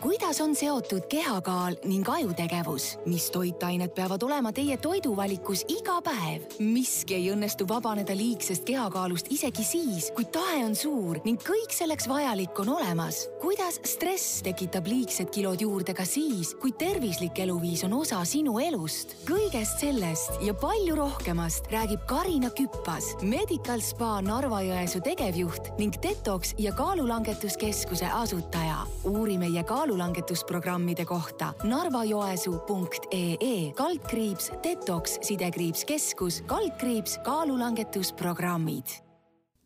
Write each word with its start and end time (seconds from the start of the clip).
kuidas 0.00 0.40
on 0.40 0.54
seotud 0.54 1.06
kehakaal 1.08 1.76
ning 1.84 2.08
ajutegevus, 2.08 2.98
mis 3.06 3.30
toitained 3.30 3.92
peavad 3.96 4.22
olema 4.22 4.52
teie 4.52 4.76
toiduvalikus 4.76 5.64
iga 5.72 5.98
päev? 6.04 6.44
miski 6.58 7.14
ei 7.14 7.30
õnnestu 7.32 7.66
vabaneda 7.68 8.16
liigsest 8.16 8.64
kehakaalust 8.68 9.30
isegi 9.32 9.64
siis, 9.64 10.10
kui 10.16 10.24
tahe 10.32 10.64
on 10.64 10.74
suur 10.76 11.20
ning 11.24 11.40
kõik 11.42 11.72
selleks 11.74 12.08
vajalik 12.08 12.58
on 12.60 12.72
olemas. 12.76 13.26
kuidas 13.40 13.80
stress 13.84 14.42
tekitab 14.46 14.86
liigsed 14.86 15.30
kilod 15.34 15.60
juurde 15.60 15.94
ka 15.94 16.04
siis, 16.04 16.54
kui 16.60 16.72
tervislik 16.72 17.38
eluviis 17.38 17.84
on 17.84 17.96
osa 18.00 18.24
sinu 18.24 18.58
elust? 18.60 19.16
kõigest 19.28 19.80
sellest 19.84 20.42
ja 20.46 20.54
palju 20.54 20.96
rohkemast 20.96 21.70
räägib 21.72 22.06
Karina 22.06 22.50
Küppas, 22.50 23.14
Medical 23.22 23.80
Spa 23.80 24.20
Narva-Jõesuu 24.24 25.02
tegevjuht 25.06 25.72
ning 25.78 25.96
Detox 26.02 26.54
ja 26.58 26.72
kaalulangetuskeskuse 26.76 28.06
asutaja. 28.12 28.84
uuri 29.04 29.38
meie 29.38 29.64
kaalulangetusprogrammide 29.86 31.04
kohta 31.04 31.54
narvajoesuu.ee 31.62 33.72
kaldkriips 33.72 34.52
detox 34.62 35.18
sidekriips 35.22 35.84
keskus 35.84 36.42
kaldkriips 36.46 37.18
kaalulangetusprogrammid. 37.18 38.86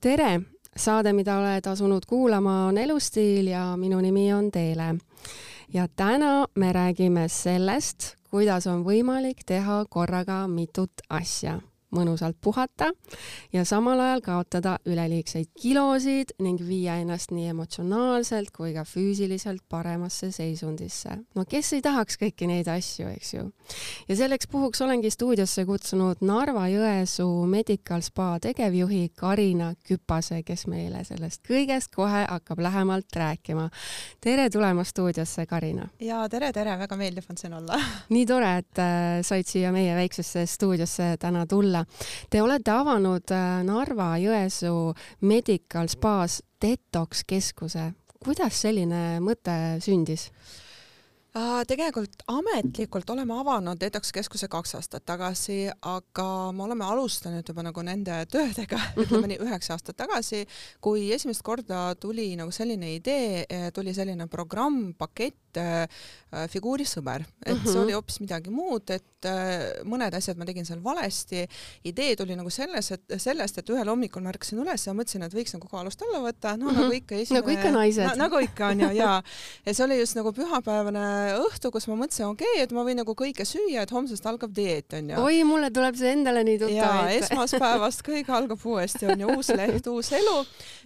tere, 0.00 0.40
saade, 0.76 1.12
mida 1.12 1.38
oled 1.38 1.66
asunud 1.66 2.02
kuulama, 2.08 2.66
on 2.66 2.78
Elustiil 2.78 3.46
ja 3.46 3.76
minu 3.76 4.00
nimi 4.00 4.32
on 4.32 4.50
Teele. 4.50 4.94
ja 5.72 5.88
täna 5.96 6.46
me 6.54 6.72
räägime 6.72 7.28
sellest, 7.28 8.16
kuidas 8.30 8.66
on 8.66 8.84
võimalik 8.84 9.36
teha 9.46 9.84
korraga 9.88 10.48
mitut 10.48 10.92
asja 11.10 11.60
mõnusalt 11.94 12.36
puhata 12.40 12.90
ja 13.52 13.64
samal 13.64 14.00
ajal 14.00 14.22
kaotada 14.24 14.76
üleliigseid 14.86 15.50
kilosid 15.58 16.34
ning 16.42 16.60
viia 16.62 16.96
ennast 17.02 17.32
nii 17.34 17.50
emotsionaalselt 17.50 18.52
kui 18.54 18.72
ka 18.74 18.84
füüsiliselt 18.86 19.62
paremasse 19.68 20.30
seisundisse. 20.34 21.16
no 21.34 21.44
kes 21.48 21.72
ei 21.76 21.82
tahaks 21.82 22.18
kõiki 22.20 22.46
neid 22.50 22.68
asju, 22.70 23.08
eks 23.10 23.34
ju. 23.34 23.46
ja 24.08 24.16
selleks 24.16 24.48
puhuks 24.50 24.82
olengi 24.86 25.10
stuudiosse 25.10 25.64
kutsunud 25.66 26.22
Narva-Jõesuu 26.26 27.46
Medical 27.50 28.04
Spa 28.06 28.38
tegevjuhi 28.42 29.10
Karina 29.16 29.72
Küpase, 29.86 30.42
kes 30.46 30.66
meile 30.70 31.04
sellest 31.04 31.42
kõigest 31.48 31.94
kohe 31.94 32.24
hakkab 32.28 32.62
lähemalt 32.62 33.16
rääkima. 33.16 33.68
tere 34.20 34.50
tulemast 34.50 34.94
stuudiosse, 34.94 35.46
Karina! 35.46 35.88
ja 36.00 36.22
tere, 36.28 36.52
tere, 36.52 36.78
väga 36.78 36.96
meeldiv 36.96 37.26
on 37.30 37.40
siin 37.40 37.54
olla 37.58 37.78
nii 38.14 38.26
tore, 38.26 38.54
et 38.62 38.78
äh, 38.78 39.20
said 39.26 39.46
siia 39.50 39.72
meie 39.74 39.94
väiksesse 39.98 40.46
stuudiosse 40.46 41.16
täna 41.20 41.46
tulla 41.46 41.79
tulla. 41.80 42.28
Te 42.30 42.42
olete 42.42 42.70
avanud 42.70 43.30
äh, 43.30 43.62
Narva-Jõesuu 43.64 44.94
Medical 45.20 45.88
Spas 45.88 46.42
detox 46.60 47.24
keskuse. 47.26 47.92
kuidas 48.20 48.60
selline 48.60 49.20
mõte 49.20 49.80
sündis? 49.80 50.30
Tegelikult 51.30 52.24
ametlikult 52.26 53.10
oleme 53.14 53.36
avanud 53.38 53.78
Detox 53.78 54.10
keskuse 54.14 54.48
kaks 54.50 54.74
aastat 54.74 55.04
tagasi, 55.06 55.68
aga 55.86 56.26
me 56.50 56.64
oleme 56.64 56.84
alustanud 56.84 57.46
juba 57.46 57.62
nagu 57.62 57.84
nende 57.86 58.24
töödega 58.32 58.76
mm, 58.76 58.90
-hmm. 58.94 59.04
ütleme 59.04 59.30
nii 59.30 59.38
üheksa 59.44 59.76
aastat 59.76 59.96
tagasi, 59.96 60.46
kui 60.80 61.12
esimest 61.14 61.42
korda 61.46 61.94
tuli 61.94 62.34
nagu 62.36 62.50
selline 62.50 62.94
idee, 62.94 63.46
tuli 63.74 63.94
selline 63.94 64.26
programm, 64.26 64.92
pakett, 64.98 65.56
äh, 65.56 65.86
figuurisõber, 66.48 67.22
et 67.46 67.54
mm 67.54 67.60
-hmm. 67.60 67.64
see 67.64 67.74
mhm. 67.74 67.84
oli 67.84 67.92
hoopis 67.92 68.20
midagi 68.20 68.50
muud, 68.50 68.90
et 68.90 69.26
äh, 69.26 69.84
mõned 69.84 70.14
asjad 70.14 70.36
ma 70.36 70.44
tegin 70.44 70.66
seal 70.66 70.82
valesti. 70.84 71.46
idee 71.84 72.16
tuli 72.16 72.36
nagu 72.36 72.50
selles, 72.50 72.90
et 72.90 73.02
sellest, 73.16 73.58
et 73.58 73.70
ühel 73.70 73.88
hommikul 73.88 74.22
ma 74.22 74.30
ärkasin 74.30 74.58
üles 74.58 74.86
ja 74.86 74.92
mõtlesin, 74.92 75.22
et 75.22 75.34
võiks 75.34 75.54
nagu 75.54 75.68
kaalust 75.68 76.02
alla 76.02 76.18
võtta, 76.26 76.56
no 76.56 76.66
mm 76.66 76.70
-hmm. 76.70 76.80
nagu 76.80 76.92
ikka 76.92 77.14
esimene. 77.14 77.40
nagu 77.40 77.50
ikka 77.50 77.70
naised 77.70 78.04
na,. 78.04 78.14
nagu 78.14 78.38
ikka 78.38 78.66
on 78.66 78.80
ju, 78.80 78.90
ja, 78.90 79.22
ja 79.66 79.74
see 79.74 79.84
oli 79.84 80.00
just 80.00 80.14
nagu 80.16 80.32
pühapäevane 80.32 81.19
õhtu, 81.40 81.70
kus 81.74 81.86
ma 81.90 81.96
mõtlesin, 82.00 82.28
okei 82.30 82.48
okay,, 82.54 82.64
et 82.64 82.72
ma 82.76 82.84
võin 82.86 82.98
nagu 83.00 83.14
kõike 83.16 83.44
süüa, 83.48 83.84
et 83.84 83.92
homsest 83.94 84.26
algab 84.26 84.52
dieet 84.56 84.92
onju. 84.98 85.18
oi, 85.22 85.42
mulle 85.48 85.70
tuleb 85.74 85.98
see 85.98 86.12
endale 86.14 86.42
nii 86.46 86.58
tuttav. 86.62 86.76
ja 86.76 87.18
esmaspäevast 87.18 88.04
kõik 88.06 88.30
algab 88.34 88.64
uuesti 88.66 89.08
onju, 89.10 89.36
uus 89.36 89.52
leht, 89.56 89.86
uus 89.90 90.12
elu. 90.16 90.36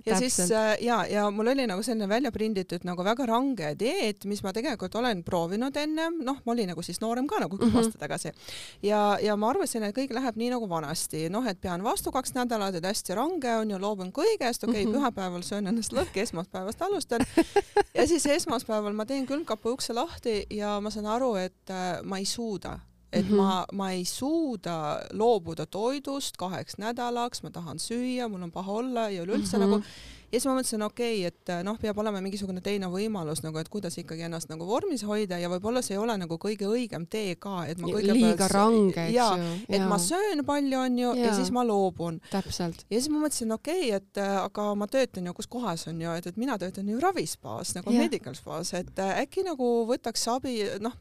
ja 0.05 0.15
Täpselt. 0.15 0.33
siis 0.33 0.53
äh, 0.55 0.71
ja, 0.85 1.01
ja 1.11 1.27
mul 1.35 1.53
oli 1.55 1.67
nagu 1.71 1.83
selline 1.87 2.09
välja 2.11 2.33
prinditud 2.35 2.87
nagu 2.89 3.05
väga 3.07 3.27
range 3.31 3.75
dieet, 3.81 4.25
mis 4.31 4.43
ma 4.45 4.53
tegelikult 4.57 4.95
olen 5.01 5.23
proovinud 5.27 5.77
ennem, 5.81 6.21
noh, 6.27 6.41
ma 6.45 6.57
olin 6.57 6.73
nagu 6.73 6.85
siis 6.87 7.01
noorem 7.05 7.29
ka 7.31 7.43
nagu 7.45 7.59
kümme 7.59 7.73
mm 7.73 7.79
-hmm. 7.79 7.85
aastat 7.85 8.01
tagasi. 8.01 8.33
ja, 8.83 9.19
ja 9.23 9.37
ma 9.37 9.51
arvasin, 9.51 9.83
et 9.83 9.97
kõik 9.97 10.15
läheb 10.15 10.37
nii 10.37 10.51
nagu 10.57 10.69
vanasti, 10.69 11.29
noh, 11.29 11.47
et 11.47 11.61
pean 11.61 11.83
vastu 11.85 12.13
kaks 12.13 12.35
nädalat, 12.35 12.75
et 12.75 12.85
hästi 12.85 13.15
range 13.15 13.57
on 13.57 13.71
ju, 13.71 13.79
loobun 13.79 14.13
kõigest, 14.13 14.65
okei 14.65 14.83
okay, 14.83 14.85
mm 14.85 14.93
-hmm., 14.93 14.99
pühapäeval 14.99 15.43
söön 15.43 15.67
ennast 15.67 15.93
lõhki, 15.93 16.23
esmaspäevast 16.23 16.83
alustan. 16.83 17.21
ja 17.99 18.07
siis 18.07 18.27
esmaspäeval 18.27 18.93
ma 18.93 19.07
teen 19.07 19.27
külmkapi 19.27 19.69
ukse 19.69 19.93
lahti 19.93 20.24
lahti 20.25 20.47
ja 20.57 20.81
ma 20.81 20.91
saan 20.91 21.07
aru, 21.07 21.35
et 21.37 21.71
äh, 21.71 22.03
ma 22.05 22.19
ei 22.19 22.25
suuda 22.25 22.81
et 23.13 23.29
mm 23.29 23.31
-hmm. 23.31 23.37
ma, 23.37 23.65
ma 23.73 23.91
ei 23.93 24.05
suuda 24.05 25.01
loobuda 25.13 25.67
toidust 25.67 26.37
kaheks 26.37 26.79
nädalaks, 26.79 27.43
ma 27.43 27.51
tahan 27.51 27.79
süüa, 27.79 28.29
mul 28.29 28.43
on 28.43 28.51
paha 28.51 28.73
olla 28.73 29.11
ja 29.11 29.23
üleüldse 29.23 29.59
mm 29.59 29.63
-hmm. 29.63 29.67
nagu 29.67 29.83
ja 30.35 30.41
siis 30.41 30.49
ma 30.51 30.57
mõtlesin, 30.59 30.83
okei 30.83 31.21
okay,, 31.23 31.31
et 31.31 31.53
noh, 31.67 31.77
peab 31.81 31.99
olema 32.03 32.21
mingisugune 32.25 32.63
teine 32.65 32.89
võimalus 32.91 33.45
nagu, 33.45 33.59
et 33.61 33.71
kuidas 33.73 33.97
ikkagi 34.01 34.27
ennast 34.27 34.51
nagu 34.51 34.67
vormis 34.67 35.05
hoida 35.07 35.39
ja 35.39 35.51
võib-olla 35.53 35.83
see 35.85 35.95
ei 35.95 36.01
ole 36.03 36.17
nagu 36.19 36.39
kõige 36.43 36.67
õigem 36.69 37.07
tee 37.11 37.37
ka, 37.41 37.65
et 37.71 37.79
ma 37.79 37.91
kõigepealt 37.93 38.19
liiga 38.19 38.49
range, 38.51 39.07
eks 39.07 39.15
ju. 39.15 39.53
et 39.69 39.79
ja. 39.79 39.87
ma 39.91 39.99
söön 40.03 40.43
palju, 40.47 40.81
onju, 40.81 41.15
ja 41.21 41.35
siis 41.39 41.53
ma 41.55 41.65
loobun. 41.67 42.19
täpselt. 42.33 42.85
ja 42.91 42.99
siis 42.99 43.11
ma 43.13 43.23
mõtlesin, 43.23 43.55
okei 43.55 43.89
okay,, 43.93 44.03
et 44.03 44.23
äh, 44.23 44.35
aga 44.43 44.67
ma 44.79 44.91
töötan 44.91 45.31
ju 45.31 45.37
kus 45.39 45.51
kohas 45.51 45.87
on 45.91 46.03
ju, 46.03 46.17
et, 46.19 46.29
et 46.31 46.41
mina 46.41 46.59
töötan 46.61 46.91
ju 46.91 46.99
ravispaas 47.03 47.75
nagu 47.79 47.95
ja. 47.95 48.05
medical 48.07 48.37
spaas, 48.39 48.75
et 48.79 49.03
äh, 49.03 49.23
äkki 49.25 49.47
nagu 49.47 49.71
võtaks 49.91 50.27
abi, 50.35 50.59
noh, 50.83 50.99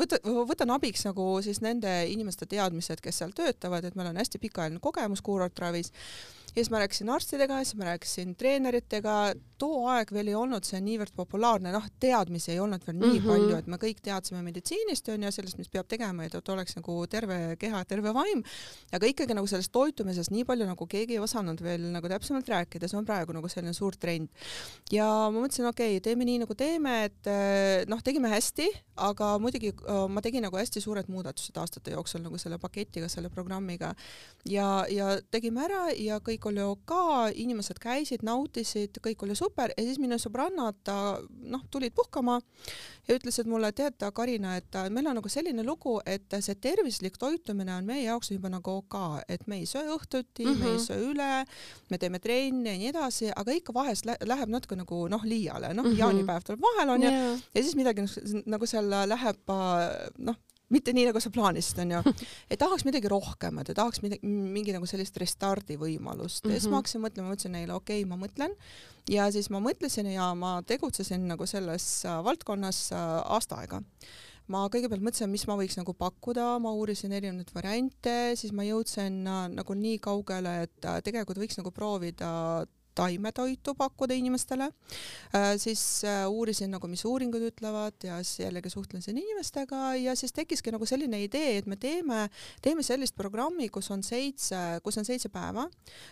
võta, 0.00 0.20
võtan 0.24 0.72
abiks 0.76 1.04
nagu 1.08 1.32
siis 1.44 1.60
nende 1.64 1.92
inimeste 2.10 2.48
teadmised, 2.50 3.02
kes 3.04 3.22
seal 3.22 3.36
töötavad, 3.36 3.84
et 3.84 3.98
meil 3.98 4.12
on 4.12 4.20
hästi 4.20 4.40
pikaajaline 4.42 4.82
kogemus 4.82 5.24
kuurortravis 5.24 5.92
ja 6.50 6.60
siis 6.60 6.70
ma 6.70 6.82
rääkisin 6.82 7.10
arstidega, 7.10 7.60
siis 7.64 7.78
ma 7.78 7.92
rääkisin 7.92 8.36
treeneritega, 8.36 9.34
too 9.60 9.84
aeg 9.92 10.10
veel 10.14 10.30
ei 10.32 10.36
olnud 10.36 10.66
see 10.66 10.80
niivõrd 10.82 11.12
populaarne, 11.16 11.70
noh, 11.74 11.86
teadmisi 12.02 12.54
ei 12.54 12.60
olnud 12.62 12.82
veel 12.86 12.96
nii 12.96 13.06
mm 13.06 13.18
-hmm. 13.18 13.28
palju, 13.30 13.58
et 13.58 13.68
me 13.70 13.78
kõik 13.84 14.00
teadsime 14.02 14.42
meditsiinist 14.42 15.08
on 15.12 15.26
ju, 15.26 15.32
sellest, 15.36 15.58
mis 15.60 15.68
peab 15.68 15.86
tegema, 15.88 16.24
et, 16.24 16.48
oleks 16.50 16.76
nagu 16.76 16.96
terve 17.06 17.56
keha, 17.60 17.84
terve 17.84 18.12
vaim, 18.14 18.42
aga 18.92 19.06
ikkagi 19.06 19.36
nagu 19.36 19.46
sellest 19.46 19.72
toitumisest 19.72 20.32
nii 20.34 20.44
palju 20.44 20.66
nagu 20.66 20.86
keegi 20.86 21.18
ei 21.18 21.22
osanud 21.22 21.62
veel 21.62 21.86
nagu 21.92 22.08
täpsemalt 22.08 22.48
rääkida, 22.48 22.88
see 22.88 22.98
on 22.98 23.06
praegu 23.06 23.32
nagu 23.36 23.48
selline 23.48 23.74
suur 23.76 23.94
trend. 23.96 24.28
ja 24.90 25.06
ma 25.30 25.38
mõtlesin, 25.44 25.68
okei 25.68 25.96
okay,, 25.96 26.00
teeme 26.00 26.24
nii 26.24 26.38
nagu 26.44 26.54
teeme, 26.54 27.04
et 27.04 27.30
noh, 27.86 28.02
tegime 28.02 28.28
hästi, 28.28 28.66
aga 28.96 29.38
muidugi 29.38 29.72
ma 30.08 30.20
tegin 30.20 30.42
nagu 30.42 30.56
hästi 30.56 30.80
suured 30.80 31.08
muudatused 31.08 31.56
aastate 31.56 31.94
jooksul 31.94 32.22
nagu 32.22 32.38
selle 32.38 32.58
paketiga, 32.58 33.08
selle 33.08 33.30
programmiga 33.30 33.94
ja, 34.44 34.84
ja 34.90 35.20
tegime 35.30 35.64
ära 35.64 35.86
ja 35.94 36.18
kõik 36.18 36.40
kõik 36.40 36.48
oli 36.48 36.62
ok, 36.64 36.92
inimesed 37.36 37.78
käisid, 37.80 38.22
nautisid, 38.22 38.98
kõik 39.02 39.22
oli 39.22 39.34
super 39.36 39.49
ja 39.76 39.84
siis 39.84 39.98
minu 40.02 40.18
sõbrannad 40.20 40.90
noh, 41.50 41.62
tulid 41.70 41.94
puhkama 41.96 42.38
ja 43.08 43.16
ütlesid 43.16 43.48
mulle, 43.50 43.72
tead, 43.76 43.98
Karina, 44.14 44.56
et 44.60 44.78
meil 44.90 45.08
on 45.10 45.18
nagu 45.18 45.30
selline 45.32 45.64
lugu, 45.66 45.96
et 46.06 46.36
see 46.40 46.56
tervislik 46.62 47.18
toitumine 47.20 47.74
on 47.74 47.88
meie 47.88 48.04
jaoks 48.04 48.30
juba 48.30 48.50
nagu 48.52 48.76
ok, 48.82 48.96
et 49.28 49.46
me 49.50 49.60
ei 49.60 49.66
söö 49.66 49.96
õhtuti 49.96 50.46
mm, 50.46 50.52
-hmm. 50.52 50.58
me 50.58 50.70
ei 50.70 50.76
mhm. 50.76 50.84
söö 50.84 51.10
üle, 51.10 51.30
me 51.90 51.98
teeme 51.98 52.18
trenni 52.18 52.70
ja 52.70 52.76
nii 52.78 52.92
edasi, 52.92 53.30
aga 53.36 53.52
ikka 53.52 53.74
vahest 53.74 54.06
lä 54.06 54.16
läheb 54.24 54.52
natuke 54.52 54.76
nagu 54.76 55.06
noh, 55.08 55.24
liiale, 55.24 55.74
noh 55.74 55.84
mm 55.84 55.90
-hmm., 55.90 55.98
jaanipäev 55.98 56.46
tuleb 56.46 56.62
vahel 56.62 56.94
onju 56.96 57.10
yeah. 57.10 57.40
ja 57.54 57.62
siis 57.62 57.76
midagi 57.76 58.06
nagu 58.46 58.66
seal 58.66 58.90
läheb 58.90 59.56
noh, 60.18 60.36
mitte 60.74 60.94
nii, 60.94 61.08
nagu 61.10 61.20
sa 61.22 61.32
plaanisid, 61.34 61.82
onju. 61.84 62.14
et 62.52 62.60
tahaks 62.60 62.86
midagi 62.86 63.10
rohkemat 63.10 63.72
ja 63.72 63.76
tahaks 63.82 64.02
midagi, 64.04 64.26
mingi 64.26 64.74
nagu 64.74 64.88
sellist 64.90 65.18
restardi 65.20 65.78
võimalust 65.80 66.44
mm. 66.44 66.48
-hmm. 66.48 66.54
ja 66.54 66.60
siis 66.60 66.70
ma 66.70 66.76
mhm. 66.76 66.80
hakkasin 66.80 67.04
mõtlema, 67.04 67.34
mõtlesin 67.34 67.54
neile, 67.58 67.76
okei 67.76 68.02
okay,, 68.04 68.08
ma 68.08 68.18
mõtlen. 68.20 68.56
ja 69.10 69.28
siis 69.32 69.50
ma 69.50 69.60
mõtlesin 69.60 70.10
ja 70.14 70.32
ma 70.34 70.60
tegutsesin 70.66 71.28
nagu 71.28 71.46
selles 71.46 72.04
äh, 72.04 72.24
valdkonnas 72.24 72.90
äh, 72.92 73.06
aasta 73.24 73.62
aega 73.62 73.82
ma 74.50 74.66
kõigepealt 74.66 75.02
mõtlesin, 75.02 75.30
mis 75.30 75.46
ma 75.46 75.54
võiks 75.54 75.76
nagu 75.78 75.94
pakkuda, 75.94 76.58
ma 76.58 76.72
uurisin 76.74 77.12
erinevaid 77.12 77.52
variante, 77.54 78.34
siis 78.36 78.52
ma 78.52 78.66
jõudsin 78.66 79.22
äh, 79.26 79.46
nagu 79.54 79.74
nii 79.74 79.98
kaugele, 79.98 80.62
et 80.66 80.90
tegelikult 81.06 81.38
võiks 81.38 81.58
nagu 81.58 81.70
proovida 81.70 82.66
taimetoitu 82.94 83.74
pakkuda 83.78 84.14
inimestele 84.14 84.70
äh,, 85.34 85.54
siis 85.56 86.04
äh, 86.04 86.24
uurisin 86.30 86.70
nagu, 86.74 86.88
mis 86.90 87.04
uuringud 87.04 87.42
ütlevad 87.50 88.04
ja 88.04 88.18
siis 88.22 88.46
jällegi 88.46 88.70
suhtlesin 88.70 89.18
inimestega 89.18 89.94
ja 89.96 90.16
siis 90.16 90.32
tekkiski 90.32 90.72
nagu 90.74 90.86
selline 90.86 91.22
idee, 91.22 91.58
et 91.58 91.66
me 91.66 91.76
teeme, 91.76 92.28
teeme 92.62 92.82
sellist 92.86 93.16
programmi, 93.16 93.68
kus 93.68 93.90
on 93.90 94.02
seitse, 94.06 94.56
kus 94.84 94.98
on 94.98 95.06
seitse 95.08 95.30
päeva, 95.32 95.66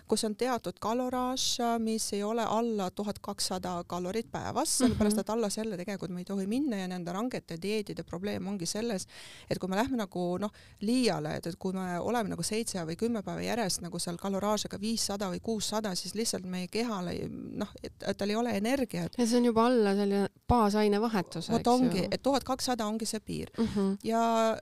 kus 0.09 0.25
on 0.25 0.37
teatud 0.39 0.79
kaloraaž, 0.81 1.47
mis 1.83 2.11
ei 2.13 2.23
ole 2.23 2.45
alla 2.45 2.91
tuhat 2.91 3.19
kakssada 3.19 3.83
kalorit 3.87 4.31
päevas, 4.33 4.79
mhm. 4.79 4.85
sellepärast 4.85 5.23
et 5.25 5.35
alla 5.35 5.51
selle 5.51 5.77
tegelikult 5.81 6.15
me 6.15 6.25
ei 6.25 6.29
tohi 6.29 6.47
minna 6.47 6.83
ja 6.83 6.89
nende 6.91 7.13
rangete 7.13 7.59
dieetide 7.63 8.05
probleem 8.07 8.47
ongi 8.49 8.67
selles, 8.67 9.07
et 9.51 9.59
kui 9.59 9.71
me 9.71 9.79
lähme 9.79 9.99
nagu 9.99 10.25
noh, 10.41 10.53
liiale, 10.81 11.37
et, 11.39 11.51
et 11.51 11.59
kui 11.59 11.75
me 11.77 11.99
oleme 11.99 12.33
nagu 12.33 12.45
seitse 12.47 12.83
või 12.89 12.99
kümme 12.99 13.23
päeva 13.27 13.45
järjest 13.45 13.83
nagu 13.85 14.01
seal 14.03 14.19
kaloraažiga 14.21 14.81
viissada 14.81 15.31
või 15.33 15.41
kuussada, 15.45 15.95
siis 15.99 16.15
lihtsalt 16.19 16.47
me 16.47 16.65
ei 16.65 16.68
meie 16.69 16.85
kehale 16.85 17.29
noh, 17.29 17.69
et 17.82 18.05
tal 18.19 18.31
ei 18.31 18.37
ole 18.37 18.55
energiat. 18.56 19.12
ja 19.19 19.26
see 19.26 19.38
on 19.38 19.44
juba 19.44 19.67
alla 19.67 19.94
selline 19.94 20.29
baasainevahetus, 20.49 21.50
vot 21.50 21.67
ongi, 21.67 22.06
et 22.11 22.23
tuhat 22.23 22.44
kakssada 22.44 22.87
ongi 22.87 23.06
see 23.06 23.20
piir 23.20 23.50
mm. 23.59 23.69
-hmm. 23.75 23.97
ja 24.05 24.56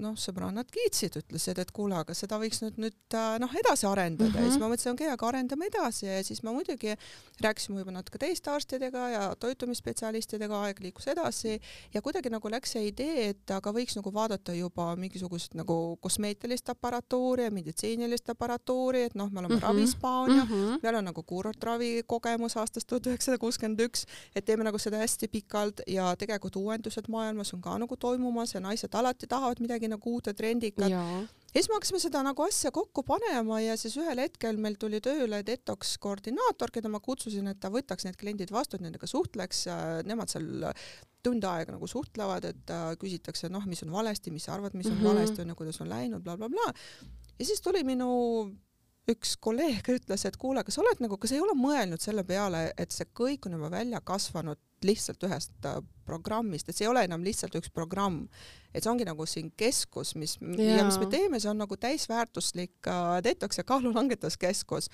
noh, 0.00 0.14
sõbrannad 0.16 0.70
kiitsid, 0.70 1.16
ütlesid, 1.16 1.58
et 1.58 1.70
kuule, 1.70 1.96
aga 1.96 2.14
seda 2.14 2.38
võiks 2.38 2.62
nüüd 2.62 2.78
nüüd 2.78 3.18
noh, 3.40 3.50
edasi 3.64 3.86
arendada 3.86 4.30
mm 4.30 4.34
-hmm. 4.34 4.44
ja 4.44 4.50
siis 4.50 4.60
Mhm. 4.60 4.68
ma 4.68 4.74
mõtlesin, 4.74 4.92
okei 4.92 5.06
okay,, 5.06 5.14
aga 5.14 5.28
arendame 5.28 5.66
edasi 5.66 6.06
ja 6.06 6.24
siis 6.24 6.42
ma 6.42 6.52
muidugi 6.52 6.94
rääkisime 7.40 7.80
juba 7.80 7.94
natuke 7.94 8.18
teiste 8.18 8.50
arstidega 8.50 9.08
ja 9.08 9.22
toitumisspetsialistidega, 9.40 10.60
aeg 10.66 10.80
liikus 10.80 11.08
edasi 11.08 11.60
ja 11.94 12.02
kuidagi 12.02 12.30
nagu 12.30 12.50
läks 12.50 12.72
see 12.76 12.88
idee, 12.90 13.30
et 13.30 13.50
aga 13.50 13.72
võiks 13.72 13.96
nagu 13.96 14.12
vaadata 14.12 14.54
juba 14.56 14.94
mingisugust 14.96 15.54
nagu 15.58 15.96
kosmeetilist 16.00 16.68
aparatuuri 16.68 17.46
ja 17.48 17.50
meditsiinilist 17.50 18.30
aparatuuri, 18.30 19.06
et 19.08 19.14
noh, 19.14 19.30
me 19.30 19.40
oleme 19.40 19.54
mm. 19.54 19.60
-hmm. 19.60 19.68
ravispa 19.68 20.10
onju 20.20 20.44
mm, 20.44 20.50
-hmm. 20.50 20.78
meil 20.82 20.94
on 20.94 21.04
nagu 21.04 21.22
kuurortravi 21.30 22.04
kogemus 22.10 22.56
aastast 22.60 22.88
tuhat 22.90 23.08
üheksasada 23.10 23.40
kuuskümmend 23.42 23.82
üks, 23.86 24.06
et 24.34 24.46
teeme 24.48 24.66
nagu 24.66 24.80
seda 24.82 25.00
hästi 25.02 25.30
pikalt 25.32 25.84
ja 25.90 26.10
tegelikult 26.20 26.58
uuendused 26.60 27.10
maailmas 27.12 27.54
on 27.56 27.62
ka 27.64 27.76
nagu 27.80 27.96
toimumas 27.96 28.54
ja 28.56 28.62
naised 28.64 28.94
alati 28.94 29.30
tahavad 29.30 29.62
midagi 29.64 29.90
nagu 29.90 30.16
uut 30.16 30.30
ja 30.30 30.34
trendikat. 30.34 30.92
siis 31.52 31.68
me 31.68 31.78
hakkasime 31.78 32.02
seda 32.02 32.24
nagu 32.26 32.46
asja 32.46 32.72
kokku 32.74 33.04
panema 33.06 33.60
ja 33.60 33.76
siis 33.80 33.96
ühel 34.00 34.24
hetkel 34.24 34.58
meil 34.60 34.78
tuli 34.80 35.00
tööle 35.04 35.42
detox 35.46 35.96
koordinaator, 35.98 36.72
keda 36.74 36.88
ma 36.92 37.00
kutsusin, 37.00 37.52
et 37.52 37.60
ta 37.60 37.70
võtaks 37.70 38.06
need 38.06 38.18
kliendid 38.20 38.52
vastu, 38.54 38.76
et 38.76 38.86
nendega 38.86 39.06
suhtleks, 39.10 39.66
nemad 40.08 40.32
seal 40.32 40.66
tund 41.24 41.44
aega 41.44 41.74
nagu 41.74 41.88
suhtlevad, 41.90 42.46
et 42.48 42.72
äh, 42.72 42.88
küsitakse, 43.00 43.50
noh, 43.52 43.64
mis 43.68 43.82
on 43.84 43.92
valesti, 43.92 44.32
mis 44.32 44.46
sa 44.48 44.56
arvad, 44.56 44.76
mis 44.78 44.88
on 44.88 44.96
mm. 44.96 45.00
-hmm. 45.00 45.08
valesti, 45.12 45.42
on 45.42 45.52
ju, 45.52 45.58
kuidas 45.58 45.80
on 45.80 45.88
läinud 45.92 46.24
bla, 46.24 46.36
bla, 46.36 46.48
blablabla. 46.48 46.72
ja 47.38 47.44
siis 47.44 47.60
tuli 47.60 47.84
minu 47.84 48.10
üks 49.12 49.36
kolleeg 49.40 49.86
ütles, 49.88 50.24
et 50.28 50.36
kuule, 50.40 50.62
kas 50.64 50.74
sa 50.78 50.82
oled 50.84 51.00
nagu, 51.04 51.16
kas 51.20 51.32
ei 51.32 51.40
ole 51.40 51.54
mõelnud 51.58 52.00
selle 52.02 52.24
peale, 52.24 52.72
et 52.78 52.92
see 52.92 53.06
kõik 53.16 53.46
on 53.46 53.52
juba 53.58 53.70
välja 53.70 54.00
kasvanud 54.00 54.58
lihtsalt 54.84 55.22
ühest 55.28 55.66
äh, 55.68 55.80
programmist, 56.08 56.68
et 56.68 56.76
see 56.76 56.86
ei 56.86 56.90
ole 56.90 57.02
enam 57.04 57.22
lihtsalt 57.24 57.54
üks 57.58 57.68
programm, 57.70 58.22
et 58.72 58.82
see 58.82 58.90
ongi 58.90 59.04
nagu 59.04 59.26
siin 59.28 59.50
keskus, 59.56 60.14
mis 60.16 60.38
ja, 60.40 60.78
ja 60.80 60.84
mis 60.88 60.96
me 60.98 61.06
teeme, 61.12 61.40
see 61.40 61.50
on 61.50 61.60
nagu 61.60 61.76
täisväärtuslik 61.76 62.88
äh, 62.88 63.18
detox 63.26 63.58
ja 63.60 63.64
kaalulangetuskeskus 63.64 64.88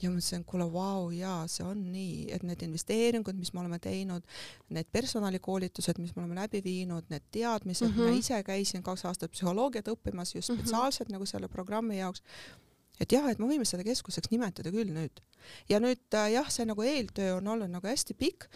ja 0.00 0.08
mõtlesin, 0.08 0.44
kuule, 0.48 0.64
vau, 0.72 1.10
jaa, 1.12 1.44
see 1.52 1.64
on 1.68 1.82
nii, 1.92 2.30
et 2.32 2.42
need 2.48 2.62
investeeringud, 2.64 3.36
mis 3.36 3.52
me 3.52 3.60
oleme 3.60 3.78
teinud, 3.84 4.24
need 4.72 4.88
personalikoolitused, 4.96 5.98
mis 6.00 6.14
me 6.16 6.22
oleme 6.24 6.38
läbi 6.40 6.62
viinud, 6.64 7.04
need 7.12 7.26
teadmised 7.30 7.86
mm, 7.86 7.92
Mhm. 7.92 8.00
-hmm. 8.00 8.10
ma 8.14 8.18
ise 8.18 8.42
käisin 8.42 8.82
kaks 8.82 9.04
aastat 9.04 9.30
psühholoogiat 9.36 9.88
õppimas 9.92 10.34
just 10.34 10.48
Mhm. 10.48 10.58
spetsiaalselt 10.58 11.08
mm 11.08 11.12
-hmm. 11.12 11.18
nagu 11.18 11.26
selle 11.26 11.48
programmi 11.48 11.98
jaoks, 11.98 12.22
et 13.00 13.12
jah, 13.16 13.26
et 13.30 13.40
me 13.40 13.48
võime 13.48 13.68
seda 13.68 13.86
keskuseks 13.86 14.32
nimetada 14.32 14.72
küll 14.74 14.92
nüüd. 14.94 15.22
ja 15.70 15.80
nüüd 15.80 16.18
äh, 16.18 16.34
jah, 16.36 16.50
see 16.52 16.68
nagu 16.68 16.84
eeltöö 16.84 17.38
on 17.38 17.48
olnud 17.54 17.72
nagu 17.72 17.88
hästi 17.88 18.16
pikk, 18.18 18.48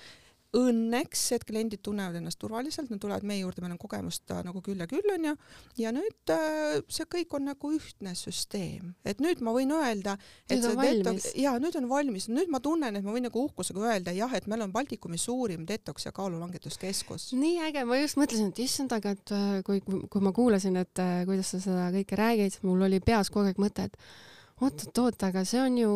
õnneks, 0.55 1.23
et 1.35 1.45
kliendid 1.47 1.83
tunnevad 1.85 2.19
ennast 2.19 2.39
turvaliselt, 2.43 2.91
nad 2.93 3.01
tulevad 3.03 3.27
meie 3.27 3.43
juurde, 3.43 3.63
meil 3.65 3.75
on 3.75 3.81
kogemust 3.81 4.31
nagu 4.47 4.61
küll 4.65 4.81
ja 4.81 4.87
küll 4.91 5.11
onju, 5.17 5.35
ja 5.81 5.93
nüüd 5.95 6.33
äh, 6.33 6.77
see 6.93 7.07
kõik 7.11 7.35
on 7.39 7.49
nagu 7.51 7.71
ühtne 7.75 8.15
süsteem, 8.19 8.93
et 9.07 9.23
nüüd 9.25 9.43
ma 9.45 9.55
võin 9.57 9.73
öelda, 9.75 10.17
et 10.47 10.61
Nüüd 10.61 10.69
on 10.71 10.79
valmis. 10.79 11.29
ja 11.41 11.57
nüüd 11.63 11.79
on 11.81 11.89
valmis, 11.91 12.29
nüüd 12.31 12.53
ma 12.53 12.61
tunnen, 12.65 12.99
et 12.99 13.07
ma 13.07 13.15
võin 13.17 13.27
nagu 13.27 13.47
uhkusega 13.49 13.83
öelda 13.89 14.15
jah, 14.15 14.33
et 14.37 14.47
meil 14.51 14.63
on 14.67 14.75
Baltikumi 14.75 15.19
suurim 15.21 15.65
detox 15.69 16.07
ja 16.07 16.15
kaalulangetuskeskus. 16.15 17.33
nii 17.39 17.59
äge, 17.71 17.87
ma 17.89 17.99
just 17.99 18.21
mõtlesin, 18.21 18.53
et 18.55 18.63
issand, 18.67 18.95
aga 18.95 19.17
et 19.17 19.35
äh, 19.35 19.57
kui, 19.67 19.83
kui 19.83 20.23
ma 20.25 20.35
kuulasin, 20.37 20.79
et 20.85 21.03
kuidas 21.27 21.51
sa 21.55 21.63
seda 21.67 21.91
kõike 21.99 22.21
räägid, 22.21 22.61
mul 22.63 22.87
oli 22.87 23.03
peas 23.03 23.33
kogu 23.35 23.51
aeg 23.51 23.59
mõte, 23.63 23.89
et 23.91 23.99
oot-oot-oot, 24.63 25.23
aga 25.27 25.43
see 25.45 25.59
on 25.61 25.77
ju 25.79 25.93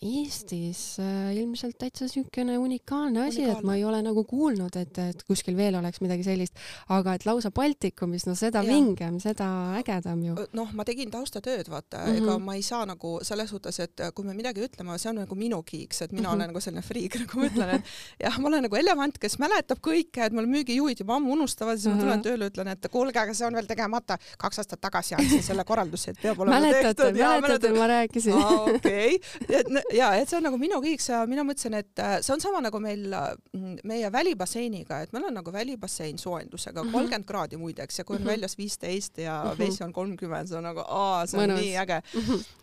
Eestis 0.00 0.96
äh, 1.02 1.34
ilmselt 1.36 1.76
täitsa 1.78 2.06
niisugune 2.06 2.54
unikaalne 2.58 3.26
asi, 3.28 3.42
et 3.44 3.60
ma 3.66 3.74
ei 3.76 3.84
ole 3.84 3.98
nagu 4.02 4.22
kuulnud, 4.24 4.76
et, 4.80 4.96
et 5.02 5.22
kuskil 5.28 5.56
veel 5.58 5.76
oleks 5.76 6.00
midagi 6.00 6.24
sellist, 6.24 6.56
aga 6.88 7.14
et 7.18 7.26
lausa 7.28 7.50
Baltikumis, 7.54 8.24
no 8.26 8.34
seda 8.38 8.62
Jaa. 8.64 8.72
vingem, 8.72 9.18
seda 9.20 9.48
ägedam 9.80 10.22
ju. 10.24 10.36
noh, 10.56 10.72
ma 10.72 10.86
tegin 10.88 11.10
taustatööd, 11.12 11.68
vaata 11.68 11.98
mm, 11.98 12.08
Mhm. 12.08 12.16
-hmm. 12.18 12.22
ega 12.28 12.38
ma 12.38 12.54
ei 12.54 12.62
saa 12.62 12.86
nagu 12.86 13.18
selles 13.22 13.50
suhtes, 13.50 13.78
et 13.80 14.00
kui 14.14 14.24
me 14.24 14.34
midagi 14.34 14.64
ütleme, 14.64 14.98
see 14.98 15.10
on 15.10 15.16
nagu 15.16 15.34
minu 15.34 15.62
kiiks, 15.62 16.02
et 16.02 16.12
mina 16.12 16.20
mm 16.20 16.24
Mhm. 16.24 16.32
-hmm. 16.32 16.34
olen 16.36 16.46
nagu 16.48 16.60
selline 16.60 16.82
friik, 16.82 17.14
nagu 17.20 17.38
ma 17.40 17.46
ütlen, 17.46 17.74
et 17.74 17.84
jah, 18.24 18.38
ma 18.38 18.48
olen 18.48 18.62
nagu 18.62 18.76
elevant, 18.76 19.18
kes 19.18 19.38
mäletab 19.38 19.78
kõike, 19.84 20.24
et 20.26 20.32
mul 20.32 20.46
müügijuhid 20.46 20.98
juba 21.00 21.16
ammu 21.16 21.32
unustavad, 21.32 21.76
siis 21.78 21.86
Mhm. 21.86 21.96
ma 21.96 22.02
tulen 22.02 22.22
tööle, 22.22 22.48
ütlen, 22.50 22.68
et 22.68 22.88
kuulge, 22.90 23.18
aga 23.20 23.34
see 23.34 23.46
on 23.46 23.52
veel 23.54 23.66
tegemata. 23.66 24.18
kaks 24.38 24.58
aastat 24.58 24.80
tagasi 24.80 25.14
andsin 25.14 25.42
selle 25.42 25.64
korralduse, 25.64 26.08
et 26.10 26.18
peab 26.22 26.38
olema 26.40 26.60
mäletate, 26.60 26.94
tehtud. 26.94 27.16
mäletate, 27.18 27.72
ma 27.78 27.86
rääkisin 27.98 28.34
aa, 28.38 28.64
okei, 28.74 29.18
et 29.48 29.68
n- 29.68 29.82
ja, 29.96 30.12
et 30.16 30.28
see 30.30 30.38
on 30.40 30.46
nagu 30.48 30.58
minu 30.60 30.80
kiiks 30.84 31.08
ja 31.12 31.22
mina 31.28 31.44
mõtlesin, 31.46 31.76
et 31.82 32.02
äh, 32.02 32.18
see 32.24 32.32
on 32.36 32.40
sama 32.42 32.60
nagu 32.64 32.80
meil 32.82 33.04
mm, 33.12 33.78
meie 33.88 34.10
välibasseiniga, 34.14 35.02
et 35.04 35.12
meil 35.12 35.28
on 35.30 35.34
nagu 35.40 35.52
välibassein 35.54 36.18
soojendusega 36.18 36.82
Mhm. 36.84 36.92
kolmkümmend 36.94 37.26
kraadi 37.28 37.56
muideks 37.60 37.98
ja 37.98 38.04
kui 38.04 38.16
on 38.16 38.22
Mhm. 38.22 38.30
väljas 38.32 38.56
viisteist 38.58 39.18
ja 39.22 39.38
Mhm. 39.44 39.58
vesi 39.58 39.84
on 39.84 39.92
kolmkümmend, 39.92 40.48
see 40.48 40.58
on 40.58 40.64
nagu 40.68 40.84
aa, 40.86 41.26
see 41.26 41.38
on 41.40 41.50
Mõnus. 41.50 41.60
nii 41.62 41.76
äge 41.84 42.02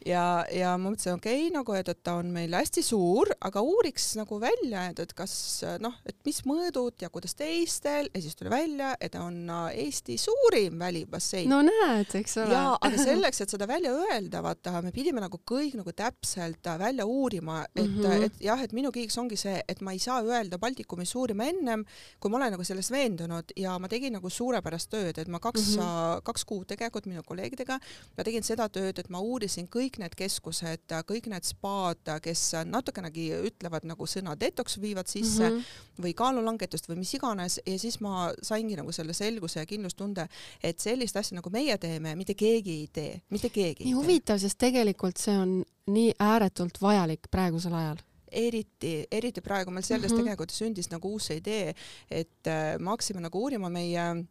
ja, 0.05 0.45
ja 0.51 0.75
ma 0.77 0.89
mõtlesin, 0.91 1.15
okei 1.19 1.47
okay, 1.47 1.53
nagu, 1.55 1.73
et, 1.77 1.89
et 1.91 2.01
ta 2.03 2.13
on 2.19 2.29
meil 2.33 2.53
hästi 2.55 2.83
suur, 2.85 3.29
aga 3.41 3.61
uuriks 3.65 4.11
nagu 4.19 4.39
välja, 4.41 4.87
et, 4.91 4.99
et 5.03 5.13
kas 5.17 5.35
noh, 5.83 5.93
et 6.05 6.15
mis 6.25 6.41
mõõdud 6.47 7.01
ja 7.01 7.09
kuidas 7.13 7.35
teistel 7.37 8.09
ja 8.13 8.21
siis 8.21 8.35
tuli 8.35 8.49
välja, 8.53 8.93
et 8.99 9.11
ta 9.15 9.23
on 9.25 9.41
äh, 9.49 9.71
Eesti 9.85 10.17
suurim 10.21 10.79
välibassein 10.79 11.49
no 11.49 11.61
näed, 11.65 12.11
eks 12.21 12.37
ole. 12.41 12.53
jaa, 12.53 12.77
aga 12.81 12.97
selleks, 13.01 13.41
et 13.41 13.49
seda 13.53 13.67
välja 13.69 13.91
öelda, 13.93 14.41
vaata, 14.45 14.81
me 14.85 14.91
pidime 14.95 15.21
nagu 15.25 15.39
kõik 15.51 15.75
nagu 15.79 15.93
täpselt 15.95 16.67
äh, 16.69 16.79
välja 16.79 17.05
uurima, 17.05 17.63
et 17.75 17.83
mm. 17.85 18.01
-hmm. 18.01 18.25
et 18.29 18.41
jah, 18.41 18.61
et 18.61 18.73
minu 18.73 18.91
kiiks 18.91 19.17
ongi 19.17 19.37
see, 19.39 19.61
et 19.67 19.81
ma 19.81 19.93
ei 19.95 19.99
saa 19.99 20.21
öelda 20.23 20.59
Baltikumi 20.61 21.05
suurima 21.05 21.49
ennem, 21.49 21.85
kui 22.19 22.31
ma 22.31 22.37
olen 22.37 22.55
nagu 22.55 22.63
selles 22.63 22.91
veendunud 22.91 23.55
ja 23.57 23.77
ma 23.79 23.89
tegin 23.91 24.13
nagu 24.17 24.29
suurepärast 24.29 24.89
tööd, 24.89 25.17
et 25.17 25.27
ma 25.27 25.39
kaks 25.39 25.75
mm. 25.75 25.81
-hmm. 25.81 26.21
kaks 26.23 26.45
kuud 26.45 26.67
tegelikult 26.67 27.05
minu 27.05 27.23
kolleegidega, 27.25 27.79
ma 28.17 28.23
tegin 28.23 28.43
seda 28.43 28.69
tööd, 28.69 28.99
et 28.99 29.09
ma 29.09 29.19
uurisin 29.19 29.67
kõik 29.67 29.99
need 29.99 30.15
keskused, 30.15 30.95
kõik 31.09 31.29
need 31.29 31.43
spaad, 31.43 32.03
kes 32.21 32.51
natukenegi 32.65 33.31
ütlevad 33.49 33.85
nagu 33.85 34.07
sõna 34.07 34.35
detox 34.39 34.79
viivad 34.81 35.07
sisse 35.07 35.49
mm. 35.49 35.57
-hmm. 35.57 36.03
või 36.03 36.13
kaalulangetust 36.13 36.89
või 36.89 37.01
mis 37.03 37.13
iganes 37.13 37.59
ja 37.65 37.79
siis 37.79 37.99
ma 38.01 38.31
saingi 38.41 38.75
nagu 38.75 38.91
selle 38.91 39.13
selguse 39.13 39.59
ja 39.59 39.65
kindlustunde, 39.65 40.27
et 40.63 40.79
sellist 40.79 41.17
asja 41.17 41.35
nagu 41.39 41.49
meie 41.49 41.77
teeme, 41.77 42.15
mitte 42.15 42.33
keegi 42.33 42.71
ei 42.81 42.87
tee, 42.93 43.21
mitte 43.29 43.49
keegi 43.49 43.85
nii 43.85 43.95
huvitav, 43.97 44.39
sest 44.41 44.57
tegelikult 44.61 45.14
see 45.19 45.37
on 45.37 45.63
nii 45.91 46.13
ääretult 46.19 46.81
vajalik 46.81 47.29
praegusel 47.31 47.73
ajal. 47.73 47.97
eriti, 48.31 49.05
eriti 49.11 49.41
praegu 49.41 49.71
meil 49.71 49.83
selles 49.83 50.11
mm. 50.11 50.15
-hmm. 50.15 50.23
tegelikult 50.23 50.51
sündis 50.51 50.89
nagu 50.91 51.13
uus 51.13 51.29
idee, 51.31 51.75
et 52.11 52.47
äh, 52.47 52.79
me 52.79 52.89
hakkasime 52.89 53.21
nagu 53.21 53.39
uurima 53.39 53.69
meie 53.69 54.25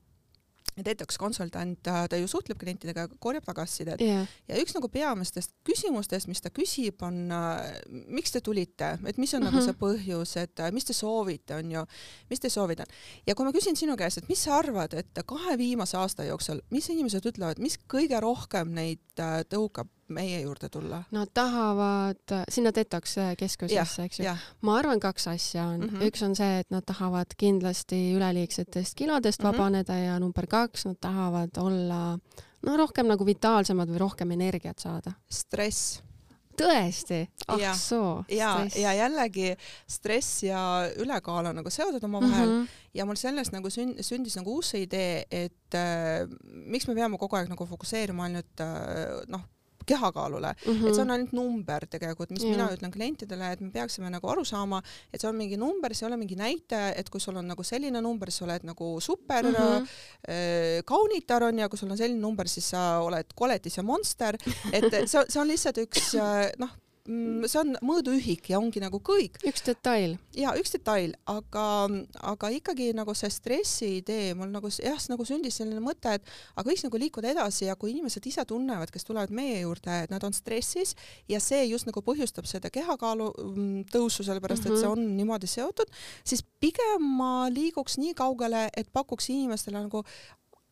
detox 0.82 1.18
konsultant, 1.20 1.78
ta 1.84 2.18
ju 2.18 2.26
suhtleb 2.30 2.58
klientidega, 2.58 3.06
korjab 3.22 3.46
tagasisidet 3.46 4.02
jah, 4.02 4.26
ja 4.48 4.58
üks 4.62 4.74
nagu 4.74 4.88
peamistest 4.90 5.54
küsimustest, 5.66 6.28
mis 6.30 6.42
ta 6.42 6.50
küsib, 6.54 7.02
on 7.06 7.30
äh, 7.34 7.76
miks 8.10 8.34
te 8.34 8.42
tulite, 8.44 8.94
et 9.06 9.18
mis 9.18 9.34
on 9.34 9.42
mm 9.42 9.46
-hmm. 9.46 9.52
nagu 9.52 9.56
Mhm. 9.56 9.64
see 9.64 9.78
põhjus, 9.84 10.36
et 10.42 10.60
äh, 10.60 10.72
mis 10.72 10.84
te 10.84 10.92
soovite, 10.92 11.54
on 11.54 11.70
ju, 11.70 11.84
mis 12.30 12.40
te 12.40 12.48
soovite. 12.48 12.84
ja 13.26 13.34
kui 13.34 13.44
ma 13.44 13.52
küsin 13.52 13.76
sinu 13.76 13.96
käest, 13.96 14.18
et 14.18 14.28
mis 14.28 14.42
sa 14.42 14.58
arvad, 14.58 14.94
et 14.94 15.18
kahe 15.26 15.58
viimase 15.58 15.96
aasta 15.96 16.24
jooksul, 16.24 16.60
mis 16.70 16.88
inimesed 16.88 17.26
ütlevad, 17.26 17.58
mis 17.58 17.78
kõige 17.78 18.20
rohkem 18.20 18.74
neid 18.74 19.00
äh, 19.18 19.44
tõukab 19.44 19.88
meie 20.08 20.40
juurde 20.40 20.68
tulla? 20.68 21.02
nad 21.10 21.30
tahavad 21.34 22.34
sinna 22.48 22.72
detox 22.74 23.16
keskusesse, 23.38 24.08
eks 24.08 24.20
ju. 24.20 24.36
ma 24.60 24.78
arvan, 24.78 25.00
kaks 25.00 25.28
asja 25.28 25.66
on 25.66 25.80
mm. 25.80 25.88
-hmm. 25.88 26.08
üks 26.08 26.24
on 26.24 26.36
see, 26.36 26.58
et 26.60 26.70
nad 26.70 26.84
tahavad 26.86 27.36
kindlasti 27.36 28.14
üleliigsetest 28.16 28.94
kilodest 28.94 29.42
mm. 29.42 29.48
-hmm. 29.48 29.52
vabaneda 29.52 29.94
ja 29.94 30.18
number 30.18 30.46
kaks, 30.46 30.86
nad 30.86 30.96
tahavad 31.00 31.50
olla 31.58 32.18
no 32.62 32.76
rohkem 32.76 33.06
nagu 33.06 33.26
vitaalsemad 33.26 33.88
või 33.88 33.98
rohkem 33.98 34.30
energiat 34.30 34.78
saada. 34.78 35.12
stress 35.30 36.02
tõesti? 36.58 37.20
ah 37.48 37.58
Jah. 37.60 37.76
soo. 37.78 38.24
ja, 38.32 38.50
ja 38.78 38.94
jällegi 38.94 39.54
stress 39.90 40.42
ja 40.46 40.60
ülekaal 41.00 41.50
on 41.50 41.60
nagu 41.60 41.70
seotud 41.70 42.04
omavahel 42.04 42.48
mm. 42.48 42.62
-hmm. 42.62 42.84
ja 42.94 43.06
mul 43.06 43.18
sellest 43.20 43.52
nagu 43.52 43.70
sünd, 43.70 44.02
sündis 44.02 44.36
nagu 44.38 44.54
uus 44.54 44.74
idee, 44.78 45.24
et 45.30 45.74
äh, 45.74 46.28
miks 46.44 46.86
me 46.88 46.94
peame 46.94 47.18
kogu 47.18 47.36
aeg 47.36 47.50
nagu 47.50 47.66
fokusseerima 47.66 48.28
ainult 48.28 48.60
äh, 48.60 49.24
noh, 49.28 49.42
kehakaalule 49.86 50.54
mm, 50.54 50.72
-hmm. 50.72 50.88
et 50.88 50.94
see 50.94 51.02
on 51.02 51.10
ainult 51.10 51.32
number 51.32 51.86
tegelikult, 51.90 52.30
mis 52.30 52.42
Jaa. 52.42 52.50
mina 52.50 52.68
ütlen 52.76 52.92
klientidele, 52.92 53.52
et 53.52 53.60
me 53.60 53.70
peaksime 53.70 54.10
nagu 54.10 54.28
aru 54.28 54.44
saama, 54.44 54.82
et 55.12 55.20
see 55.20 55.28
on 55.28 55.36
mingi 55.36 55.56
number, 55.56 55.94
see 55.94 56.06
ei 56.06 56.10
ole 56.12 56.16
mingi 56.16 56.36
näitaja, 56.36 56.94
et 56.96 57.10
kui 57.10 57.20
sul 57.20 57.36
on 57.36 57.46
nagu 57.48 57.62
selline 57.62 58.00
number, 58.00 58.30
siis 58.30 58.38
sa 58.38 58.44
oled 58.44 58.64
nagu 58.64 59.00
super 59.00 59.44
mm 59.44 59.50
Mhm. 59.54 59.62
-hmm. 59.62 59.88
äh, 60.28 60.82
kaunitar 60.84 61.42
on 61.42 61.58
ja 61.58 61.68
kui 61.68 61.78
sul 61.78 61.90
on 61.90 61.96
selline 61.96 62.20
number, 62.20 62.48
siis 62.48 62.70
sa 62.70 62.98
oled 62.98 63.26
koletis 63.34 63.76
ja 63.76 63.82
monster, 63.82 64.36
et 64.72 64.84
see, 65.10 65.24
see 65.28 65.40
on 65.40 65.48
lihtsalt 65.48 65.78
üks 65.78 66.14
äh, 66.14 66.50
noh, 66.58 66.70
see 67.04 67.58
on 67.60 67.74
mõõduühik 67.84 68.46
ja 68.48 68.56
ongi 68.56 68.80
nagu 68.80 68.96
kõik. 69.04 69.36
üks 69.44 69.64
detail. 69.66 70.16
ja 70.32 70.54
üks 70.56 70.72
detail, 70.72 71.12
aga, 71.28 71.66
aga 72.32 72.50
ikkagi 72.56 72.92
nagu 72.96 73.12
see 73.18 73.28
stressi 73.32 73.90
idee 73.98 74.32
mul 74.38 74.48
nagu 74.48 74.70
jah, 74.72 74.96
nagu 75.12 75.26
sündis 75.28 75.58
selline 75.60 75.82
mõte, 75.84 76.14
et 76.16 76.32
aga 76.56 76.64
võiks 76.70 76.84
nagu 76.86 77.00
liikuda 77.02 77.34
edasi 77.34 77.68
ja 77.68 77.76
kui 77.76 77.92
inimesed 77.92 78.24
ise 78.24 78.46
tunnevad, 78.48 78.92
kes 78.94 79.04
tulevad 79.04 79.34
meie 79.36 79.60
juurde, 79.60 79.98
et 80.06 80.14
nad 80.14 80.24
on 80.24 80.32
stressis 80.32 80.94
ja 81.28 81.42
see 81.44 81.66
just 81.68 81.84
nagu 81.90 82.00
põhjustab 82.00 82.48
seda 82.48 82.72
kehakaalu 82.72 83.28
mm, 83.36 83.84
tõusu, 83.92 84.24
sellepärast 84.24 84.64
mm 84.64 84.70
-hmm. 84.70 84.78
et 84.78 84.80
see 84.80 84.88
mhm. 84.88 85.04
on 85.04 85.16
niimoodi 85.18 85.50
seotud, 85.50 85.92
siis 86.24 86.40
pigem 86.60 87.04
ma 87.20 87.50
liiguks 87.52 87.98
nii 88.00 88.14
kaugele, 88.16 88.70
et 88.76 88.88
pakuks 88.92 89.28
inimestele 89.28 89.76
nagu 89.76 90.04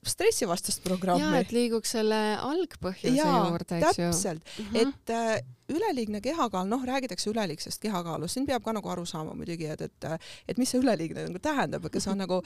stressivastast 0.02 0.82
programmi. 0.82 1.22
ja, 1.22 1.40
et 1.40 1.52
liiguks 1.54 1.94
selle 1.96 2.20
algpõhjuse 2.42 3.14
Jaa, 3.14 3.48
juurde, 3.50 3.78
eks 3.78 3.98
ju. 3.98 4.06
täpselt 4.10 4.42
mm, 4.58 4.64
-hmm. 4.64 4.80
et 4.80 5.10
äh, 5.10 5.42
üleliigne 5.72 6.20
kehakaal, 6.20 6.66
noh, 6.68 6.82
räägitakse 6.84 7.30
üleliigsest 7.30 7.80
kehakaalust, 7.82 8.34
siin 8.34 8.46
peab 8.46 8.64
ka 8.64 8.74
nagu 8.76 8.88
aru 8.88 9.04
saama 9.06 9.34
muidugi, 9.38 9.66
et, 9.72 9.80
et, 9.80 10.06
et 10.48 10.58
mis 10.58 10.70
see 10.70 10.80
üleliigne 10.82 11.26
nagu 11.28 11.38
tähendab, 11.42 11.86
kas 11.92 12.06
on 12.10 12.18
nagu 12.18 12.40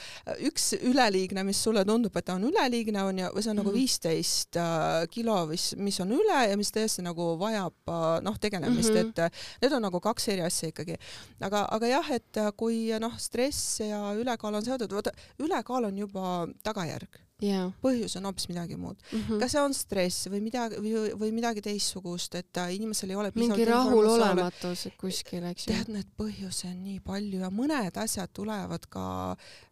üks 0.46 0.74
üleliigne, 0.76 1.42
mis 1.48 1.62
sulle 1.62 1.84
tundub, 1.88 2.16
et 2.16 2.28
ta 2.28 2.36
on 2.36 2.44
üleliigne, 2.50 3.02
on 3.02 3.18
ju, 3.18 3.32
või 3.34 3.42
see 3.42 3.50
on 3.54 3.60
nagu 3.62 3.72
mhm. 3.72 3.78
viisteist 3.80 4.60
äh, 4.60 5.08
kilo, 5.10 5.38
mis, 5.50 5.70
mis 5.80 6.00
on 6.04 6.12
üle 6.12 6.40
ja 6.50 6.56
mis 6.60 6.72
tõesti 6.76 7.04
nagu 7.06 7.32
vajab 7.40 7.92
äh, 7.96 8.06
noh, 8.26 8.38
tegelemist 8.38 8.92
mm, 8.92 9.12
-hmm. 9.16 9.30
et 9.32 9.62
need 9.64 9.72
on 9.72 9.86
nagu 9.88 10.00
kaks 10.00 10.28
eri 10.28 10.44
asja 10.46 10.68
ikkagi. 10.68 10.98
aga, 11.40 11.66
aga 11.72 11.86
jah, 11.86 12.10
et 12.10 12.42
kui 12.56 12.90
noh, 13.00 13.16
stress 13.18 13.80
ja 13.80 14.12
ülekaal 14.14 14.54
on 14.54 14.64
seotud, 14.64 14.92
vaata, 14.92 15.12
ülekaal 15.40 15.88
on 15.90 15.98
juba 15.98 16.46
tagajärg 16.62 17.25
yeah.. 17.42 17.70
põhjus 17.84 18.16
on 18.18 18.28
hoopis 18.28 18.48
midagi 18.50 18.76
muud 18.80 18.96
mm. 18.96 19.20
-hmm. 19.20 19.40
kas 19.42 19.52
see 19.52 19.62
on 19.62 19.74
stress 19.76 20.28
või 20.32 20.40
midagi 20.46 20.80
või, 20.80 21.12
või 21.20 21.32
midagi 21.36 21.62
teistsugust, 21.64 22.34
et 22.38 22.60
äh, 22.62 22.74
inimesel 22.76 23.12
ei 23.12 23.18
ole 23.20 23.32
mingi 23.34 23.64
rahulolematus 23.68 24.86
kuskil, 25.00 25.44
eks 25.50 25.66
ju. 25.66 25.74
tead, 25.74 25.92
need 25.92 26.08
põhjusi 26.18 26.70
on 26.70 26.78
nii 26.84 27.00
palju 27.04 27.42
ja 27.42 27.50
mõned 27.52 28.00
asjad 28.02 28.32
tulevad 28.32 28.86
ka 28.88 29.06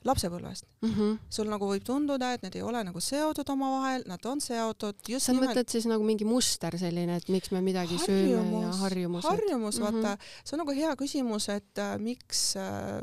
lapsepõlvest 0.04 0.66
mm. 0.82 0.90
-hmm. 0.90 1.18
sul 1.30 1.48
nagu 1.50 1.68
võib 1.70 1.84
tunduda, 1.84 2.32
et 2.34 2.42
need 2.44 2.56
ei 2.60 2.62
ole 2.62 2.84
nagu 2.84 3.00
seotud 3.00 3.54
omavahel, 3.56 4.04
nad 4.06 4.26
on 4.26 4.40
seotud. 4.40 5.00
sa 5.18 5.32
nimelt... 5.32 5.50
mõtled 5.50 5.70
siis 5.76 5.86
nagu 5.88 6.04
mingi 6.04 6.24
muster 6.24 6.78
selline, 6.78 7.16
et 7.16 7.28
miks 7.28 7.50
me 7.50 7.60
midagi 7.64 7.96
harjumus, 7.96 8.50
sööme 8.50 8.66
ja 8.66 8.74
harjumused? 8.82 9.30
harjumus, 9.30 9.80
vaata 9.80 9.96
mm, 9.96 10.12
-hmm. 10.12 10.44
see 10.44 10.56
on 10.56 10.64
nagu 10.66 10.76
hea 10.80 10.96
küsimus, 10.96 11.48
et 11.48 11.78
äh, 11.78 11.96
miks 11.98 12.56
äh, 12.56 13.00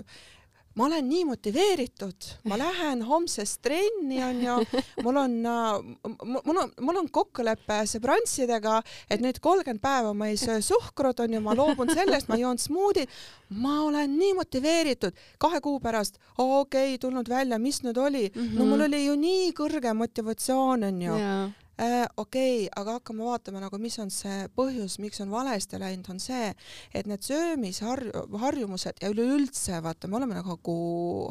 ma 0.75 0.86
olen 0.86 1.08
nii 1.10 1.25
motiveeritud, 1.28 2.28
ma 2.48 2.58
lähen 2.60 3.04
homsest 3.04 3.60
trenni 3.66 4.22
onju, 4.24 4.58
mul 5.04 5.20
on, 5.20 5.38
äh, 5.46 6.12
mul 6.24 6.62
on, 6.63 6.74
mul 6.80 7.01
on 7.01 7.10
kokkulepe 7.12 7.82
sõbrantsidega, 7.92 8.80
et 9.12 9.24
nüüd 9.24 9.42
kolmkümmend 9.44 9.84
päeva 9.84 10.13
ma 10.18 10.32
ei 10.32 10.40
söö 10.40 10.62
suhkrut 10.63 11.20
onju, 11.25 11.42
ma 11.44 11.56
loobun 11.58 11.92
sellest, 11.92 12.32
ma 12.32 12.40
joon 12.40 12.60
smuudit. 12.62 13.10
ma 13.51 13.82
olen 13.84 14.13
nii 14.16 14.34
motiveeritud, 14.38 15.18
kahe 15.38 15.60
kuu 15.60 15.80
pärast, 15.84 16.22
okei 16.38 16.94
okay,, 16.94 16.98
tulnud 16.98 17.28
välja, 17.30 17.60
mis 17.60 17.82
nüüd 17.84 17.98
oli? 17.98 18.32
Mm, 18.36 18.42
-hmm. 18.42 18.60
no 18.60 18.66
mul 18.66 18.88
oli 18.88 19.06
ju 19.06 19.16
nii 19.16 19.51
kõrge 19.51 19.94
motivatsioon 19.94 20.84
onju 20.84 21.18
yeah 21.18 21.50
äh,. 21.81 22.05
okei 22.17 22.65
okay,, 22.65 22.69
aga 22.81 22.97
hakkame 23.00 23.25
vaatama 23.25 23.63
nagu, 23.63 23.79
mis 23.81 23.97
on 24.00 24.11
see 24.13 24.45
põhjus, 24.57 25.00
miks 25.03 25.21
on 25.23 25.31
valesti 25.31 25.79
läinud, 25.81 26.09
on 26.13 26.19
see, 26.19 26.53
et 26.93 27.09
need 27.09 27.25
söömisharjumused 27.25 29.01
ja 29.01 29.11
üleüldse 29.13 29.81
vaata, 29.83 30.07
me 30.07 30.19
oleme 30.21 30.38
nagu 30.38 30.77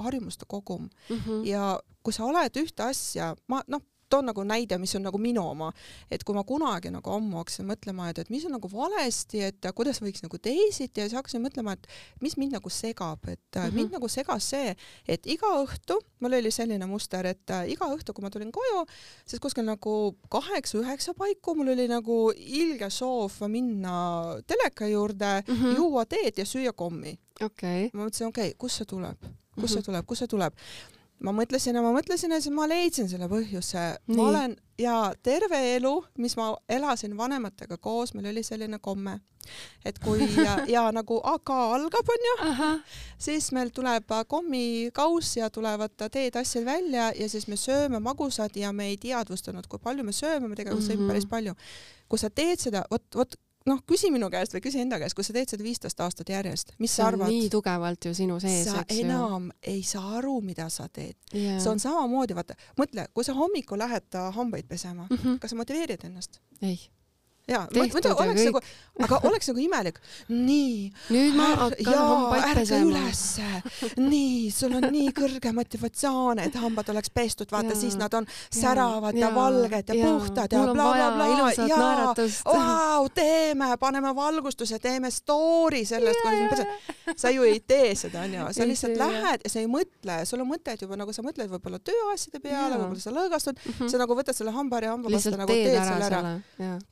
harjumuste 0.04 0.49
kogum 0.49 0.88
mm 0.88 1.16
-hmm. 1.16 1.47
ja 1.47 1.80
kui 2.02 2.12
sa 2.12 2.25
oled 2.25 2.57
ühte 2.57 2.83
asja, 2.83 3.35
ma 3.49 3.62
noh, 3.69 3.83
toon 4.11 4.29
nagu 4.31 4.45
näide, 4.47 4.79
mis 4.79 4.95
on 4.99 5.05
nagu 5.07 5.19
minu 5.19 5.45
oma, 5.52 5.71
et 6.11 6.25
kui 6.26 6.37
ma 6.37 6.45
kunagi 6.47 6.93
nagu 6.93 7.12
ammu 7.14 7.40
hakkasin 7.40 7.69
mõtlema, 7.69 8.11
et, 8.11 8.23
et 8.25 8.33
mis 8.33 8.45
on 8.49 8.55
nagu 8.57 8.71
valesti, 8.73 9.45
et 9.50 9.71
kuidas 9.76 10.02
võiks 10.02 10.25
nagu 10.25 10.40
teisiti 10.43 11.02
ja 11.02 11.09
siis 11.09 11.19
hakkasin 11.19 11.45
mõtlema, 11.45 11.76
et 11.76 11.87
mis 12.25 12.37
mind 12.40 12.59
nagu 12.59 12.71
segab, 12.71 13.23
et 13.29 13.40
mm 13.55 13.62
-hmm. 13.62 13.75
mind 13.75 13.97
nagu 13.99 14.09
segas 14.09 14.50
see, 14.50 14.75
et 15.09 15.26
iga 15.26 15.52
õhtu, 15.62 15.99
mul 16.21 16.38
oli 16.40 16.50
selline 16.50 16.87
muster, 16.87 17.26
et 17.26 17.55
iga 17.67 17.87
õhtu, 17.87 18.12
kui 18.12 18.23
ma 18.23 18.31
tulin 18.31 18.52
koju, 18.52 18.85
siis 19.26 19.40
kuskil 19.40 19.64
nagu 19.64 20.17
kaheksa-üheksa 20.29 21.14
paiku 21.14 21.55
mul 21.55 21.73
oli 21.75 21.88
nagu 21.88 22.33
ilge 22.37 22.90
soov 22.90 23.40
minna 23.49 24.37
teleka 24.47 24.87
juurde 24.87 25.43
mm, 25.47 25.55
-hmm. 25.55 25.76
juua 25.76 26.05
teed 26.07 26.38
ja 26.38 26.45
süüa 26.45 26.73
kommi 26.73 27.19
okay.. 27.45 27.90
ma 27.93 28.05
mõtlesin, 28.05 28.29
okei 28.29 28.50
okay,, 28.50 28.59
kust 28.59 28.81
see 28.81 28.87
tuleb, 28.87 29.19
kust 29.21 29.31
mm 29.31 29.62
-hmm. 29.62 29.73
see 29.75 29.83
tuleb, 29.83 30.07
kust 30.07 30.19
see 30.19 30.29
tuleb 30.29 30.55
ma 31.25 31.33
mõtlesin 31.37 31.77
ja 31.77 31.83
ma 31.85 31.93
mõtlesin 31.95 32.33
ja 32.33 32.41
siis 32.41 32.55
ma 32.55 32.67
leidsin 32.69 33.09
selle 33.11 33.29
põhjuse. 33.29 33.85
ma 34.15 34.29
olen 34.29 34.57
ja 34.81 35.12
terve 35.23 35.59
elu, 35.77 35.93
mis 36.19 36.37
ma 36.39 36.53
elasin 36.69 37.17
vanematega 37.17 37.77
koos, 37.79 38.15
meil 38.15 38.31
oli 38.31 38.43
selline 38.47 38.79
komme, 38.83 39.19
et 39.85 39.99
kui 40.03 40.25
ja, 40.47 40.57
ja 40.69 40.87
nagu 40.95 41.21
AK 41.35 41.53
algab, 41.57 42.15
onju, 42.17 42.71
siis 43.19 43.50
meil 43.57 43.73
tuleb 43.77 44.12
kommikauss 44.29 45.37
ja 45.37 45.50
tulevad 45.50 45.97
teetassid 46.00 46.65
välja 46.65 47.11
ja 47.17 47.29
siis 47.29 47.49
me 47.49 47.61
sööme 47.61 48.00
magusad 48.00 48.57
ja 48.57 48.73
me 48.73 48.91
ei 48.93 48.99
teadvustanud, 49.00 49.69
kui 49.69 49.83
palju 49.83 50.07
me 50.07 50.17
sööme, 50.17 50.49
me 50.49 50.57
tegelikult 50.57 50.87
sõime 50.87 50.97
mm 50.97 51.05
-hmm. 51.05 51.15
päris 51.15 51.27
palju. 51.27 51.55
kui 52.09 52.19
sa 52.19 52.31
teed 52.31 52.59
seda, 52.59 52.85
vot, 52.91 53.05
vot 53.15 53.37
noh, 53.69 53.81
küsi 53.87 54.11
minu 54.12 54.31
käest 54.33 54.55
või 54.55 54.62
küsi 54.64 54.81
enda 54.81 54.99
käest, 55.00 55.17
kui 55.19 55.26
sa 55.26 55.35
teed 55.37 55.52
seda 55.52 55.64
viisteist 55.67 56.00
aastat 56.00 56.33
järjest, 56.33 56.73
mis 56.79 56.95
see 56.95 57.02
sa 57.02 57.09
arvad? 57.11 57.33
nii 57.33 57.50
tugevalt 57.52 58.09
ju 58.09 58.14
sinu 58.17 58.38
sees, 58.40 58.69
eks 58.69 58.71
ju. 58.73 58.76
sa 58.76 58.85
enam 59.05 59.50
ei 59.62 59.83
saa 59.87 60.17
aru, 60.21 60.38
mida 60.45 60.69
sa 60.73 60.88
teed 60.88 61.17
yeah.. 61.35 61.61
see 61.61 61.73
on 61.73 61.83
samamoodi, 61.83 62.37
vaata, 62.38 62.57
mõtle, 62.81 63.09
kui 63.14 63.26
sa 63.26 63.37
hommikul 63.37 63.81
lähed 63.81 64.21
hambaid 64.37 64.69
pesema 64.71 65.07
mm, 65.11 65.17
-hmm. 65.17 65.38
kas 65.43 65.52
sa 65.52 65.61
motiveerid 65.61 66.09
ennast? 66.09 66.40
ei 66.62 66.79
jaa, 67.50 67.66
muidu 67.75 68.12
oleks 68.14 68.45
nagu, 68.47 68.62
aga 69.04 69.21
oleks 69.28 69.50
nagu 69.50 69.62
imelik. 69.62 70.00
nii. 70.28 70.92
nüüd 71.11 71.37
ma 71.38 71.49
hakkan 71.64 71.99
hambaid 71.99 72.61
pesema. 72.61 72.90
ülesse. 72.90 73.49
nii, 73.99 74.50
sul 74.54 74.76
on 74.78 74.87
nii 74.92 75.11
kõrge 75.16 75.52
motivatsioon, 75.57 76.42
et 76.45 76.59
hambad 76.61 76.92
oleks 76.95 77.12
pestud, 77.14 77.50
vaata 77.52 77.76
siis 77.78 77.97
nad 78.00 78.14
on 78.14 78.28
säravad 78.54 79.16
ja, 79.19 79.28
ja 79.28 79.35
valged 79.35 79.92
ja, 79.92 79.99
ja 79.99 80.12
puhtad 80.12 80.57
ja 80.57 80.62
blablabla. 80.69 81.52
jaa, 81.69 82.14
vau, 82.47 83.09
teeme, 83.14 83.73
paneme 83.80 84.14
valgustuse, 84.16 84.78
teeme 84.83 85.11
story 85.14 85.85
sellest, 85.88 86.23
kuidas 86.23 86.40
me 86.40 86.49
peseme. 86.49 87.16
sa 87.16 87.33
ju 87.35 87.47
ei 87.49 87.61
tee 87.61 87.95
seda, 87.99 88.25
onju, 88.26 88.49
sa 88.57 88.66
lihtsalt 88.69 88.99
lähed 89.00 89.45
ja 89.45 89.52
sa 89.52 89.62
ei 89.62 89.69
mõtle, 89.71 90.21
sul 90.28 90.45
on 90.45 90.50
mõtted 90.52 90.85
juba 90.85 90.99
nagu 91.00 91.14
sa 91.14 91.25
mõtled 91.26 91.50
võib-olla 91.50 91.80
tööasjade 91.83 92.42
peale, 92.42 92.78
võib-olla 92.78 93.02
sa 93.02 93.14
lõõgastud 93.14 93.57
mm, 93.59 93.76
-hmm. 93.78 93.92
sa 93.92 94.00
nagu 94.02 94.16
võtad 94.19 94.37
selle 94.37 94.54
hambaharja 94.54 94.95
hambapasta 94.95 95.37
nagu 95.40 95.52
teed 95.52 95.78
selle 95.78 96.09
ära. 96.11 96.23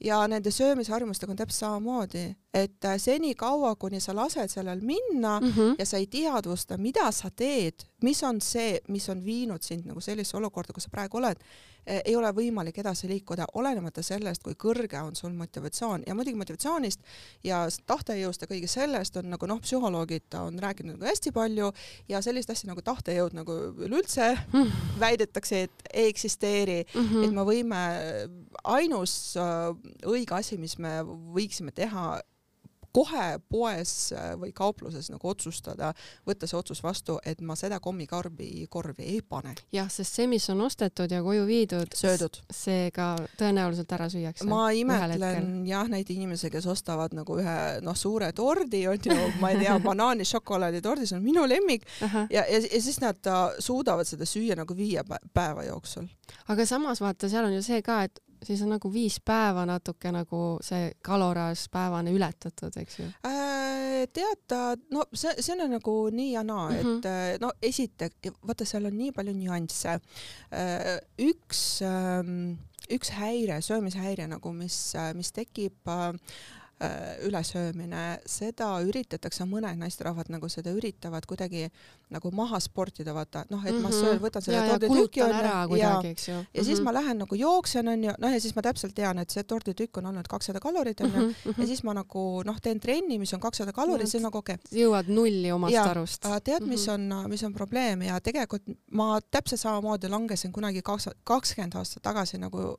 ja 0.02 0.20
nende 0.30 0.47
nende 0.48 0.56
söömisharjumustega 0.56 1.32
on 1.32 1.36
täpselt 1.36 1.60
samamoodi, 1.60 2.24
et 2.54 2.84
äh, 2.84 2.96
senikaua, 2.98 3.74
kuni 3.76 4.00
sa 4.00 4.14
lased 4.16 4.48
sellel 4.50 4.80
minna 4.80 5.40
mm 5.40 5.48
-hmm. 5.48 5.74
ja 5.78 5.86
sa 5.86 5.96
ei 5.96 6.06
teadvusta, 6.06 6.78
mida 6.78 7.12
sa 7.12 7.30
teed, 7.30 7.84
mis 8.02 8.22
on 8.22 8.40
see, 8.40 8.80
mis 8.88 9.08
on 9.08 9.24
viinud 9.24 9.62
sind 9.62 9.84
nagu 9.86 10.00
sellisesse 10.00 10.36
olukorda, 10.36 10.72
kus 10.72 10.82
sa 10.82 10.90
praegu 10.90 11.16
oled, 11.16 11.36
ei 11.88 12.16
ole 12.16 12.30
võimalik 12.36 12.78
edasi 12.82 13.08
liikuda, 13.08 13.46
olenemata 13.54 14.02
sellest, 14.02 14.42
kui 14.44 14.56
kõrge 14.58 15.00
on 15.02 15.16
sul 15.16 15.32
motivatsioon 15.36 16.04
ja 16.06 16.14
muidugi 16.14 16.38
motivatsioonist 16.40 17.00
ja 17.44 17.64
tahtejõust 17.86 18.44
ja 18.44 18.50
kõigest 18.50 18.78
sellest 18.78 19.16
on 19.20 19.30
nagu 19.32 19.48
noh, 19.48 19.60
psühholoogid 19.64 20.36
on 20.40 20.58
rääkinud 20.62 20.98
nagu 20.98 21.08
hästi 21.08 21.32
palju 21.32 21.72
ja 22.08 22.22
sellist 22.24 22.50
asja 22.50 22.70
nagu 22.70 22.84
tahtejõud 22.84 23.36
nagu 23.38 23.58
üleüldse 23.76 24.34
mm 24.52 24.76
väidetakse, 25.04 25.62
et 25.68 25.88
ei 25.92 26.08
eksisteeri 26.08 26.84
mm, 26.94 27.04
-hmm. 27.08 27.24
et 27.24 27.34
me 27.34 27.44
võime, 27.46 27.82
ainus 28.64 29.36
äh, 29.36 29.70
õige 30.06 30.34
asi, 30.34 30.58
mis 30.58 30.78
me 30.78 31.00
võiksime 31.34 31.72
teha, 31.74 32.20
kohe 32.98 33.26
poes 33.50 33.92
äh, 34.16 34.32
või 34.40 34.52
kaupluses 34.56 35.10
nagu 35.12 35.30
otsustada, 35.30 35.92
võtta 36.26 36.48
see 36.50 36.58
otsus 36.58 36.82
vastu, 36.82 37.18
et 37.26 37.40
ma 37.44 37.56
seda 37.58 37.78
kommikarbi 37.82 38.66
korvi 38.70 39.06
ei 39.14 39.20
pane. 39.22 39.54
jah, 39.74 39.90
sest 39.92 40.18
see, 40.18 40.26
mis 40.30 40.48
on 40.52 40.64
ostetud 40.66 41.12
ja 41.12 41.22
koju 41.24 41.46
viidud, 41.48 41.94
see 41.94 42.90
ka 42.94 43.10
tõenäoliselt 43.38 43.94
ära 43.94 44.08
süüakse. 44.12 44.48
ma 44.50 44.68
imetlen 44.74 45.66
jah 45.68 45.88
neid 45.90 46.10
inimesi, 46.14 46.50
kes 46.52 46.66
ostavad 46.70 47.14
nagu 47.16 47.38
ühe 47.38 47.56
noh, 47.84 47.96
suure 47.98 48.32
tordi 48.36 48.84
onju, 48.90 49.18
ma 49.42 49.52
ei 49.54 49.62
tea, 49.64 49.78
banaani 49.88 50.26
šokolaaditordi, 50.28 51.08
see 51.08 51.18
on 51.20 51.26
minu 51.26 51.46
lemmik 51.48 51.86
ja, 52.02 52.44
ja, 52.44 52.46
ja 52.58 52.82
siis 52.82 53.00
nad 53.04 53.30
äh, 53.30 53.44
suudavad 53.62 54.08
seda 54.08 54.26
süüa 54.28 54.58
nagu 54.58 54.76
viie 54.76 55.04
päeva 55.34 55.66
jooksul. 55.68 56.08
aga 56.48 56.66
samas 56.66 57.02
vaata, 57.04 57.30
seal 57.30 57.46
on 57.46 57.58
ju 57.58 57.62
see 57.64 57.82
ka, 57.84 58.02
et 58.08 58.22
siis 58.42 58.62
on 58.62 58.74
nagu 58.76 58.92
viis 58.92 59.18
päeva 59.24 59.66
natuke 59.66 60.12
nagu 60.14 60.42
see 60.64 60.92
kaloraaž 61.02 61.66
päevane 61.72 62.12
ületatud, 62.14 62.76
eks 62.76 62.98
ju 62.98 63.08
äh,? 63.26 63.48
tead, 64.14 64.54
no 64.94 65.04
see, 65.12 65.32
see 65.42 65.56
on 65.56 65.72
nagu 65.72 65.94
nii 66.14 66.32
ja 66.32 66.44
naa 66.46 66.68
mm, 66.68 66.76
-hmm. 66.76 66.98
et 66.98 67.08
mhm. 67.08 67.42
no 67.42 67.52
esiteks, 67.62 68.32
vaata, 68.46 68.64
seal 68.64 68.86
on 68.86 68.98
nii 68.98 69.12
palju 69.12 69.34
nüansse. 69.34 69.98
Äh, 70.54 71.00
üks, 71.18 71.82
ähm, 71.82 72.58
üks 72.90 73.10
häire, 73.10 73.60
söömishäire 73.62 74.26
nagu, 74.26 74.52
mis, 74.52 74.92
mis 75.14 75.32
tekib 75.32 75.88
äh, 75.88 76.14
Äh, 76.14 76.57
ülesöömine, 77.26 78.20
seda 78.26 78.68
üritatakse, 78.86 79.42
mõned 79.50 79.80
naisterahvad 79.80 80.28
nagu 80.30 80.46
seda 80.52 80.70
üritavad 80.70 81.24
kuidagi 81.26 81.64
nagu 82.14 82.30
maha 82.30 82.60
sportida, 82.62 83.10
vaata, 83.16 83.42
noh, 83.50 83.64
et 83.66 83.74
ma 83.74 83.88
mhm. 83.90 83.96
söön, 83.96 84.20
võtan 84.22 84.44
selle 84.44 84.62
torditüki 84.68 85.24
onju 85.24 85.40
ja, 85.42 85.56
ja, 85.74 85.90
ja 85.98 86.62
siis 86.62 86.78
mm 86.78 86.78
-hmm. 86.78 86.84
ma 86.84 86.94
lähen 86.94 87.18
nagu 87.18 87.34
jooksen 87.34 87.88
onju, 87.94 88.14
noh 88.18 88.32
ja 88.32 88.40
siis 88.40 88.54
ma 88.54 88.62
täpselt 88.62 88.94
tean, 88.94 89.18
et 89.18 89.30
see 89.30 89.42
torditükk 89.42 89.98
on 89.98 90.06
olnud 90.12 90.30
kakssada 90.30 90.60
kalorit 90.60 91.00
onju 91.00 91.20
mm 91.26 91.34
-hmm. 91.44 91.60
ja 91.60 91.66
siis 91.66 91.82
ma 91.82 91.94
nagu 91.94 92.42
noh, 92.44 92.60
teen 92.62 92.80
trenni, 92.80 93.18
mis 93.18 93.34
on 93.34 93.40
kakssada 93.40 93.72
kalorit, 93.72 94.06
siis 94.06 94.22
on 94.22 94.30
nagu 94.30 94.38
okei 94.38 94.54
okay.. 94.54 94.82
jõuad 94.82 95.08
nulli 95.08 95.52
omast 95.52 95.74
ja, 95.74 95.84
arust. 95.84 96.22
tead, 96.44 96.62
mis 96.62 96.86
mhm. 96.86 97.12
on, 97.12 97.30
mis 97.30 97.42
on 97.42 97.52
probleem 97.52 98.02
ja 98.02 98.20
tegelikult 98.20 98.62
ma 98.90 99.20
täpselt 99.30 99.60
samamoodi 99.60 100.08
langesin 100.08 100.52
kunagi 100.52 100.82
kaks, 100.82 101.08
kakskümmend 101.24 101.74
aastat 101.74 102.02
tagasi 102.02 102.38
nagu 102.38 102.76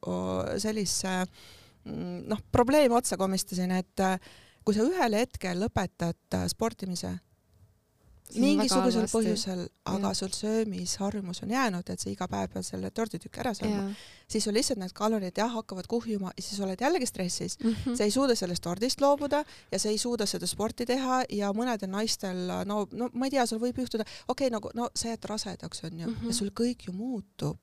sellise 0.57 1.27
Mm, 1.27 1.58
noh, 1.85 2.41
probleeme 2.51 2.95
otsa 2.95 3.17
komistasin, 3.17 3.71
et 3.71 4.03
äh, 4.03 4.19
kui 4.65 4.75
sa 4.75 4.85
ühel 4.85 5.17
hetkel 5.19 5.61
lõpetad 5.63 6.37
äh, 6.37 6.47
sportimise 6.51 7.15
mingisugusel 8.35 9.07
põhjusel, 9.09 9.65
aga 9.89 10.13
sul 10.13 10.31
söömisharjumus 10.33 11.43
on 11.43 11.51
jäänud, 11.53 11.89
et 11.89 11.99
sa 11.99 12.09
iga 12.11 12.27
päev 12.29 12.51
pead 12.53 12.65
selle 12.67 12.91
torditüki 12.93 13.41
ära 13.41 13.53
sööma, 13.57 13.89
siis 14.29 14.45
sul 14.45 14.53
lihtsalt 14.53 14.79
need 14.81 14.93
kalorid 14.93 15.37
jah, 15.37 15.49
hakkavad 15.53 15.87
kuhjuma 15.89 16.31
ja 16.35 16.43
siis 16.43 16.59
oled 16.61 16.81
jällegi 16.81 17.07
stressis 17.09 17.57
mm. 17.59 17.69
-hmm. 17.73 17.95
sa 17.97 18.03
ei 18.03 18.11
suuda 18.11 18.35
sellest 18.35 18.63
tordist 18.63 19.01
loobuda 19.01 19.43
ja 19.71 19.79
sa 19.79 19.89
ei 19.89 19.97
suuda 19.97 20.25
seda 20.25 20.47
sporti 20.47 20.85
teha 20.85 21.23
ja 21.29 21.51
mõnedel 21.53 21.89
naistel, 21.89 22.37
no, 22.65 22.85
no 22.91 23.09
ma 23.13 23.25
ei 23.25 23.31
tea, 23.31 23.45
sul 23.45 23.59
võib 23.59 23.77
juhtuda, 23.81 24.05
okei 24.27 24.47
okay,, 24.47 24.53
nagu 24.53 24.69
no 24.73 24.89
sa 24.95 25.07
jääd 25.07 25.25
rasedaks 25.25 25.83
onju 25.83 26.07
mm 26.07 26.15
-hmm. 26.15 26.27
ja 26.27 26.33
sul 26.33 26.51
kõik 26.61 26.85
ju 26.87 26.93
muutub 26.93 27.57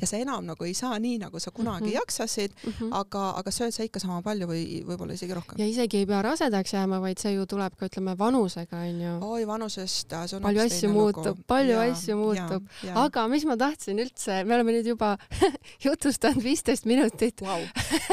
ja 0.00 0.06
sa 0.06 0.16
enam 0.16 0.46
nagu 0.46 0.64
ei 0.64 0.74
saa 0.74 0.98
nii, 0.98 1.18
nagu 1.18 1.40
sa 1.40 1.50
kunagi 1.50 1.84
mm 1.84 1.90
-hmm. 1.90 1.94
jaksasid 1.94 2.52
mm, 2.66 2.72
-hmm. 2.72 2.88
aga, 2.90 3.30
aga 3.30 3.50
sööd 3.50 3.70
sa 3.70 3.82
ikka 3.82 4.00
sama 4.00 4.22
palju 4.22 4.46
või 4.46 4.84
võib-olla 4.86 5.12
isegi 5.12 5.34
rohkem. 5.34 5.58
ja 5.58 5.66
isegi 5.66 5.96
ei 5.96 6.06
pea 6.06 6.22
rasedaks 6.22 6.72
jääma, 6.72 7.00
vaid 7.00 7.18
see 7.18 7.32
ju 7.32 7.46
tuleb 7.46 7.76
ka 7.76 7.86
ütleme 7.86 8.18
vanusega 8.18 8.76
onju. 8.76 9.18
oi, 9.20 9.46
vanusest 9.46 10.11
ta, 10.12 10.22
see 10.28 10.38
on 10.38 10.44
palju 10.44 10.64
asju 10.66 10.92
muutub, 10.92 11.40
palju 11.50 11.76
ja, 11.76 11.86
asju 11.90 12.18
muutub, 12.18 12.68
aga 13.04 13.26
mis 13.32 13.46
ma 13.48 13.56
tahtsin 13.60 14.02
üldse, 14.04 14.42
me 14.46 14.58
oleme 14.58 14.76
nüüd 14.76 14.92
juba 14.92 15.14
jutustanud 15.86 16.42
viisteist 16.44 16.88
minutit. 16.90 17.42
Wow. 17.44 17.64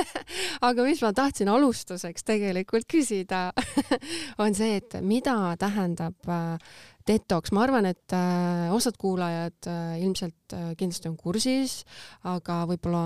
aga 0.70 0.86
mis 0.88 1.02
ma 1.04 1.12
tahtsin 1.16 1.52
alustuseks 1.52 2.26
tegelikult 2.28 2.88
küsida 2.90 3.50
on 4.44 4.56
see, 4.58 4.78
et 4.80 5.00
mida 5.06 5.36
tähendab 5.60 6.30
äh, 6.30 6.78
detoks, 7.10 7.54
ma 7.56 7.66
arvan, 7.66 7.90
et 7.90 8.16
äh, 8.16 8.70
osad 8.76 8.98
kuulajad 9.02 9.70
äh, 9.70 9.98
ilmselt 10.04 10.56
kindlasti 10.80 11.10
on 11.12 11.18
kursis, 11.20 11.82
aga 12.30 12.64
võib-olla 12.70 13.04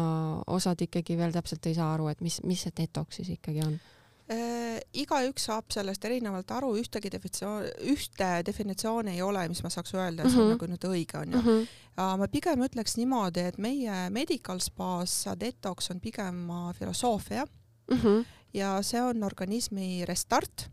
osad 0.54 0.82
ikkagi 0.86 1.18
veel 1.20 1.36
täpselt 1.36 1.66
ei 1.70 1.78
saa 1.78 1.94
aru, 1.96 2.10
et 2.12 2.24
mis, 2.24 2.42
mis 2.48 2.66
see 2.66 2.76
detoks 2.78 3.22
siis 3.22 3.34
ikkagi 3.38 3.66
on? 3.66 3.76
Igaüks 4.94 5.48
saab 5.50 5.72
sellest 5.74 6.06
erinevalt 6.08 6.51
aru, 6.56 6.70
ühtegi 6.80 7.12
definitsioon, 7.12 7.65
ühte 7.92 8.30
definitsiooni 8.48 9.18
ei 9.18 9.22
ole, 9.22 9.48
mis 9.51 9.63
ma 9.65 9.72
saaks 9.74 9.94
öelda, 9.98 10.24
et 10.24 10.32
see 10.32 10.39
on 10.39 10.48
mm 10.48 10.53
-hmm. 10.53 10.56
nagu 10.56 10.70
nüüd 10.72 10.86
õige 10.88 11.18
onju 11.20 11.42
mm. 11.42 11.48
-hmm. 11.48 12.18
ma 12.18 12.27
pigem 12.27 12.63
ütleks 12.63 12.96
niimoodi, 12.98 13.39
et 13.39 13.58
meie 13.58 14.10
medical 14.10 14.60
spa's 14.60 15.25
detox 15.39 15.92
on 15.92 16.00
pigem 16.00 16.48
filosoofia 16.80 17.46
mm 17.92 17.98
-hmm. 17.98 18.25
ja 18.53 18.82
see 18.82 19.01
on 19.01 19.24
organismi 19.24 20.06
restart 20.06 20.70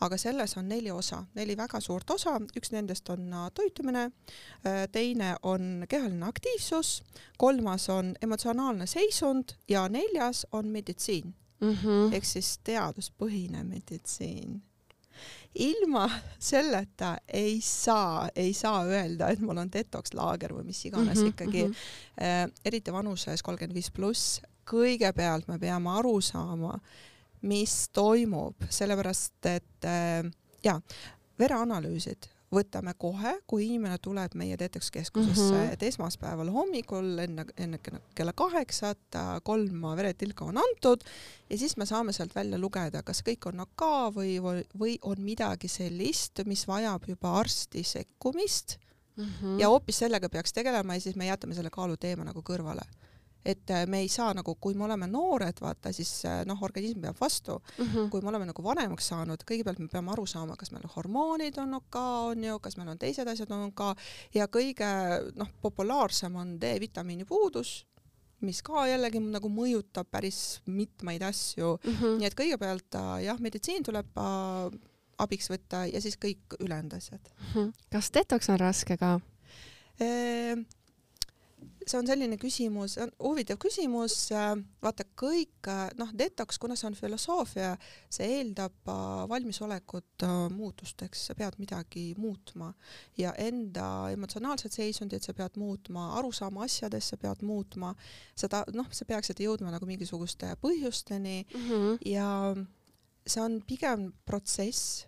aga 0.00 0.16
selles 0.16 0.56
on 0.56 0.68
neli 0.68 0.90
osa, 0.90 1.24
neli 1.34 1.56
väga 1.56 1.80
suurt 1.80 2.10
osa, 2.10 2.40
üks 2.56 2.72
nendest 2.72 3.08
on 3.08 3.34
toitumine, 3.54 4.10
teine 4.92 5.36
on 5.42 5.84
kehaline 5.88 6.26
aktiivsus, 6.26 7.02
kolmas 7.38 7.88
on 7.88 8.14
emotsionaalne 8.22 8.86
seisund 8.86 9.52
ja 9.68 9.88
neljas 9.88 10.46
on 10.52 10.66
meditsiin 10.66 11.34
mm 11.60 11.76
-hmm. 11.76 12.14
ehk 12.14 12.24
siis 12.24 12.58
teaduspõhine 12.64 13.64
meditsiin. 13.64 14.62
ilma 15.54 16.10
selleta 16.38 17.16
ei 17.28 17.60
saa, 17.60 18.28
ei 18.36 18.52
saa 18.52 18.84
öelda, 18.84 19.28
et 19.28 19.40
mul 19.40 19.56
on 19.56 19.72
detox 19.72 20.14
laager 20.14 20.54
või 20.54 20.64
mis 20.64 20.84
iganes 20.84 21.18
mm 21.18 21.24
-hmm, 21.24 21.28
ikkagi 21.28 21.64
mm, 21.64 21.74
-hmm. 21.74 22.52
eriti 22.64 22.92
vanuses 22.92 23.42
kolmkümmend 23.42 23.74
viis 23.74 23.90
pluss, 23.90 24.40
kõigepealt 24.70 25.48
me 25.48 25.58
peame 25.58 25.90
aru 25.90 26.20
saama, 26.20 26.78
mis 27.42 27.88
toimub, 27.88 28.54
sellepärast 28.68 29.46
et 29.46 29.84
äh, 29.84 30.30
ja 30.64 30.80
vereanalüüsid 31.38 32.28
võtame 32.54 32.94
kohe, 32.98 33.36
kui 33.46 33.66
inimene 33.68 33.98
tuleb 34.02 34.34
meie 34.38 34.56
detox-keskusesse 34.58 35.44
mm, 35.44 35.58
-hmm. 35.58 35.72
et 35.72 35.82
esmaspäeval 35.86 36.50
hommikul 36.50 37.18
enne, 37.22 37.44
enne 37.56 37.78
kella 38.14 38.32
kaheksat 38.32 39.18
kolm 39.46 39.86
veretilka 39.96 40.44
on 40.44 40.58
antud 40.58 41.04
ja 41.50 41.58
siis 41.58 41.76
me 41.76 41.86
saame 41.86 42.12
sealt 42.12 42.34
välja 42.34 42.58
lugeda, 42.58 43.02
kas 43.02 43.22
kõik 43.26 43.46
on 43.46 43.62
või, 44.14 44.38
või, 44.42 44.64
või 44.78 44.98
on 45.02 45.20
midagi 45.22 45.68
sellist, 45.68 46.42
mis 46.44 46.66
vajab 46.68 47.06
juba 47.08 47.38
arsti 47.38 47.84
sekkumist 47.84 48.78
mm 49.16 49.24
-hmm. 49.24 49.60
ja 49.60 49.68
hoopis 49.68 49.98
sellega 49.98 50.28
peaks 50.28 50.52
tegelema 50.52 50.94
ja 50.94 51.00
siis 51.00 51.16
me 51.16 51.26
jätame 51.26 51.54
selle 51.54 51.70
kaaluteema 51.70 52.24
nagu 52.24 52.42
kõrvale 52.42 52.82
et 53.44 53.70
äh, 53.70 53.86
me 53.86 54.02
ei 54.04 54.08
saa 54.08 54.32
nagu, 54.36 54.54
kui 54.60 54.74
me 54.76 54.84
oleme 54.84 55.06
noored, 55.08 55.60
vaata 55.62 55.92
siis 55.96 56.10
äh, 56.28 56.42
noh, 56.48 56.60
organism 56.62 57.00
peab 57.00 57.20
vastu 57.20 57.56
mm. 57.56 57.84
-hmm. 57.84 58.08
kui 58.10 58.20
me 58.20 58.28
oleme 58.28 58.46
nagu 58.50 58.62
vanemaks 58.62 59.08
saanud, 59.08 59.44
kõigepealt 59.50 59.78
me 59.78 59.88
peame 59.88 60.12
aru 60.12 60.26
saama, 60.26 60.56
kas 60.56 60.72
meil 60.72 60.88
hormoonid 60.96 61.58
on 61.58 61.74
OK, 61.74 61.96
on 62.32 62.44
ju, 62.44 62.58
kas 62.58 62.76
meil 62.76 62.88
on 62.88 62.98
teised 62.98 63.28
asjad 63.28 63.50
on 63.50 63.68
OK 63.68 63.96
ja 64.34 64.46
kõige 64.46 64.90
noh, 65.36 65.48
populaarsem 65.62 66.36
on 66.36 66.58
D-vitamiini 66.60 67.24
puudus 67.24 67.86
mis 68.40 68.62
ka 68.62 68.86
jällegi 68.88 69.20
nagu 69.20 69.48
mõjutab 69.48 70.08
päris 70.10 70.60
mitmeid 70.66 71.22
asju 71.22 71.78
mm. 71.84 71.96
-hmm. 71.96 72.18
nii 72.18 72.26
et 72.26 72.36
kõigepealt 72.36 72.94
äh, 72.94 73.24
jah, 73.24 73.40
meditsiin 73.40 73.82
tuleb 73.82 74.20
abiks 75.18 75.50
võtta 75.50 75.86
ja 75.92 76.00
siis 76.00 76.16
kõik 76.16 76.56
ülejäänud 76.60 76.92
asjad 76.92 77.20
mm. 77.20 77.46
-hmm. 77.54 77.72
kas 77.90 78.10
detoks 78.12 78.48
on 78.48 78.60
raske 78.60 78.96
ka? 78.96 79.20
See 81.86 81.98
on 81.98 82.08
selline 82.08 82.36
küsimus, 82.40 82.96
huvitav 83.22 83.58
küsimus, 83.60 84.16
vaata 84.82 85.06
kõik 85.18 85.70
noh, 85.98 86.12
detox, 86.16 86.58
kuna 86.60 86.76
see 86.78 86.88
on 86.90 86.96
filosoofia, 86.98 87.72
see 88.12 88.28
eeldab 88.38 88.90
äh, 88.90 89.02
valmisolekut 89.30 90.24
äh, 90.26 90.36
muutusteks, 90.54 91.26
sa 91.30 91.36
pead 91.38 91.56
midagi 91.60 92.10
muutma. 92.20 92.72
Ja 93.20 93.32
enda 93.40 94.10
emotsionaalset 94.12 94.76
seisundit 94.76 95.26
sa 95.26 95.34
pead 95.36 95.56
muutma, 95.60 96.10
arusaama 96.20 96.64
asjadest 96.66 97.14
sa 97.14 97.20
pead 97.20 97.44
muutma, 97.46 97.94
seda 98.38 98.64
noh, 98.76 98.88
sa 98.94 99.08
peaksid 99.08 99.40
jõudma 99.44 99.72
nagu 99.74 99.88
mingisuguste 99.88 100.54
põhjusteni. 100.62 101.44
Mm 101.54 101.68
-hmm. 101.70 101.98
ja 102.08 102.28
see 103.26 103.42
on 103.42 103.62
pigem 103.66 104.12
protsess. 104.24 105.06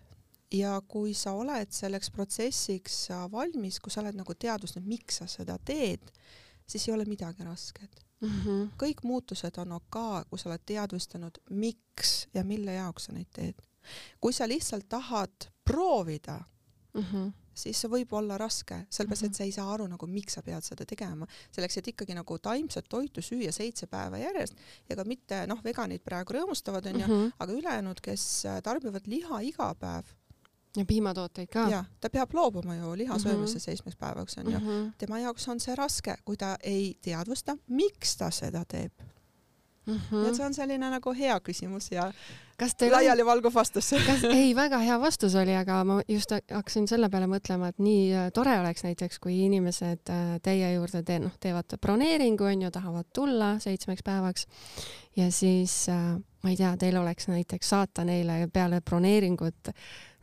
Ja 0.53 0.81
kui 0.87 1.15
sa 1.17 1.31
oled 1.33 1.71
selleks 1.73 2.11
protsessiks 2.13 3.07
valmis, 3.31 3.79
kui 3.81 3.89
sa 3.91 4.03
oled 4.03 4.13
nagu 4.13 4.35
teadvustanud, 4.37 4.85
miks 4.85 5.17
sa 5.17 5.25
seda 5.27 5.55
teed, 5.57 6.11
siis 6.67 6.87
ei 6.87 6.93
ole 6.93 7.05
midagi 7.05 7.43
rasket 7.43 8.03
mm. 8.23 8.29
-hmm. 8.29 8.71
kõik 8.83 9.03
muutused 9.03 9.57
on 9.57 9.71
ok, 9.71 9.99
kui 10.29 10.39
sa 10.39 10.49
oled 10.49 10.65
teadvustanud, 10.65 11.37
miks 11.49 12.27
ja 12.33 12.43
mille 12.43 12.73
jaoks 12.73 13.09
sa 13.09 13.13
neid 13.13 13.31
teed. 13.35 13.61
kui 14.21 14.33
sa 14.33 14.47
lihtsalt 14.47 14.89
tahad 14.89 15.49
proovida 15.65 16.39
mm, 16.93 17.01
-hmm. 17.01 17.31
siis 17.53 17.81
see 17.81 17.89
võib 17.89 18.13
olla 18.13 18.37
raske, 18.37 18.85
sellepärast 18.89 19.23
et 19.23 19.29
mhm. 19.29 19.37
sa 19.37 19.43
ei 19.43 19.51
saa 19.51 19.73
aru 19.73 19.87
nagu, 19.87 20.07
miks 20.07 20.33
sa 20.33 20.41
pead 20.41 20.63
seda 20.63 20.85
tegema, 20.85 21.27
selleks, 21.51 21.77
et 21.77 21.87
ikkagi 21.87 22.13
nagu 22.13 22.39
taimset 22.39 22.85
toitu 22.89 23.21
süüa 23.21 23.51
seitse 23.51 23.87
päeva 23.87 24.17
järjest 24.17 24.55
ja 24.89 24.95
ka 24.95 25.03
mitte 25.03 25.47
noh, 25.47 25.63
veganid 25.63 26.01
praegu 26.03 26.33
rõõmustavad 26.33 26.87
onju 26.87 27.05
-hmm. 27.05 27.31
aga 27.39 27.53
ülejäänud, 27.53 28.01
kes 28.01 28.43
tarbivad 28.63 29.07
liha 29.07 29.41
iga 29.41 29.75
päev 29.75 30.05
ja 30.77 30.85
piimatooteid 30.85 31.49
ka. 31.53 31.67
jah, 31.69 31.85
ta 32.01 32.09
peab 32.09 32.33
loobuma 32.33 32.75
ju 32.75 32.97
liha 32.97 33.19
söömisest 33.19 33.53
mm 33.53 33.59
-hmm. 33.59 33.65
seitsmeks 33.65 33.95
päevaks 33.95 34.37
onju 34.37 34.59
mm. 34.59 34.65
-hmm. 34.67 34.91
tema 34.97 35.19
jaoks 35.19 35.47
on 35.47 35.59
see 35.59 35.75
raske, 35.75 36.15
kui 36.25 36.37
ta 36.37 36.57
ei 36.63 36.97
teadvusta, 37.01 37.57
miks 37.67 38.17
ta 38.17 38.31
seda 38.31 38.65
teeb 38.65 38.91
mm. 39.85 39.99
-hmm. 40.11 40.27
et 40.27 40.35
see 40.35 40.45
on 40.45 40.53
selline 40.53 40.89
nagu 40.89 41.13
hea 41.13 41.39
küsimus 41.39 41.91
ja 41.91 42.11
kas 42.57 42.75
teil 42.75 42.91
laialivalguv 42.91 43.53
vastus 43.53 43.89
kas, 44.07 44.23
ei, 44.23 44.55
väga 44.55 44.77
hea 44.77 44.99
vastus 45.01 45.35
oli, 45.35 45.55
aga 45.55 45.83
ma 45.83 46.01
just 46.07 46.31
hakkasin 46.31 46.87
selle 46.87 47.09
peale 47.09 47.27
mõtlema, 47.27 47.69
et 47.69 47.79
nii 47.79 48.13
äh, 48.13 48.29
tore 48.33 48.59
oleks 48.59 48.83
näiteks, 48.83 49.19
kui 49.19 49.39
inimesed 49.45 50.09
äh, 50.09 50.35
teie 50.43 50.73
juurde 50.73 51.03
te, 51.03 51.19
noh, 51.19 51.33
teevad 51.39 51.77
broneeringu 51.81 52.43
onju, 52.43 52.71
tahavad 52.71 53.09
tulla 53.13 53.57
seitsmeks 53.59 54.03
päevaks 54.03 54.47
ja 55.15 55.31
siis 55.31 55.89
äh, 55.89 56.15
ma 56.43 56.49
ei 56.49 56.57
tea, 56.59 56.75
teil 56.77 56.97
oleks 56.97 57.27
näiteks 57.27 57.69
saata 57.69 58.05
neile 58.07 58.47
peale 58.53 58.81
broneeringut 58.81 59.73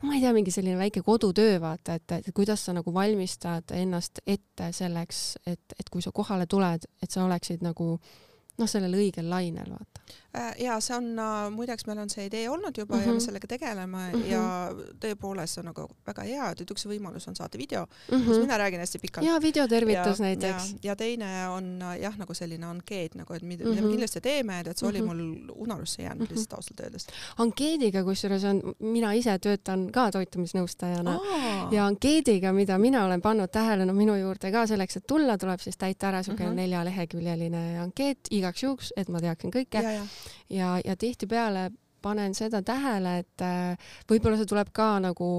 ma 0.01 0.15
ei 0.15 0.23
tea, 0.23 0.33
mingi 0.33 0.51
selline 0.53 0.77
väike 0.79 1.03
kodutöö, 1.05 1.59
vaata, 1.61 1.99
et, 1.99 2.17
et 2.17 2.33
kuidas 2.35 2.65
sa 2.65 2.73
nagu 2.73 2.93
valmistad 2.93 3.73
ennast 3.77 4.23
ette 4.25 4.71
selleks, 4.73 5.21
et, 5.45 5.75
et 5.79 5.89
kui 5.93 6.01
sa 6.01 6.13
kohale 6.15 6.47
tuled, 6.49 6.87
et 7.03 7.11
sa 7.11 7.25
oleksid 7.25 7.63
nagu 7.65 7.93
noh, 7.95 8.67
sellel 8.69 8.97
õigel 8.97 9.29
lainel, 9.29 9.73
vaata 9.77 10.20
ja 10.59 10.77
see 10.79 10.95
on 10.95 11.19
äh, 11.19 11.49
muideks, 11.51 11.85
meil 11.87 11.99
on 11.99 12.09
see 12.09 12.25
idee 12.29 12.45
olnud 12.49 12.77
juba 12.77 12.95
mm 12.95 13.01
-hmm. 13.01 13.05
ja 13.05 13.11
me 13.11 13.17
mhm. 13.17 13.25
sellega 13.25 13.47
tegeleme 13.47 13.97
mm 14.13 14.21
-hmm. 14.21 14.31
ja 14.31 14.71
tõepoolest 15.05 15.53
see 15.53 15.61
on 15.61 15.65
nagu 15.65 15.87
väga 16.07 16.23
hea, 16.23 16.51
et 16.51 16.71
üks 16.71 16.85
võimalus 16.87 17.27
on 17.27 17.35
saata 17.35 17.57
video 17.57 17.85
mm, 17.85 18.17
-hmm. 18.17 18.25
kus 18.25 18.39
mina 18.39 18.57
räägin 18.57 18.79
hästi 18.79 18.99
pikalt. 18.99 19.27
ja 19.27 19.41
videotervitus 19.41 20.19
ja, 20.19 20.25
näiteks. 20.25 20.75
ja 20.83 20.95
teine 20.95 21.49
on 21.49 21.81
äh, 21.81 21.99
jah, 21.99 22.17
nagu 22.17 22.33
selline 22.33 22.65
ankeet 22.65 23.15
nagu, 23.15 23.33
et 23.33 23.41
mida 23.41 23.63
mm, 23.63 23.67
-hmm. 23.67 23.69
mida 23.69 23.81
me 23.81 23.87
mhm. 23.87 23.91
kindlasti 23.91 24.21
teeme, 24.21 24.59
et 24.59 24.77
see 24.77 24.89
oli 24.89 25.01
mm 25.01 25.09
-hmm. 25.09 25.15
mul 25.15 25.51
unarusse 25.55 26.01
jäänud 26.03 26.19
mm 26.19 26.25
-hmm. 26.25 26.29
lihtsalt 26.29 26.53
ausalt 26.53 26.79
öeldes. 26.79 27.07
ankeediga, 27.37 28.03
kusjuures 28.03 28.43
on, 28.43 28.61
mina 28.79 29.13
ise 29.13 29.39
töötan 29.39 29.91
ka 29.91 30.11
toitumisnõustajana 30.11 31.19
Aa. 31.19 31.67
ja 31.71 31.85
ankeediga, 31.85 32.53
mida 32.53 32.77
mina 32.77 33.05
olen 33.05 33.21
pannud 33.21 33.49
tähele, 33.49 33.85
no 33.85 33.93
minu 33.93 34.15
juurde 34.15 34.51
ka 34.51 34.67
selleks, 34.67 34.97
et 34.97 35.07
tulla, 35.07 35.37
tuleb 35.37 35.59
siis 35.59 35.77
täita 35.77 36.07
ära 36.07 36.23
siukene 36.23 36.49
mm 36.49 36.53
-hmm. 36.53 36.55
neljaleheküljeline 36.55 37.79
ankeet 37.79 38.19
igaks 38.31 38.63
juhuks, 38.63 38.93
et 38.97 39.09
ma 39.09 39.19
teaksin 39.19 39.51
kõike 39.51 39.83
ja, 39.83 39.91
ja 39.91 40.05
ja, 40.49 40.77
ja 40.85 40.95
tihtipeale 40.95 41.69
panen 42.01 42.35
seda 42.35 42.61
tähele, 42.65 43.17
et 43.21 43.45
äh, 43.45 43.93
võib-olla 44.09 44.39
see 44.39 44.49
tuleb 44.49 44.71
ka 44.73 44.95
nagu 45.03 45.29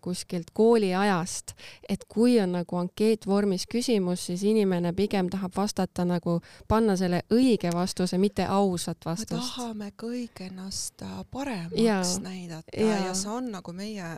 kuskilt 0.00 0.50
kooliajast, 0.52 1.52
et 1.88 2.04
kui 2.08 2.40
on 2.40 2.52
nagu 2.58 2.76
ankeetvormis 2.76 3.66
küsimus, 3.70 4.26
siis 4.26 4.42
inimene 4.48 4.92
pigem 4.96 5.28
tahab 5.30 5.54
vastata 5.56 6.04
nagu, 6.08 6.40
panna 6.68 6.96
selle 6.98 7.22
õige 7.34 7.70
vastuse, 7.74 8.18
mitte 8.18 8.46
ausat 8.46 9.06
vastust. 9.06 9.32
me 9.32 9.40
tahame 9.56 9.90
kõik 10.00 10.42
ennast 10.46 11.02
äh, 11.02 11.20
paremaks 11.30 11.78
ja, 11.78 12.00
näidata 12.22 12.76
ja, 12.76 12.98
ja 13.06 13.14
see 13.14 13.30
on 13.30 13.50
nagu 13.54 13.72
meie 13.76 14.08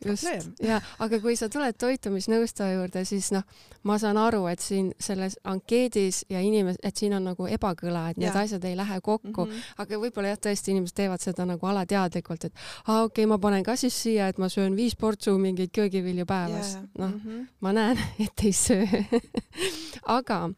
probleem. 0.00 0.54
ja, 0.62 0.80
aga 0.98 1.20
kui 1.20 1.36
sa 1.36 1.48
tuled 1.52 1.76
toitumisnõustaja 1.78 2.78
juurde, 2.78 3.04
siis 3.08 3.32
noh, 3.36 3.44
ma 3.88 3.98
saan 3.98 4.16
aru, 4.20 4.46
et 4.52 4.64
siin 4.64 4.92
selles 5.00 5.36
ankeedis 5.44 6.24
ja 6.30 6.40
inimes-, 6.40 6.80
et 6.82 6.96
siin 6.96 7.16
on 7.18 7.28
nagu 7.32 7.46
ebakõla, 7.50 8.08
et 8.12 8.22
need 8.22 8.30
ja. 8.30 8.46
asjad 8.46 8.64
ei 8.64 8.76
lähe 8.78 9.00
kokku 9.00 9.44
mm, 9.44 9.50
-hmm. 9.50 9.76
aga 9.84 10.00
võib-olla 10.06 10.32
jah, 10.34 10.40
tõesti 10.48 10.72
inimesed 10.72 10.96
teevad 10.96 11.20
seda 11.20 11.46
nagu 11.48 11.66
alateadlikult, 11.66 12.44
et 12.48 12.54
aa, 12.86 13.02
okei 13.02 13.24
okay,, 13.24 13.26
ma 13.26 13.38
panen 13.38 13.64
ka 13.66 13.76
siis 13.76 14.02
siia, 14.02 14.28
et 14.28 14.38
ma 14.38 14.48
söön 14.48 14.76
viis 14.76 14.91
portsu 15.00 15.36
mingeid 15.38 15.72
köögivilju 15.74 16.26
päevas 16.26 16.74
yeah.. 16.74 16.88
noh 16.98 17.10
mm 17.10 17.20
-hmm., 17.20 17.46
ma 17.60 17.72
näen, 17.72 17.98
et 18.24 18.44
ei 18.44 18.52
söö 18.52 18.86
aga 20.06 20.50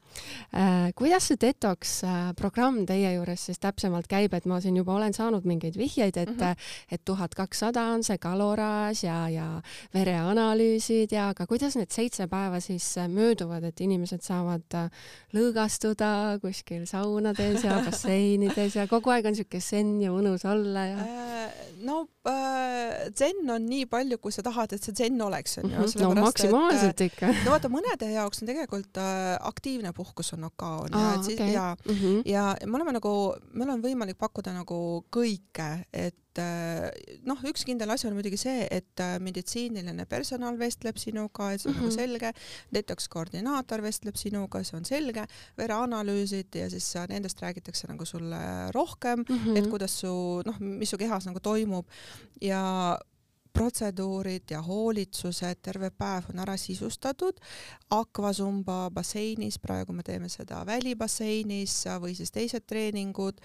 äh, 0.55 0.93
kuidas 0.97 1.29
see 1.29 1.39
detox 1.41 2.03
äh, 2.05 2.33
programm 2.37 2.85
teie 2.87 3.15
juures 3.17 3.47
siis 3.49 3.61
täpsemalt 3.61 4.09
käib, 4.09 4.35
et 4.35 4.47
ma 4.49 4.61
siin 4.61 4.77
juba 4.77 4.95
olen 4.97 5.15
saanud 5.15 5.45
mingeid 5.49 5.77
vihjeid, 5.79 6.17
et 6.17 6.31
mm, 6.31 6.41
-hmm. 6.41 6.57
et 6.91 7.05
tuhat 7.05 7.35
kakssada 7.35 7.83
on 7.93 8.03
see 8.03 8.19
kaloraaž 8.19 9.05
ja, 9.05 9.29
ja 9.29 9.63
vereanalüüsid 9.95 11.13
ja, 11.13 11.29
aga 11.29 11.47
kuidas 11.47 11.77
need 11.77 11.91
seitse 11.91 12.27
päeva 12.27 12.61
siis 12.61 12.97
äh, 12.99 13.09
mööduvad, 13.09 13.65
et 13.65 13.81
inimesed 13.81 14.23
saavad 14.23 14.75
äh, 14.75 14.91
lõõgastuda 15.35 16.39
kuskil 16.41 16.87
saunades 16.87 17.65
ja 17.65 17.81
basseinides 17.87 18.77
ja 18.77 18.87
kogu 18.87 19.11
aeg 19.11 19.27
on 19.27 19.37
siuke 19.37 19.61
zen 19.61 20.01
ja 20.03 20.13
mõnus 20.13 20.45
olla 20.49 20.87
ja? 20.87 21.24
No 21.85 22.01
äh, 22.29 23.07
zen 23.17 23.51
on 23.51 23.67
nii 23.69 23.87
palju, 23.91 24.19
kui 24.23 24.35
sa 24.35 24.45
tahad, 24.47 24.75
et 24.75 24.85
see 24.85 24.97
zen 24.97 25.21
oleks, 25.23 25.59
onju. 25.63 25.77
Mhm. 25.77 26.03
no 26.03 26.25
maksimaalselt 26.25 26.95
et, 26.95 27.07
ikka. 27.13 27.31
no 27.45 27.55
vaata, 27.55 27.71
mõnede 27.73 28.11
jaoks 28.15 28.43
on 28.43 28.51
tegelikult 28.51 29.01
äh, 29.03 29.37
aktiivne 29.53 29.95
puhkus 29.97 30.35
on 30.37 30.49
OK 30.51 30.67
onju 30.67 31.05
et 31.15 31.31
siis 31.31 31.39
okay. 31.41 31.53
ja 31.53 31.71
mm, 31.77 31.95
-hmm. 31.95 32.23
ja 32.31 32.45
me 32.67 32.79
oleme 32.81 32.97
nagu, 32.99 33.15
meil 33.53 33.75
on 33.77 33.85
võimalik 33.85 34.19
pakkuda 34.19 34.55
nagu 34.57 34.79
kõike, 35.13 35.71
et 35.93 36.17
äh, 36.43 36.89
noh, 37.29 37.41
üks 37.49 37.65
kindel 37.67 37.91
asi 37.95 38.09
on 38.09 38.17
muidugi 38.17 38.39
see, 38.41 38.67
et 38.71 39.03
äh, 39.03 39.17
meditsiiniline 39.23 40.07
personal 40.11 40.59
vestleb 40.61 40.99
sinuga, 41.01 41.53
et 41.53 41.63
see 41.63 41.71
on 41.71 41.77
mm 41.77 41.81
-hmm. 41.81 41.85
nagu 41.85 41.93
mhm. 41.93 42.01
selge, 42.01 42.33
detox 42.75 43.09
koordinaator 43.09 43.83
vestleb 43.83 44.17
sinuga, 44.17 44.63
see 44.65 44.77
on 44.77 44.85
selge, 44.85 45.27
vereanalüüsid 45.59 46.55
ja 46.55 46.71
siis 46.71 46.95
nendest 47.09 47.41
räägitakse 47.43 47.89
nagu 47.89 48.05
sulle 48.05 48.71
rohkem 48.75 49.25
mm, 49.29 49.39
-hmm. 49.39 49.59
et 49.59 49.71
kuidas 49.71 50.01
su 50.01 50.43
noh, 50.47 50.61
mis 50.61 50.91
su 50.91 50.99
kehas 50.99 51.27
nagu 51.27 51.41
toimub 51.41 51.87
ja 52.41 52.99
protseduurid 53.55 54.51
ja 54.51 54.63
hoolitsused, 54.63 55.63
terve 55.63 55.91
päev 55.91 56.29
on 56.33 56.43
ära 56.43 56.57
sisustatud. 56.61 57.39
Aquasumba 57.95 58.91
basseinis, 58.91 59.59
praegu 59.63 59.95
me 59.95 60.03
teeme 60.03 60.29
seda 60.29 60.65
välibasseinis 60.67 61.85
või 62.03 62.17
siis 62.19 62.35
teised 62.35 62.67
treeningud. 62.67 63.41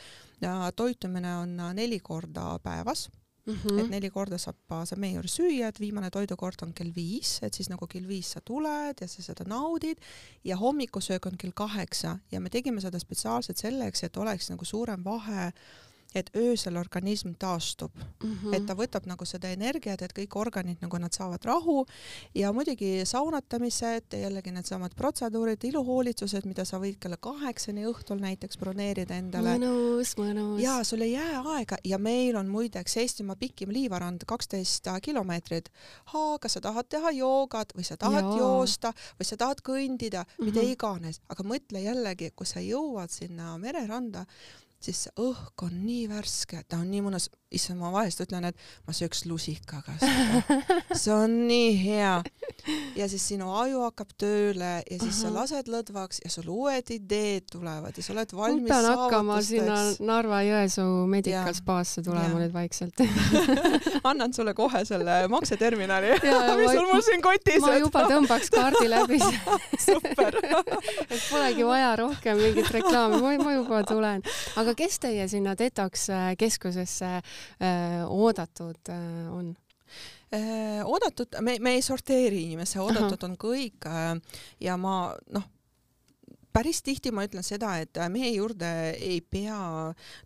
toitumine 0.75 1.37
on 1.37 1.57
neli 1.75 1.99
korda 1.99 2.59
päevas 2.63 3.09
Mm 3.49 3.55
-hmm. 3.55 3.79
et 3.79 3.89
neli 3.89 4.09
korda 4.09 4.37
saab, 4.37 4.55
saab 4.85 4.99
meie 4.99 5.13
juures 5.13 5.35
süüa, 5.39 5.67
et 5.67 5.79
viimane 5.79 6.09
toidukord 6.09 6.61
on 6.61 6.73
kell 6.73 6.91
viis, 6.95 7.39
et 7.41 7.53
siis 7.53 7.69
nagu 7.69 7.87
kell 7.87 8.07
viis 8.07 8.31
sa 8.31 8.41
tuled 8.45 9.01
ja 9.01 9.07
sa 9.07 9.21
seda 9.21 9.43
naudid 9.47 9.97
ja 10.43 10.57
hommikusöök 10.57 11.25
on 11.25 11.37
kell 11.37 11.51
kaheksa 11.55 12.19
ja 12.31 12.39
me 12.39 12.49
tegime 12.49 12.81
seda 12.81 12.99
spetsiaalselt 12.99 13.57
selleks, 13.57 14.03
et 14.03 14.17
oleks 14.17 14.49
nagu 14.49 14.65
suurem 14.65 15.03
vahe 15.03 15.51
et 16.15 16.29
öösel 16.35 16.77
organism 16.77 17.29
taastub 17.39 17.91
mm, 17.95 18.37
-hmm. 18.43 18.55
et 18.55 18.65
ta 18.65 18.73
võtab 18.73 19.05
nagu 19.05 19.25
seda 19.25 19.49
energiat, 19.53 20.01
et 20.01 20.13
kõik 20.13 20.35
organid 20.35 20.81
nagu 20.81 20.97
nad 20.97 21.13
saavad 21.13 21.45
rahu 21.45 21.85
ja 22.35 22.51
muidugi 22.53 23.05
saunatamised, 23.05 24.17
jällegi 24.21 24.51
needsamad 24.51 24.95
protseduurid, 24.95 25.63
iluhoolitsused, 25.63 26.45
mida 26.45 26.65
sa 26.65 26.79
võid 26.79 26.97
kella 26.99 27.17
kaheksani 27.17 27.85
õhtul 27.85 28.21
näiteks 28.21 28.57
broneerida 28.57 29.15
endale. 29.15 29.57
mõnus, 29.57 30.15
mõnus. 30.17 30.61
ja 30.61 30.83
sul 30.83 31.01
ei 31.01 31.11
jää 31.11 31.43
aega 31.45 31.77
ja 31.83 31.97
meil 31.97 32.35
on 32.35 32.47
muideks 32.47 32.97
Eestimaa 32.97 33.35
pikim 33.35 33.69
liivarand 33.69 34.25
kaksteist 34.25 34.87
kilomeetrit. 35.01 35.69
kas 36.39 36.53
sa 36.53 36.61
tahad 36.61 36.85
teha 36.89 37.11
joogat 37.11 37.73
või 37.77 37.83
sa 37.83 37.97
tahad 37.97 38.23
ja. 38.23 38.37
joosta 38.37 38.93
või 39.19 39.25
sa 39.25 39.37
tahad 39.37 39.61
kõndida 39.61 40.23
mm, 40.23 40.29
-hmm. 40.37 40.45
mida 40.45 40.61
mhm. 40.61 40.71
iganes, 40.71 41.21
aga 41.29 41.43
mõtle 41.43 41.79
jällegi, 41.79 42.31
kui 42.35 42.45
sa 42.45 42.59
jõuad 42.59 43.09
sinna 43.09 43.57
mereranda 43.57 44.25
siis 44.83 45.05
see 45.05 45.13
õhk 45.19 45.65
on 45.65 45.75
nii 45.83 46.07
värske, 46.11 46.63
ta 46.67 46.79
on 46.79 46.89
nii 46.91 47.03
mõnus, 47.03 47.27
issand, 47.51 47.79
ma 47.81 47.89
vahest 47.93 48.21
ütlen, 48.23 48.45
et 48.49 48.57
ma 48.87 48.93
sööks 48.95 49.25
lusikaga 49.27 49.95
seda. 49.99 50.59
see 51.01 51.13
on 51.13 51.35
nii 51.49 51.71
hea. 51.81 52.15
ja 52.99 53.07
siis 53.09 53.25
sinu 53.31 53.49
aju 53.55 53.83
hakkab 53.87 54.11
tööle 54.19 54.71
ja 54.83 54.97
siis 54.99 55.15
-huh. 55.15 55.21
sa 55.21 55.33
lased 55.33 55.69
lõdvaks 55.71 56.21
ja 56.23 56.31
sul 56.31 56.49
uued 56.53 56.91
ideed 56.93 57.47
tulevad 57.51 57.97
ja 57.97 58.03
sa 58.03 58.13
oled 58.13 58.33
valmis 58.35 58.69
ma 58.69 58.75
pean 58.75 58.85
hakkama 58.91 59.41
sinna 59.41 59.77
Narva-Jõesuu 59.99 61.07
Medical 61.07 61.53
Spasse 61.53 62.03
tulema 62.03 62.35
ja. 62.35 62.39
nüüd 62.43 62.53
vaikselt 62.53 63.03
annan 64.11 64.33
sulle 64.33 64.53
kohe 64.53 64.83
selle 64.85 65.27
makseterminali 65.27 66.11
mis 66.19 66.71
sul 66.71 66.87
mul 66.91 67.01
siin 67.01 67.23
kotis 67.23 67.63
ma 67.63 67.77
juba 67.79 68.05
tõmbaks 68.11 68.51
kaardi 68.53 68.89
läbi 68.91 69.19
super 69.79 70.35
et 71.09 71.21
polegi 71.29 71.65
vaja 71.65 71.95
rohkem 71.99 72.37
mingit 72.41 72.69
reklaami, 72.73 73.37
ma 73.43 73.53
juba 73.53 73.81
tulen. 73.87 74.23
aga 74.59 74.68
kes 74.77 74.99
teie 74.99 75.27
sinna 75.27 75.55
detox 75.57 76.07
keskusesse 76.37 77.09
Äh, 77.59 78.05
oodatud 78.07 78.89
äh, 78.89 79.33
on? 79.33 79.57
Äh, 80.31 80.85
oodatud, 80.85 81.27
me, 81.41 81.57
me 81.59 81.73
ei 81.77 81.81
sorteeri 81.81 82.43
inimesi, 82.43 82.79
oodatud 82.79 83.17
Aha. 83.23 83.31
on 83.31 83.37
kõik 83.41 83.87
ja 84.61 84.77
ma 84.77 84.93
noh 85.33 85.47
päris 86.53 86.81
tihti 86.85 87.11
ma 87.13 87.23
ütlen 87.27 87.45
seda, 87.45 87.75
et 87.81 87.97
äh, 87.99 88.09
meie 88.11 88.31
juurde 88.33 88.69
ei 88.97 89.19
pea 89.21 89.59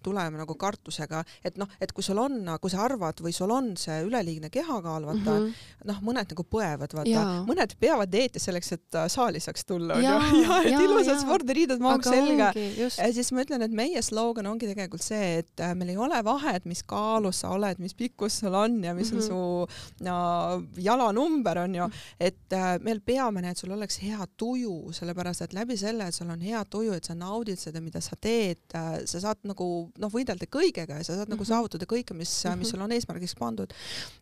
tulema 0.03 0.39
nagu 0.39 0.55
kartusega, 0.59 1.23
et 1.45 1.57
noh, 1.59 1.69
et 1.83 1.91
kui 1.95 2.05
sul 2.05 2.19
on, 2.21 2.39
kui 2.61 2.71
sa 2.71 2.83
arvad 2.85 3.19
või 3.23 3.33
sul 3.35 3.51
on 3.53 3.73
see 3.79 3.99
üleliigne 4.07 4.49
kehakaal, 4.53 5.07
vaata 5.09 5.35
mm 5.35 5.47
-hmm. 5.47 5.87
noh, 5.89 6.01
mõned 6.05 6.31
nagu 6.33 6.45
põevad, 6.55 6.95
vaata, 6.95 7.25
mõned 7.47 7.75
peavad 7.79 8.11
dieeti 8.11 8.39
selleks, 8.39 8.71
et 8.77 8.99
äh, 8.99 9.07
saali 9.11 9.41
saaks 9.43 9.65
tulla 9.67 9.99
onju, 9.99 10.43
ja 10.43 10.59
et 10.69 10.79
ilusad 10.79 11.19
spordiriided, 11.21 11.83
maag 11.83 12.07
selga. 12.07 12.53
ja 12.55 12.89
siis 13.13 13.31
ma 13.31 13.43
ütlen, 13.43 13.61
et 13.67 13.71
meie 13.71 14.01
slogan 14.01 14.47
ongi 14.47 14.69
tegelikult 14.71 15.03
see, 15.03 15.43
et 15.43 15.59
äh, 15.59 15.75
meil 15.75 15.93
ei 15.93 15.97
ole 15.97 16.23
vahet, 16.23 16.65
mis 16.65 16.83
kaalus 16.83 17.43
sa 17.43 17.51
oled, 17.57 17.79
mis 17.83 17.93
pikkus 17.93 18.39
sul 18.39 18.53
on 18.53 18.83
ja 18.83 18.93
mis 18.93 19.11
mm 19.11 19.19
-hmm. 19.19 19.31
on 19.31 19.65
mhm. 19.65 19.67
su 19.99 20.03
no, 20.03 20.63
jalanumber 20.77 21.57
onju, 21.57 21.89
et 22.19 22.57
meil 22.81 23.01
peamine, 23.01 23.49
et 23.51 23.57
sul 23.57 23.71
oleks 23.71 23.99
hea 23.99 24.27
tuju, 24.37 24.93
sellepärast 24.93 25.41
et 25.41 25.53
läbi 25.53 25.77
selle, 25.77 26.12
et 26.13 26.19
sul 26.19 26.29
on 26.29 26.41
hea 26.45 26.61
tuju, 26.69 26.93
et 26.93 27.07
sa 27.09 27.15
naudid 27.17 27.59
seda, 27.59 27.81
mida 27.83 28.01
sa 28.03 28.15
teed, 28.21 28.61
äh, 28.77 29.01
sa 29.09 29.21
saad 29.23 29.41
nagu 29.49 29.67
noh, 29.99 30.11
võidelda 30.13 30.45
kõigega 30.51 30.99
ja 30.99 31.03
sa 31.03 31.15
saad 31.15 31.25
mm 31.25 31.25
-hmm. 31.25 31.33
nagu 31.33 31.43
mhm. 31.43 31.49
saavutada 31.49 31.85
kõike, 31.89 32.13
mis 32.13 32.29
mm, 32.29 32.51
-hmm. 32.51 32.57
mis 32.59 32.69
sul 32.69 32.81
on 32.81 32.91
eesmärgiks 32.91 33.35
pandud. 33.39 33.73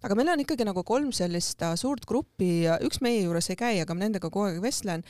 aga 0.02 0.16
meil 0.16 0.30
on 0.30 0.40
ikkagi 0.40 0.66
nagu 0.66 0.84
kolm 0.84 1.12
sellist 1.12 1.62
uh, 1.62 1.76
suurt 1.76 2.06
gruppi, 2.06 2.66
üks 2.88 3.02
meie 3.02 3.24
juures 3.24 3.50
ei 3.50 3.56
käi, 3.56 3.82
aga 3.82 3.94
ma 3.94 4.06
nendega 4.06 4.30
kogu 4.30 4.46
aeg 4.46 4.62
vestlen. 4.62 5.04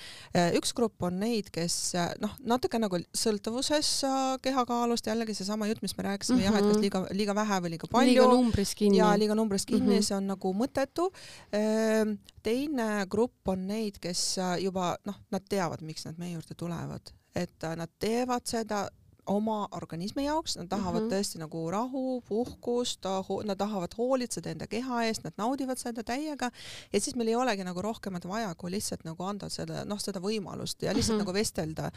Üks 0.57 0.73
grupp 0.73 1.03
on 1.03 1.19
neid, 1.19 1.49
kes 1.51 1.93
noh, 2.19 2.33
natuke 2.43 2.79
nagu 2.79 2.97
sõltuvuses 3.13 4.03
kehakaalust, 4.41 5.07
jällegi 5.07 5.33
seesama 5.33 5.67
jutt, 5.67 5.81
mis 5.81 5.97
me 5.97 6.03
rääkisime 6.03 6.37
mm 6.37 6.41
-hmm. 6.41 6.45
jah, 6.45 6.55
et 6.55 6.65
kas 6.65 6.73
mhm. 6.73 6.81
liiga, 6.81 7.07
liiga 7.11 7.35
vähe 7.35 7.59
või 7.61 7.69
liiga 7.75 7.87
palju. 7.91 8.09
liiga 8.09 8.27
numbrist 8.27 8.75
kinni. 8.75 8.97
ja 8.97 9.17
liiga 9.17 9.35
numbrist 9.35 9.65
kinni 9.65 9.85
mm, 9.85 9.99
-hmm. 9.99 10.07
see 10.07 10.17
on 10.17 10.27
nagu 10.27 10.53
mõttetu 10.53 11.11
teine 12.43 13.05
grupp 13.09 13.47
on 13.47 13.67
neid, 13.67 13.99
kes 14.01 14.37
juba 14.61 14.95
noh, 15.05 15.17
nad 15.31 15.45
teavad, 15.49 15.83
miks 15.85 16.05
nad 16.05 16.17
meie 16.21 16.35
juurde 16.35 16.57
tulevad, 16.57 17.13
et 17.35 17.63
äh, 17.63 17.75
nad 17.79 17.91
teevad 17.99 18.47
seda 18.49 18.87
oma 19.29 19.67
organismi 19.77 20.25
jaoks, 20.25 20.55
nad 20.57 20.67
tahavad 20.67 21.01
mm 21.01 21.07
-hmm. 21.07 21.13
tõesti 21.13 21.39
nagu 21.39 21.71
rahu, 21.71 22.21
puhkust, 22.27 23.05
nad 23.43 23.57
tahavad 23.57 23.93
hoolitseda 23.97 24.49
enda 24.49 24.67
keha 24.67 25.03
eest, 25.03 25.23
nad 25.23 25.33
naudivad 25.37 25.77
seda 25.77 26.03
täiega 26.03 26.51
ja 26.93 27.01
siis 27.01 27.15
meil 27.15 27.27
ei 27.27 27.35
olegi 27.35 27.63
nagu 27.63 27.81
rohkemat 27.81 28.27
vaja, 28.27 28.55
kui 28.55 28.71
lihtsalt 28.71 29.03
nagu 29.03 29.23
anda 29.23 29.49
seda, 29.49 29.85
noh, 29.85 29.99
seda 29.99 30.19
võimalust 30.19 30.81
ja 30.81 30.93
lihtsalt 30.93 31.17
mm 31.17 31.21
-hmm. 31.21 31.25
nagu 31.25 31.33
vestelda. 31.33 31.91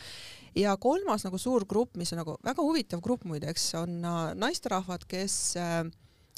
ja 0.54 0.76
kolmas 0.76 1.24
nagu 1.24 1.38
suur 1.38 1.64
grupp, 1.66 1.96
mis 1.96 2.12
on 2.12 2.18
nagu 2.18 2.36
väga 2.44 2.62
huvitav 2.62 3.00
grupp 3.00 3.24
muideks, 3.24 3.74
on 3.74 4.04
äh, 4.04 4.34
naisterahvad, 4.34 5.04
kes 5.08 5.56
äh, 5.56 5.90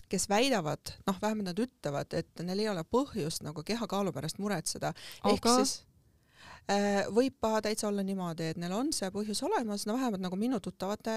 kes 0.09 0.29
väidavad, 0.31 0.95
noh, 1.07 1.19
vähemalt 1.23 1.51
nad 1.51 1.61
ütlevad, 1.67 2.15
et 2.15 2.47
neil 2.47 2.65
ei 2.65 2.71
ole 2.73 2.85
põhjust 2.85 3.45
nagu 3.47 3.65
kehakaalu 3.67 4.15
pärast 4.15 4.39
muretseda. 4.43 4.95
ehk 5.25 5.53
siis 5.59 5.81
Äh, 6.67 7.05
võib 7.15 7.37
ka 7.39 7.61
täitsa 7.63 7.87
olla 7.87 8.03
niimoodi, 8.03 8.49
et 8.51 8.57
neil 8.59 8.73
on 8.75 8.89
see 8.95 9.07
põhjus 9.15 9.39
olemas, 9.47 9.85
no 9.87 9.95
vähemalt 9.95 10.23
nagu 10.25 10.39
minu 10.39 10.59
tuttavate 10.59 11.13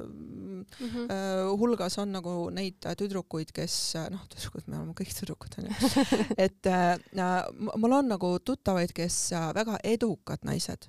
mm 0.00 0.62
-hmm. 0.78 1.58
hulgas 1.60 1.98
on 2.00 2.12
nagu 2.16 2.48
neid 2.48 2.80
tüdrukuid, 2.80 3.52
kes 3.52 3.74
noh, 4.08 4.24
tüdrukud, 4.32 4.64
me 4.66 4.78
oleme 4.78 4.96
kõik 4.96 5.12
tüdrukud 5.12 5.58
onju, 5.60 5.92
et 6.46 6.66
äh, 6.72 6.96
mul 7.76 7.98
on 8.00 8.08
nagu 8.08 8.38
tuttavaid, 8.40 8.96
kes 8.96 9.34
väga 9.60 9.76
edukad 9.84 10.48
naised 10.48 10.88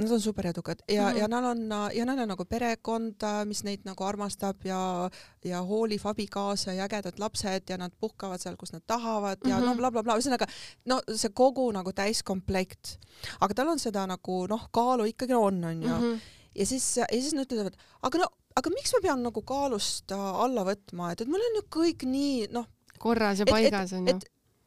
Nad 0.00 0.12
on 0.16 0.20
super 0.20 0.46
edukad 0.46 0.82
ja 0.88 1.02
mm, 1.02 1.14
-hmm. 1.14 1.18
ja 1.18 1.28
neil 1.28 1.44
on 1.44 1.60
ja 1.94 2.04
neil 2.04 2.22
on 2.24 2.28
nagu 2.28 2.44
perekond, 2.44 3.26
mis 3.44 3.62
neid 3.64 3.84
nagu 3.84 4.04
armastab 4.04 4.64
ja 4.64 5.10
ja 5.44 5.62
hoolib 5.62 6.06
abikaasa 6.06 6.72
ja 6.72 6.84
ägedad 6.88 7.18
lapsed 7.18 7.62
ja 7.68 7.78
nad 7.78 7.92
puhkavad 8.00 8.40
seal, 8.40 8.56
kus 8.56 8.72
nad 8.72 8.82
tahavad 8.86 9.38
ja 9.44 9.56
mm 9.56 9.62
-hmm. 9.62 9.66
no 9.66 9.74
blablabla 9.74 10.02
bla, 10.02 10.14
bla. 10.14 10.18
ühesõnaga 10.18 10.46
no 10.84 11.00
see 11.14 11.30
kogu 11.34 11.72
nagu 11.72 11.92
täiskomplekt. 11.92 12.98
aga 13.40 13.54
tal 13.54 13.68
on 13.68 13.78
seda 13.78 14.06
nagu 14.06 14.46
noh, 14.46 14.68
kaalu 14.70 15.04
ikkagi 15.04 15.34
on, 15.34 15.64
onju 15.64 15.88
mm. 15.88 16.00
-hmm. 16.00 16.20
ja 16.54 16.66
siis, 16.66 16.96
ja 16.96 17.06
siis 17.10 17.34
nad 17.34 17.44
ütlevad, 17.52 17.76
aga 18.02 18.18
no, 18.18 18.26
aga 18.56 18.70
miks 18.70 18.92
ma 18.92 19.00
pean 19.02 19.22
nagu 19.22 19.42
kaalust 19.42 20.12
alla 20.12 20.64
võtma, 20.64 21.12
et, 21.12 21.20
et 21.20 21.28
mul 21.28 21.40
on 21.40 21.56
ju 21.56 21.62
kõik 21.76 22.06
nii 22.06 22.46
noh. 22.50 22.66
korras 22.98 23.38
ja 23.38 23.46
paigas 23.46 23.92
onju 23.92 24.20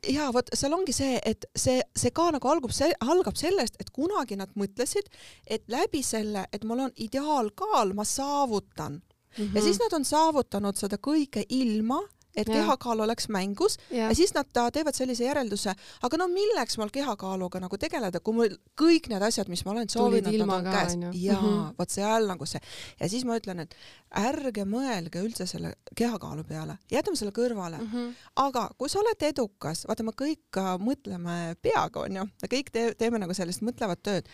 ja 0.10 0.30
vot 0.34 0.50
seal 0.54 0.74
ongi 0.76 0.94
see, 0.96 1.20
et 1.26 1.46
see, 1.56 1.82
see 1.96 2.12
ka 2.16 2.30
nagu 2.36 2.50
algub 2.50 2.74
see, 2.76 2.92
algab 3.06 3.38
sellest, 3.40 3.78
et 3.80 3.92
kunagi 3.96 4.38
nad 4.40 4.52
mõtlesid, 4.60 5.10
et 5.48 5.64
läbi 5.72 6.04
selle, 6.04 6.46
et 6.54 6.64
mul 6.68 6.86
on 6.88 6.96
ideaalkaal, 6.96 7.94
ma 7.94 8.06
saavutan 8.08 9.00
mm. 9.00 9.38
-hmm. 9.38 9.56
ja 9.56 9.62
siis 9.62 9.80
nad 9.80 9.94
on 9.94 10.06
saavutanud 10.06 10.78
seda 10.78 10.98
kõike 10.98 11.46
ilma, 11.50 12.02
et 12.36 12.48
ja. 12.48 12.54
kehakaal 12.54 13.00
oleks 13.06 13.28
mängus 13.30 13.78
ja. 13.92 14.08
ja 14.08 14.16
siis 14.16 14.34
nad 14.34 14.50
teevad 14.74 14.96
sellise 14.98 15.28
järelduse, 15.28 15.74
aga 16.02 16.18
no 16.18 16.28
milleks 16.32 16.78
mul 16.82 16.92
kehakaaluga 16.94 17.62
nagu 17.64 17.78
tegeleda, 17.78 18.20
kui 18.20 18.38
mul 18.38 18.56
kõik 18.80 19.10
need 19.12 19.26
asjad, 19.26 19.52
mis 19.54 19.64
ma 19.66 19.76
olen 19.76 19.90
soovinud, 19.90 20.34
nad 20.42 20.56
on 20.58 20.70
käes. 20.72 20.98
ja 21.14 21.38
mm 21.38 21.46
-hmm. 21.46 21.76
vot 21.80 21.90
seal 21.90 22.28
nagu 22.30 22.46
see 22.50 22.62
ja 23.00 23.10
siis 23.10 23.26
ma 23.26 23.38
ütlen, 23.38 23.60
et 23.60 23.76
ärge 24.24 24.66
mõelge 24.66 25.22
üldse 25.22 25.48
selle 25.50 25.76
kehakaalu 25.96 26.44
peale, 26.44 26.78
jätame 26.92 27.18
selle 27.18 27.32
kõrvale 27.32 27.78
mm. 27.78 27.90
-hmm. 27.94 28.14
aga 28.36 28.70
kui 28.78 28.90
sa 28.90 29.00
oled 29.00 29.22
edukas, 29.30 29.86
vaata, 29.88 30.04
me 30.04 30.12
kõik 30.12 30.62
mõtleme 30.80 31.56
peaga, 31.62 32.00
onju, 32.00 32.26
me 32.42 32.48
kõik 32.50 32.72
te 32.72 32.94
teeme 32.98 33.20
nagu 33.20 33.34
sellist 33.34 33.62
mõtlevat 33.62 34.02
tööd 34.04 34.30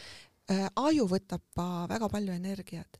äh,. 0.51 0.67
aju 0.75 1.07
võtab 1.07 1.43
äh, 1.57 1.89
väga 1.89 2.09
palju 2.09 2.33
energiat. 2.33 2.99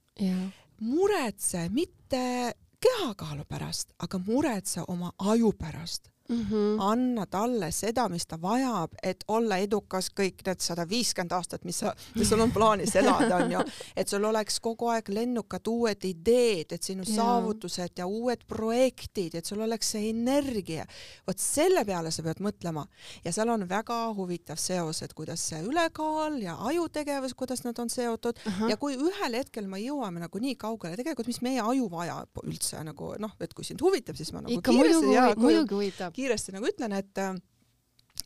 muretse 0.79 1.69
mitte 1.69 2.53
kehakaalu 2.79 3.43
pärast, 3.49 3.91
aga 3.99 4.17
muretse 4.19 4.81
oma 4.87 5.11
aju 5.17 5.51
pärast 5.51 6.09
mm. 6.29 6.45
-hmm. 6.49 6.75
anna 6.79 7.25
talle 7.25 7.71
seda, 7.71 8.09
mis 8.09 8.27
ta 8.27 8.41
vajab, 8.41 8.91
et 9.03 9.23
olla 9.27 9.57
edukas 9.57 10.09
kõik 10.19 10.43
need 10.45 10.61
sada 10.61 10.85
viiskümmend 10.89 11.31
aastat, 11.31 11.65
mis 11.65 11.79
sa, 11.79 11.93
mis 12.15 12.29
sul 12.29 12.39
on 12.39 12.51
plaanis 12.51 12.95
elada, 12.95 13.35
onju. 13.35 13.63
et 13.95 14.07
sul 14.07 14.23
oleks 14.23 14.59
kogu 14.59 14.87
aeg 14.93 15.09
lennukad 15.09 15.67
uued 15.67 16.05
ideed, 16.05 16.71
et 16.71 16.83
sinu 16.83 17.03
ja. 17.07 17.15
saavutused 17.15 17.97
ja 17.97 18.07
uued 18.07 18.45
projektid, 18.47 19.35
et 19.35 19.45
sul 19.45 19.61
oleks 19.61 19.91
see 19.91 20.09
energia. 20.09 20.85
vot 21.27 21.39
selle 21.39 21.85
peale 21.85 22.11
sa 22.11 22.23
pead 22.23 22.39
mõtlema 22.39 22.85
ja 23.25 23.33
seal 23.33 23.49
on 23.49 23.67
väga 23.69 23.99
huvitav 24.15 24.57
seos, 24.57 25.01
et 25.01 25.13
kuidas 25.13 25.47
see 25.49 25.61
ülekaal 25.65 26.41
ja 26.41 26.57
ajutegevus, 26.71 27.33
kuidas 27.33 27.63
nad 27.63 27.79
on 27.79 27.89
seotud 27.89 28.37
uh 28.45 28.53
-huh. 28.59 28.69
ja 28.69 28.77
kui 28.77 28.95
ühel 28.95 29.35
hetkel 29.35 29.67
me 29.67 29.77
jõuame 29.77 30.19
nagu 30.19 30.39
nii 30.39 30.55
kaugele, 30.55 30.97
tegelikult 30.97 31.27
mis 31.27 31.41
meie 31.41 31.61
aju 31.61 31.89
vajab 31.89 32.43
üldse 32.43 32.83
nagu 32.83 33.15
noh, 33.19 33.31
et 33.39 33.53
kui 33.53 33.65
sind 33.65 33.81
huvitab, 33.81 34.15
siis 34.15 34.33
ma 34.33 34.41
nagu 34.41 34.53
ikka 34.53 34.71
muidugi, 34.71 35.17
muidugi 35.37 35.73
huvitab 35.73 36.18
kiiresti 36.19 36.55
nagu 36.55 36.67
ütlen, 36.69 36.95
et 36.99 37.21
äh, 37.21 37.37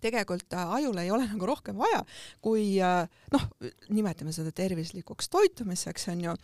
tegelikult 0.04 0.56
äh, 0.58 0.74
ajul 0.80 1.00
ei 1.02 1.12
ole 1.14 1.28
nagu 1.30 1.50
rohkem 1.50 1.78
vaja, 1.80 2.02
kui 2.44 2.66
äh, 2.82 3.06
noh, 3.34 3.48
nimetame 3.94 4.34
seda 4.36 4.54
tervislikuks 4.56 5.30
toitumiseks 5.34 6.10
onju, 6.16 6.36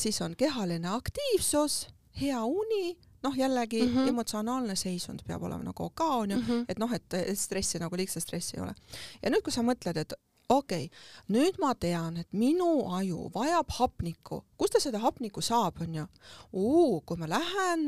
siis 0.00 0.20
on 0.24 0.36
kehaline 0.38 0.90
aktiivsus, 0.92 1.86
hea 2.20 2.42
uni 2.44 2.96
noh, 3.22 3.36
jällegi 3.38 3.82
mm 3.82 3.94
-hmm. 3.94 4.08
emotsionaalne 4.08 4.76
seisund 4.76 5.22
peab 5.26 5.42
olema 5.42 5.64
nagu 5.64 5.90
ka 5.90 6.04
onju 6.04 6.36
mm, 6.36 6.42
-hmm. 6.42 6.64
et 6.68 6.78
noh, 6.78 6.92
et 6.92 7.38
stressi 7.38 7.78
nagu 7.78 7.96
liigset 7.96 8.22
stressi 8.22 8.56
ei 8.56 8.62
ole. 8.62 8.74
ja 9.22 9.30
nüüd, 9.30 9.42
kui 9.42 9.52
sa 9.52 9.62
mõtled, 9.62 9.96
et 9.96 10.12
okei 10.48 10.86
okay,, 10.86 10.88
nüüd 11.32 11.58
ma 11.62 11.74
tean, 11.74 12.16
et 12.16 12.28
minu 12.32 12.86
aju 12.96 13.28
vajab 13.34 13.70
hapnikku, 13.78 14.42
kust 14.58 14.76
ta 14.76 14.82
seda 14.82 15.02
hapnikku 15.02 15.42
saab, 15.44 15.82
onju? 15.84 16.06
kui 17.06 17.20
ma 17.20 17.30
lähen 17.30 17.86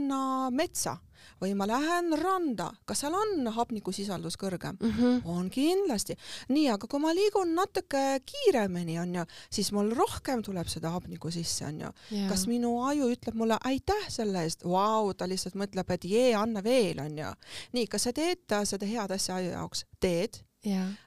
metsa 0.54 0.98
või 1.40 1.54
ma 1.58 1.66
lähen 1.68 2.12
randa, 2.20 2.70
kas 2.88 3.02
seal 3.04 3.14
on 3.16 3.48
hapnikusisaldus 3.54 4.36
kõrgem 4.40 4.76
mm? 4.80 4.92
-hmm. 4.92 5.20
on 5.30 5.50
kindlasti. 5.50 6.16
nii, 6.48 6.68
aga 6.74 6.86
kui 6.90 7.00
ma 7.00 7.12
liigun 7.14 7.54
natuke 7.54 8.20
kiiremini, 8.26 8.98
onju, 9.00 9.24
siis 9.50 9.72
mul 9.72 9.92
rohkem 9.96 10.42
tuleb 10.42 10.68
seda 10.68 10.92
hapnikku 10.94 11.30
sisse, 11.30 11.66
onju. 11.66 11.92
kas 12.28 12.46
minu 12.46 12.76
aju 12.88 13.10
ütleb 13.12 13.34
mulle 13.34 13.58
aitäh 13.64 14.08
selle 14.08 14.44
eest, 14.44 14.64
vau, 14.64 15.12
ta 15.14 15.28
lihtsalt 15.28 15.54
mõtleb, 15.54 15.90
et 15.90 16.04
jee, 16.04 16.34
anna 16.34 16.62
veel, 16.64 17.00
onju. 17.00 17.34
nii, 17.72 17.86
kas 17.86 18.08
sa 18.08 18.12
teed 18.12 18.58
seda 18.64 18.86
head 18.86 19.10
asja 19.10 19.36
aju 19.36 19.50
jaoks? 19.50 19.86
teed. 20.00 20.42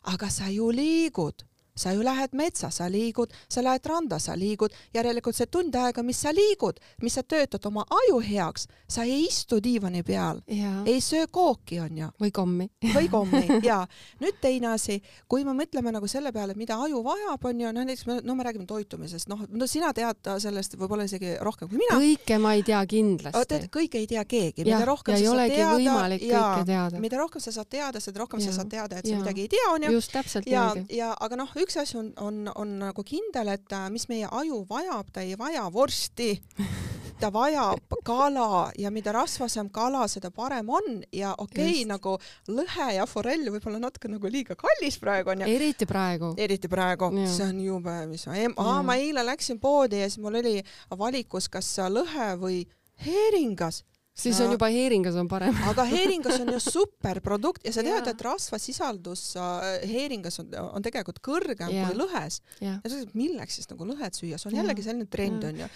Aga 0.03 0.29
sa 0.29 0.49
ju 0.49 0.71
liigud 0.71 1.33
sa 1.77 1.93
ju 1.93 2.03
lähed 2.03 2.33
metsa, 2.37 2.69
sa 2.73 2.89
liigud, 2.91 3.33
sa 3.49 3.63
lähed 3.63 3.85
randa, 3.85 4.19
sa 4.19 4.35
liigud, 4.37 4.73
järelikult 4.93 5.37
see 5.37 5.49
tund 5.51 5.75
aega, 5.75 6.03
mis 6.03 6.21
sa 6.21 6.33
liigud, 6.35 6.79
mis 7.03 7.17
sa 7.17 7.23
töötad 7.23 7.65
oma 7.69 7.85
aju 8.01 8.19
heaks, 8.23 8.67
sa 8.89 9.05
ei 9.05 9.25
istu 9.27 9.61
diivani 9.63 10.03
peal, 10.03 10.41
ei 10.85 10.99
söö 11.01 11.27
kooki, 11.31 11.79
onju. 11.83 12.09
või 12.21 12.31
kommi. 12.33 12.69
või 12.93 13.09
kommi 13.11 13.43
ja 13.69 13.81
nüüd 14.21 14.39
teine 14.41 14.71
asi, 14.73 14.99
kui 15.27 15.45
me 15.45 15.53
mõtleme 15.57 15.91
nagu 15.93 16.07
selle 16.07 16.31
peale, 16.33 16.55
mida 16.57 16.77
aju 16.83 17.03
vajab, 17.05 17.45
onju, 17.51 17.71
no 17.71 17.85
näiteks 17.85 18.07
me, 18.09 18.19
no 18.23 18.35
me 18.35 18.47
räägime 18.47 18.67
toitumisest, 18.69 19.29
noh, 19.31 19.45
no 19.49 19.67
sina 19.69 19.93
tead 19.93 20.31
sellest 20.41 20.77
võib-olla 20.77 21.07
isegi 21.07 21.35
rohkem 21.43 21.69
kui 21.69 21.81
mina. 21.81 21.99
kõike 21.99 22.39
ma 22.41 22.53
ei 22.57 22.63
tea 22.67 22.81
kindlasti. 22.89 23.61
kõike 23.73 24.01
ei 24.01 24.09
tea 24.09 24.23
keegi, 24.25 24.65
mida 24.65 24.83
rohkem 24.87 25.17
ja 25.17 25.31
sa 25.31 25.37
saad 25.37 26.19
teada, 26.67 27.01
mida 27.01 27.21
rohkem 27.21 27.43
sa 27.43 27.53
saad 27.53 27.69
teada, 27.71 28.01
seda 28.03 28.23
rohkem 28.23 28.41
ja. 28.41 28.49
sa 28.49 28.61
saad 28.61 28.71
teada, 28.71 28.99
et 28.99 29.07
sa 29.07 29.13
ja. 29.13 29.21
midagi 29.21 29.45
ei 29.45 29.51
tea, 29.51 29.67
onju. 29.73 29.93
just 29.97 30.13
täpselt 30.15 30.47
ja, 30.49 30.69
ja 30.93 31.11
aga 31.19 31.39
noh, 31.39 31.51
üks 31.67 31.77
asi 31.81 31.97
on, 31.99 32.13
on, 32.23 32.45
on 32.55 32.77
nagu 32.79 33.03
kindel, 33.03 33.51
et 33.51 33.73
äh, 33.75 33.89
mis 33.91 34.07
meie 34.07 34.29
aju 34.31 34.63
vajab, 34.69 35.11
ta 35.13 35.25
ei 35.25 35.35
vaja 35.39 35.67
vorsti. 35.73 36.35
Ta 37.17 37.31
vajab 37.33 37.95
kala 38.05 38.67
ja 38.77 38.91
mida 38.93 39.09
rasvasem 39.09 39.71
kala, 39.73 40.03
seda 40.05 40.29
parem 40.29 40.67
on. 40.69 40.99
Ja 41.09 41.31
okei 41.33 41.79
okay,, 41.79 41.87
nagu 41.89 42.13
lõhe 42.53 42.91
ja 42.93 43.07
forell 43.09 43.49
võib-olla 43.55 43.79
natuke 43.81 44.11
nagu 44.11 44.29
liiga 44.29 44.53
kallis 44.53 44.99
praegu 45.01 45.33
onju. 45.33 45.47
eriti 45.49 45.87
praegu. 45.89 46.35
eriti 46.37 46.69
praegu, 46.69 47.09
see 47.25 47.47
on 47.47 47.63
jube, 47.63 47.95
mis 48.11 48.27
ma, 48.53 48.75
ma 48.85 48.99
eile 49.01 49.25
läksin 49.25 49.57
poodi 49.57 50.03
ja 50.03 50.11
siis 50.11 50.21
mul 50.21 50.37
oli 50.43 50.59
valikus, 50.93 51.49
kas 51.49 51.71
lõhe 51.89 52.35
või 52.37 52.59
heeringas 53.01 53.81
siis 54.17 54.39
on 54.43 54.55
juba 54.55 54.69
heeringas 54.73 55.17
on 55.19 55.29
parem. 55.31 55.57
Aga 55.71 55.85
heeringas 55.89 56.41
on 56.41 56.51
ju 56.55 56.61
superprodukt 56.63 57.67
ja 57.67 57.75
sa 57.75 57.85
tead, 57.85 58.09
et 58.11 58.25
rasvasisaldus 58.27 59.29
äh, 59.41 59.69
heeringas 59.89 60.41
on, 60.43 60.51
on 60.71 60.85
tegelikult 60.85 61.21
kõrgem 61.25 61.71
ja. 61.73 61.87
kui 61.87 62.01
lõhes. 62.01 62.41
ja 62.61 62.79
sa 62.83 62.95
ütled, 62.95 63.15
milleks 63.17 63.59
siis 63.59 63.71
nagu 63.71 63.87
lõhet 63.87 64.17
süüa, 64.17 64.39
see 64.39 64.51
on 64.51 64.57
ja. 64.57 64.63
jällegi 64.63 64.85
selline 64.87 65.09
trend 65.11 65.47
onju 65.51 65.71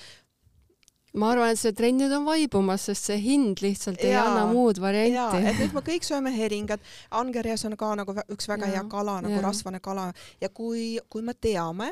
ma 1.19 1.31
arvan, 1.33 1.51
et 1.51 1.59
see 1.59 1.73
trend 1.75 1.99
nüüd 1.99 2.13
on 2.15 2.23
vaibumas, 2.27 2.85
sest 2.87 3.09
see 3.09 3.17
hind 3.19 3.61
lihtsalt 3.63 3.99
ja, 4.03 4.09
ei 4.09 4.17
anna 4.21 4.45
muud 4.51 4.79
varianti. 4.81 5.41
et 5.43 5.59
nüüd 5.59 5.75
me 5.75 5.83
kõik 5.85 6.07
sööme 6.07 6.31
heringat, 6.35 6.83
angerjas 7.19 7.65
on 7.67 7.75
ka 7.79 7.91
nagu 7.99 8.15
üks 8.31 8.47
väga 8.51 8.69
ja, 8.69 8.77
hea 8.77 8.85
kala, 8.91 9.19
nagu 9.25 9.35
ja. 9.35 9.43
rasvane 9.43 9.81
kala. 9.83 10.11
Ja 10.41 10.49
kui, 10.49 10.95
kui 11.11 11.25
me 11.25 11.35
teame, 11.35 11.91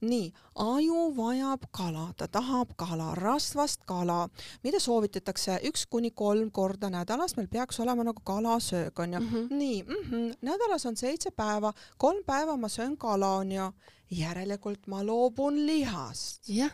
nii, 0.00 0.32
aju 0.54 1.02
vajab 1.16 1.68
kala, 1.70 2.12
ta 2.16 2.28
tahab 2.28 2.74
kala, 2.76 3.14
rasvast 3.14 3.84
kala, 3.86 4.28
mida 4.64 4.80
soovitatakse 4.80 5.60
üks 5.70 5.86
kuni 5.90 6.10
kolm 6.10 6.50
korda 6.50 6.90
nädalas, 6.90 7.36
meil 7.36 7.48
peaks 7.48 7.80
olema 7.80 8.04
nagu 8.04 8.22
kalasöök 8.24 8.98
onju 8.98 9.20
mm. 9.20 9.28
-hmm. 9.28 9.54
nii 9.54 9.82
mm, 9.82 9.94
-hmm. 10.10 10.34
nädalas 10.42 10.86
on 10.86 10.96
seitse 10.96 11.30
päeva, 11.30 11.72
kolm 11.96 12.24
päeva 12.26 12.56
ma 12.56 12.68
söön 12.68 12.96
kala 12.96 13.36
onju, 13.36 13.72
järelikult 14.10 14.86
ma 14.86 15.06
loobun 15.06 15.66
lihast. 15.66 16.48
jah 16.48 16.70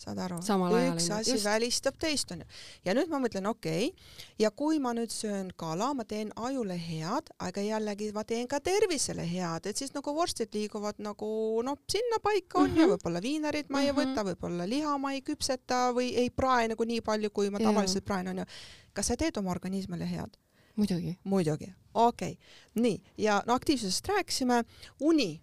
saad 0.00 0.18
aru? 0.24 0.38
Üks 0.40 1.08
asi 1.14 1.34
just. 1.34 1.44
välistab 1.44 1.98
teist 2.00 2.32
onju. 2.32 2.46
ja 2.84 2.94
nüüd 2.96 3.10
ma 3.12 3.20
mõtlen, 3.22 3.46
okei 3.50 3.90
okay,, 3.90 4.10
ja 4.40 4.50
kui 4.50 4.80
ma 4.82 4.92
nüüd 4.96 5.12
söön 5.14 5.50
kala, 5.60 5.92
ma 5.94 6.06
teen 6.08 6.32
ajule 6.36 6.76
head, 6.80 7.32
aga 7.38 7.64
jällegi 7.64 8.10
ma 8.16 8.24
teen 8.24 8.48
ka 8.50 8.60
tervisele 8.64 9.26
head, 9.28 9.68
et 9.70 9.80
siis 9.80 9.94
nagu 9.96 10.14
vorstid 10.16 10.54
liiguvad 10.56 11.00
nagu 11.04 11.30
noh, 11.66 11.78
sinnapaika 11.90 12.62
onju 12.62 12.72
mm 12.72 12.78
-hmm., 12.80 12.94
võib-olla 12.94 13.22
viinerit 13.22 13.70
ma 13.70 13.82
ei 13.82 13.92
mm 13.92 13.98
-hmm. 13.98 14.14
võta, 14.14 14.26
võib-olla 14.30 14.68
liha 14.68 14.98
ma 14.98 15.12
ei 15.12 15.22
küpseta 15.22 15.90
või 15.96 16.14
ei 16.14 16.30
prae 16.30 16.68
nagu 16.68 16.84
nii 16.84 17.00
palju, 17.00 17.30
kui 17.30 17.50
ma 17.50 17.58
tavaliselt 17.58 18.04
praen 18.04 18.28
onju. 18.28 18.44
kas 18.92 19.06
sa 19.06 19.16
teed 19.16 19.36
oma 19.36 19.50
organismile 19.50 20.08
head? 20.08 20.36
muidugi. 20.76 21.18
muidugi, 21.24 21.72
okei 21.94 22.32
okay., 22.32 22.82
nii 22.82 23.02
ja 23.18 23.42
no 23.46 23.54
aktiivsusest 23.54 24.08
rääkisime, 24.08 24.64
uni 25.00 25.42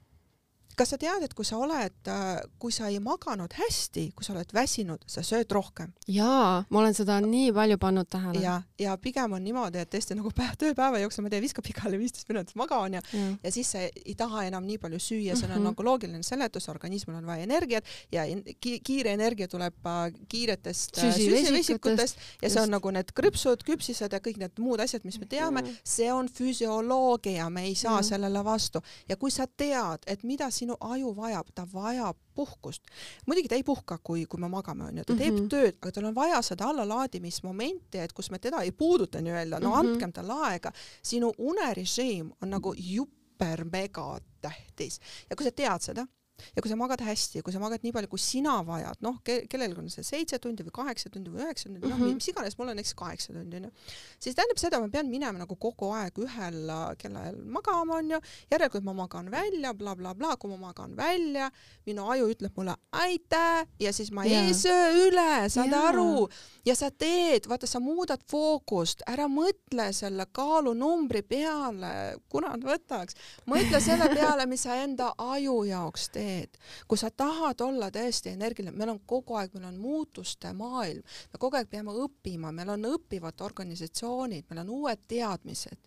kas 0.78 0.94
sa 0.94 0.98
tead, 1.02 1.24
et 1.26 1.34
kui 1.34 1.46
sa 1.48 1.58
oled, 1.58 1.96
äh, 2.12 2.38
kui 2.62 2.74
sa 2.74 2.90
ei 2.92 3.00
maganud 3.04 3.54
hästi, 3.58 4.12
kui 4.16 4.26
sa 4.26 4.34
oled 4.36 4.52
väsinud, 4.54 5.04
sa 5.10 5.24
sööd 5.26 5.52
rohkem? 5.56 5.94
jaa, 6.12 6.64
ma 6.70 6.80
olen 6.82 6.96
seda 6.96 7.18
nii 7.24 7.52
palju 7.56 7.78
pannud 7.82 8.10
tähele. 8.12 8.42
ja, 8.44 8.60
ja 8.80 8.96
pigem 9.02 9.34
on 9.34 9.44
niimoodi, 9.44 9.82
et 9.82 9.92
tõesti 9.94 10.18
nagu 10.18 10.32
päev, 10.36 10.56
tööpäeva 10.62 11.02
jooksul 11.02 11.26
ma 11.26 11.32
teen, 11.34 11.44
viskab 11.44 11.68
igale 11.70 12.00
viisteist 12.00 12.30
minutit 12.30 12.56
magan 12.60 13.00
ja, 13.00 13.02
ja., 13.14 13.30
ja 13.44 13.54
siis 13.54 13.72
sa 13.74 13.84
ei 13.88 14.16
taha 14.18 14.46
enam 14.48 14.68
nii 14.68 14.78
palju 14.84 15.00
süüa, 15.02 15.36
see 15.36 15.48
on 15.48 15.54
mm 15.54 15.58
-hmm. 15.58 15.70
nagu 15.72 15.88
loogiline 15.88 16.24
seletus, 16.24 16.70
organismil 16.70 17.18
on 17.18 17.26
vaja 17.26 17.44
energiat 17.48 17.86
ja 18.12 18.26
ki 18.62 18.80
kiire 18.80 19.14
energia 19.18 19.48
tuleb 19.48 19.86
äh, 19.86 20.14
kiiretest 20.30 20.98
äh, 20.98 21.14
süsivesikutest 21.14 22.18
ja 22.42 22.50
see 22.50 22.62
on 22.62 22.76
nagu 22.78 22.92
need 22.92 23.12
krõpsud, 23.18 23.66
küpsised 23.66 24.14
ja 24.14 24.20
kõik 24.20 24.38
need 24.38 24.60
muud 24.60 24.80
asjad, 24.80 25.04
mis 25.04 25.20
me 25.20 25.26
teame, 25.26 25.64
see 25.84 26.12
on 26.14 26.30
füsioloogia, 26.30 27.50
me 27.50 27.64
ei 27.64 27.76
saa 27.76 28.00
ja. 28.00 28.04
sellele 28.14 28.44
vastu 28.44 28.82
ja 29.10 29.18
kui 29.18 29.32
sa 29.32 29.48
tead, 29.48 30.06
et 30.08 30.24
mida 30.24 30.52
sinu 30.52 30.67
sinu 30.68 30.78
aju 30.80 31.14
vajab, 31.16 31.48
ta 31.56 31.66
vajab 31.74 32.18
puhkust. 32.36 32.84
muidugi 33.26 33.48
ta 33.48 33.56
ei 33.56 33.64
puhka, 33.64 33.98
kui, 34.04 34.26
kui 34.26 34.40
me 34.40 34.50
magame, 34.50 34.84
onju, 34.84 35.04
ta 35.04 35.16
teeb 35.16 35.34
mm 35.34 35.40
-hmm. 35.40 35.50
tööd, 35.50 35.78
aga 35.82 35.92
tal 35.92 36.06
on 36.06 36.16
vaja 36.16 36.42
seda 36.42 36.68
allalaadimismomenti, 36.70 37.98
et 37.98 38.14
kus 38.14 38.32
me 38.32 38.40
teda 38.40 38.62
ei 38.62 38.72
puuduta 38.72 39.22
nii-öelda, 39.22 39.60
no 39.60 39.70
mm 39.70 39.76
-hmm. 39.76 39.80
andkem 39.80 40.14
talle 40.14 40.34
aega. 40.34 40.72
sinu 41.04 41.34
unerežiim 41.38 42.32
on 42.42 42.50
nagu 42.50 42.74
juper 42.78 43.66
mega 43.72 44.20
tähtis 44.42 45.00
ja 45.30 45.36
kui 45.36 45.44
sa 45.44 45.52
tead 45.52 45.82
seda, 45.82 46.08
ja 46.56 46.62
kui 46.62 46.70
sa 46.72 46.78
magad 46.80 47.02
hästi, 47.06 47.42
kui 47.46 47.54
sa 47.54 47.62
magad 47.62 47.84
nii 47.86 47.94
palju, 47.96 48.10
kui 48.12 48.22
sina 48.22 48.58
vajad, 48.66 49.02
noh 49.06 49.20
ke, 49.26 49.40
kellelgi 49.50 49.82
on 49.82 49.90
see 49.92 50.06
seitse 50.06 50.40
tundi 50.42 50.66
või 50.66 50.74
kaheksa 50.76 51.12
tundi 51.14 51.32
või 51.34 51.46
üheksa 51.46 51.68
tundi 51.68 51.80
mm, 51.80 51.86
-hmm. 51.86 51.98
noh, 51.98 52.08
mhm. 52.08 52.20
mis 52.20 52.30
iganes, 52.32 52.58
mul 52.60 52.72
on 52.72 52.78
näiteks 52.78 52.94
kaheksa 52.98 53.34
tundi 53.34 53.60
onju, 53.62 53.72
siis 54.20 54.38
tähendab 54.38 54.62
seda, 54.62 54.82
ma 54.84 54.90
pean 54.94 55.10
minema 55.10 55.42
nagu 55.42 55.56
kogu 55.56 55.92
aeg 55.98 56.20
ühel 56.22 56.60
äh, 56.74 56.84
kellaajal 57.02 57.40
magama 57.58 57.98
onju, 58.02 58.22
järelikult 58.54 58.86
ma 58.86 58.96
magan 59.02 59.32
välja 59.32 59.74
bla,, 59.74 59.96
blablabla, 59.96 60.36
kui 60.38 60.54
ma 60.54 60.70
magan 60.70 60.96
välja, 60.98 61.50
minu 61.86 62.06
aju 62.12 62.30
ütleb 62.34 62.58
mulle 62.58 62.78
aitäh 62.92 63.66
ja 63.80 63.94
siis 63.94 64.12
ma 64.12 64.26
yeah. 64.26 64.48
ei 64.48 64.54
söö 64.54 65.08
üle, 65.08 65.50
saad 65.50 65.74
yeah. 65.74 65.90
aru, 65.90 66.28
ja 66.66 66.76
sa 66.76 66.92
teed, 66.92 67.50
vaata, 67.50 67.68
sa 67.68 67.82
muudad 67.84 68.22
fookust, 68.30 69.02
ära 69.08 69.28
mõtle 69.32 69.90
selle 69.94 70.28
kaalunumbri 70.32 71.24
peale, 71.24 72.18
kurat 72.30 72.62
võtaks, 72.62 73.18
mõtle 73.50 73.82
selle 73.82 74.10
peale, 74.14 74.46
mis 74.46 74.68
sa 74.68 74.78
enda 74.84 75.14
aju 75.18 75.64
jaoks 75.68 76.10
teed 76.14 76.27
teed, 76.28 76.60
kui 76.88 77.00
sa 77.00 77.10
tahad 77.12 77.62
olla 77.64 77.90
tõesti 77.94 78.34
energiline, 78.36 78.76
meil 78.76 78.94
on 78.94 79.02
kogu 79.08 79.38
aeg, 79.40 79.54
meil 79.56 79.70
on 79.72 79.82
muutuste 79.82 80.54
maailm, 80.58 81.04
me 81.34 81.42
kogu 81.42 81.60
aeg 81.60 81.70
peame 81.72 81.96
õppima, 82.06 82.54
meil 82.56 82.74
on 82.76 82.88
õppivad 82.94 83.44
organisatsioonid, 83.48 84.48
meil 84.50 84.64
on 84.66 84.74
uued 84.82 85.06
teadmised. 85.08 85.84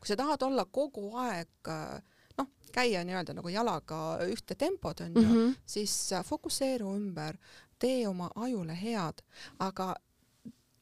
kui 0.00 0.08
sa 0.10 0.16
tahad 0.18 0.42
olla 0.42 0.64
kogu 0.64 1.12
aeg 1.22 1.70
noh, 2.38 2.48
käia 2.74 3.04
nii-öelda 3.06 3.36
nagu 3.36 3.48
jalaga 3.52 4.18
ühte 4.26 4.54
tempot 4.58 5.00
onju 5.00 5.22
mm, 5.22 5.34
-hmm. 5.34 5.54
siis 5.66 6.10
fokusseeru 6.24 6.94
ümber, 6.96 7.38
tee 7.78 8.08
oma 8.08 8.30
ajule 8.34 8.74
head, 8.82 9.22
aga 9.58 9.94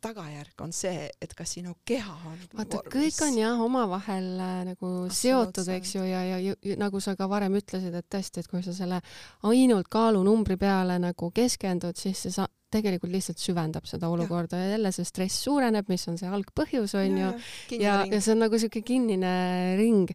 tagajärg 0.02 0.64
on 0.64 0.72
see, 0.76 1.06
et 1.22 1.34
kas 1.36 1.56
sinu 1.56 1.74
keha 1.86 2.16
on 2.30 2.38
vaata, 2.56 2.82
kõik 2.92 3.20
on 3.26 3.38
jah 3.40 3.62
omavahel 3.64 4.28
äh, 4.40 4.58
nagu 4.70 4.92
seotud, 5.12 5.68
eks 5.76 5.94
ju, 5.96 6.04
ja, 6.06 6.22
ja, 6.26 6.40
ja 6.42 6.76
nagu 6.80 7.00
sa 7.02 7.16
ka 7.18 7.28
varem 7.30 7.56
ütlesid, 7.58 7.94
et 7.96 8.08
tõesti, 8.12 8.42
et 8.42 8.50
kui 8.50 8.62
sa 8.66 8.74
selle 8.76 9.00
ainult 9.48 9.90
kaalunumbri 9.92 10.58
peale 10.60 10.98
nagu 11.02 11.30
keskendud, 11.34 11.98
siis 11.98 12.26
see 12.26 12.34
sa 12.34 12.46
tegelikult 12.72 13.12
lihtsalt 13.12 13.40
süvendab 13.40 13.86
seda 13.88 14.10
olukorda 14.12 14.58
ja, 14.58 14.66
ja 14.66 14.74
jälle 14.76 14.92
see 14.94 15.06
stress 15.08 15.44
suureneb, 15.46 15.88
mis 15.92 16.06
on 16.10 16.18
see 16.20 16.30
algpõhjus 16.30 16.96
on 16.98 17.20
ju, 17.22 17.30
ja, 17.76 17.78
ja, 17.78 17.96
ja 18.10 18.20
see 18.20 18.34
on 18.34 18.44
nagu 18.46 18.60
siuke 18.60 18.82
kinnine 18.86 19.32
ring. 19.80 20.10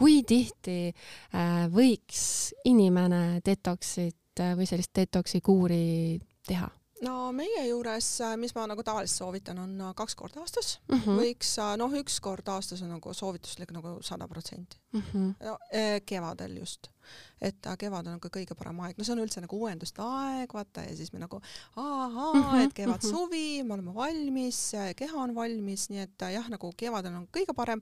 kui 0.00 0.22
tihti 0.24 0.88
äh, 0.88 1.66
võiks 1.68 2.54
inimene 2.64 3.40
detoksit 3.44 4.40
äh, 4.40 4.54
või 4.56 4.68
sellist 4.68 4.94
detoksi 4.96 5.42
kuuri 5.44 6.16
teha? 6.48 6.70
No 7.06 7.14
meie 7.36 7.64
juures, 7.68 8.08
äh, 8.24 8.36
mis 8.40 8.54
ma 8.56 8.66
nagu 8.70 8.84
tavaliselt 8.86 9.22
soovitan, 9.22 9.60
on 9.62 9.74
äh, 9.80 9.92
kaks 9.96 10.16
korda 10.18 10.42
aastas 10.44 10.78
mm. 10.88 10.98
-hmm. 10.98 11.20
võiks, 11.22 11.52
äh, 11.62 11.74
noh, 11.80 11.96
üks 12.00 12.20
kord 12.24 12.48
aastas 12.48 12.82
on 12.84 12.92
nagu 12.94 13.14
soovituslik 13.14 13.72
nagu 13.76 13.98
sada 14.06 14.28
protsenti. 14.28 14.78
Mhm. 14.92 15.30
no 15.40 15.58
kevadel 16.06 16.56
just 16.58 16.90
et 17.40 17.68
kevad 17.78 18.06
on 18.06 18.16
nagu 18.18 18.30
kõige 18.32 18.56
parem 18.58 18.80
aeg, 18.84 18.98
no 18.98 19.06
see 19.06 19.14
on 19.14 19.22
üldse 19.24 19.42
nagu 19.44 19.56
uuenduste 19.56 20.04
aeg, 20.04 20.52
vaata, 20.54 20.84
ja 20.86 20.96
siis 20.96 21.12
me 21.14 21.22
nagu 21.22 21.40
ahaa 21.76 22.32
-hmm, 22.32 22.64
et 22.64 22.74
kevad-suvi 22.76 23.60
-hmm. 23.60 23.66
me 23.66 23.74
oleme 23.74 23.94
valmis, 23.94 24.60
keha 24.96 25.22
on 25.22 25.34
valmis, 25.34 25.88
nii 25.90 26.04
et 26.04 26.26
jah, 26.34 26.48
nagu 26.52 26.72
kevadel 26.76 27.14
on 27.14 27.28
kõige 27.32 27.54
parem. 27.56 27.80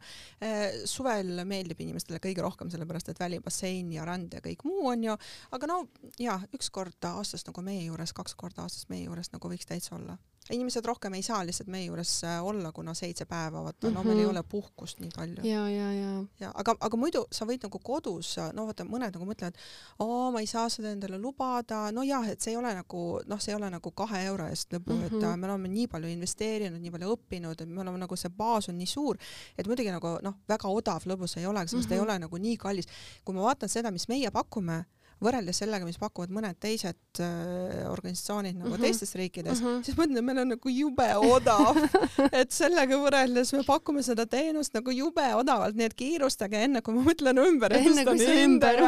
suvel 0.84 1.44
meeldib 1.44 1.80
inimestele 1.80 2.18
kõige 2.18 2.42
rohkem, 2.42 2.70
sellepärast 2.70 3.08
et 3.08 3.20
välibassein 3.20 3.92
ja 3.92 4.04
rand 4.04 4.34
ja 4.34 4.40
kõik 4.40 4.64
muu 4.64 4.88
on 4.88 5.04
ju, 5.04 5.16
aga 5.50 5.66
no 5.66 5.88
ja 6.18 6.40
üks 6.54 6.70
kord 6.70 7.04
aastas 7.04 7.46
nagu 7.46 7.62
meie 7.62 7.84
juures, 7.84 8.12
kaks 8.12 8.34
korda 8.34 8.62
aastas 8.62 8.88
meie 8.88 9.04
juures 9.04 9.32
nagu 9.32 9.48
võiks 9.48 9.66
täitsa 9.66 9.96
olla 9.96 10.18
inimesed 10.52 10.87
rohkem 10.87 11.14
ei 11.18 11.22
saa 11.22 11.40
lihtsalt 11.46 11.68
meie 11.72 11.87
juures 11.88 12.12
äh, 12.24 12.38
olla, 12.44 12.72
kuna 12.72 12.94
seitse 12.96 13.26
päeva, 13.28 13.62
vaata 13.66 13.90
no 13.92 14.02
meil 14.04 14.18
ei 14.18 14.24
mhm. 14.24 14.30
ole 14.30 14.42
puhkust 14.42 15.00
nii 15.02 15.11
palju. 15.16 15.44
ja, 15.46 15.64
ja, 15.70 15.88
ja. 15.92 16.12
ja 16.40 16.52
aga, 16.54 16.74
aga 16.80 17.00
muidu 17.00 17.24
sa 17.34 17.46
võid 17.48 17.64
nagu 17.66 17.80
kodus, 17.84 18.34
no 18.56 18.66
vaata, 18.68 18.87
mõned 18.88 19.14
nagu 19.14 19.28
mõtlevad, 19.28 19.58
oo, 20.04 20.30
ma 20.34 20.42
ei 20.44 20.50
saa 20.50 20.68
seda 20.72 20.92
endale 20.94 21.20
lubada, 21.20 21.87
no 21.94 22.04
jah, 22.06 22.26
et 22.30 22.44
see 22.44 22.54
ei 22.54 22.61
ole 22.61 22.72
nagu 22.78 23.04
noh, 23.28 23.42
see 23.42 23.52
ei 23.54 23.58
ole 23.58 23.70
nagu 23.72 23.92
kahe 24.02 24.24
euro 24.30 24.48
eest 24.48 24.72
lõbu 24.74 24.94
mm, 24.94 25.04
-hmm. 25.04 25.22
et 25.22 25.28
äh, 25.30 25.37
me 25.37 25.50
oleme 25.50 25.72
nii 25.72 25.88
palju 25.94 26.12
investeerinud, 26.12 26.80
nii 26.82 26.94
palju 26.94 27.14
õppinud, 27.16 27.64
et 27.64 27.68
me 27.68 27.82
oleme 27.84 28.04
nagu 28.04 28.16
see 28.16 28.32
baas 28.32 28.68
on 28.72 28.78
nii 28.78 28.90
suur, 28.90 29.18
et 29.58 29.66
muidugi 29.66 29.92
nagu 29.94 30.18
noh, 30.24 30.38
väga 30.48 30.68
odav 30.72 31.08
lõbus 31.08 31.38
ei 31.38 31.46
ole, 31.46 31.66
sest 31.66 31.74
mm 31.74 31.88
-hmm. 31.88 31.94
ei 31.94 32.00
ole 32.00 32.18
nagu 32.18 32.37
nii 32.37 32.56
kallis. 32.56 32.87
kui 33.24 33.34
ma 33.34 33.42
vaatan 33.50 33.68
seda, 33.68 33.90
mis 33.90 34.08
meie 34.08 34.30
pakume 34.30 34.84
võrreldes 35.22 35.59
sellega, 35.62 35.87
mis 35.88 35.98
pakuvad 35.98 36.33
mõned 36.35 36.59
teised 36.62 37.20
äh, 37.22 37.85
organisatsioonid 37.90 38.57
nagu 38.59 38.70
mm 38.70 38.74
-hmm. 38.74 38.85
teistes 38.87 39.14
riikides 39.18 39.61
mm, 39.61 39.66
-hmm. 39.66 39.85
siis 39.85 39.96
ma 39.96 40.04
ütlen, 40.07 40.18
et 40.18 40.24
meil 40.24 40.38
on 40.44 40.52
nagu 40.54 40.68
jube 40.72 41.09
odav 41.16 41.81
et 42.40 42.52
sellega 42.54 42.98
võrreldes 43.02 43.52
me 43.57 43.62
pakume 43.66 44.02
seda 44.02 44.26
teenust 44.26 44.74
nagu 44.74 44.94
jube 44.94 45.26
odavalt, 45.35 45.76
nii 45.76 45.88
et 45.90 45.94
kiirustage 45.94 46.62
enne, 46.68 46.83
kui 46.83 46.94
ma 46.94 47.02
mõtlen 47.11 47.42
ümber, 47.42 47.74
enne 47.74 48.04
kui 48.04 48.18
see 48.18 48.44
ümber 48.44 48.78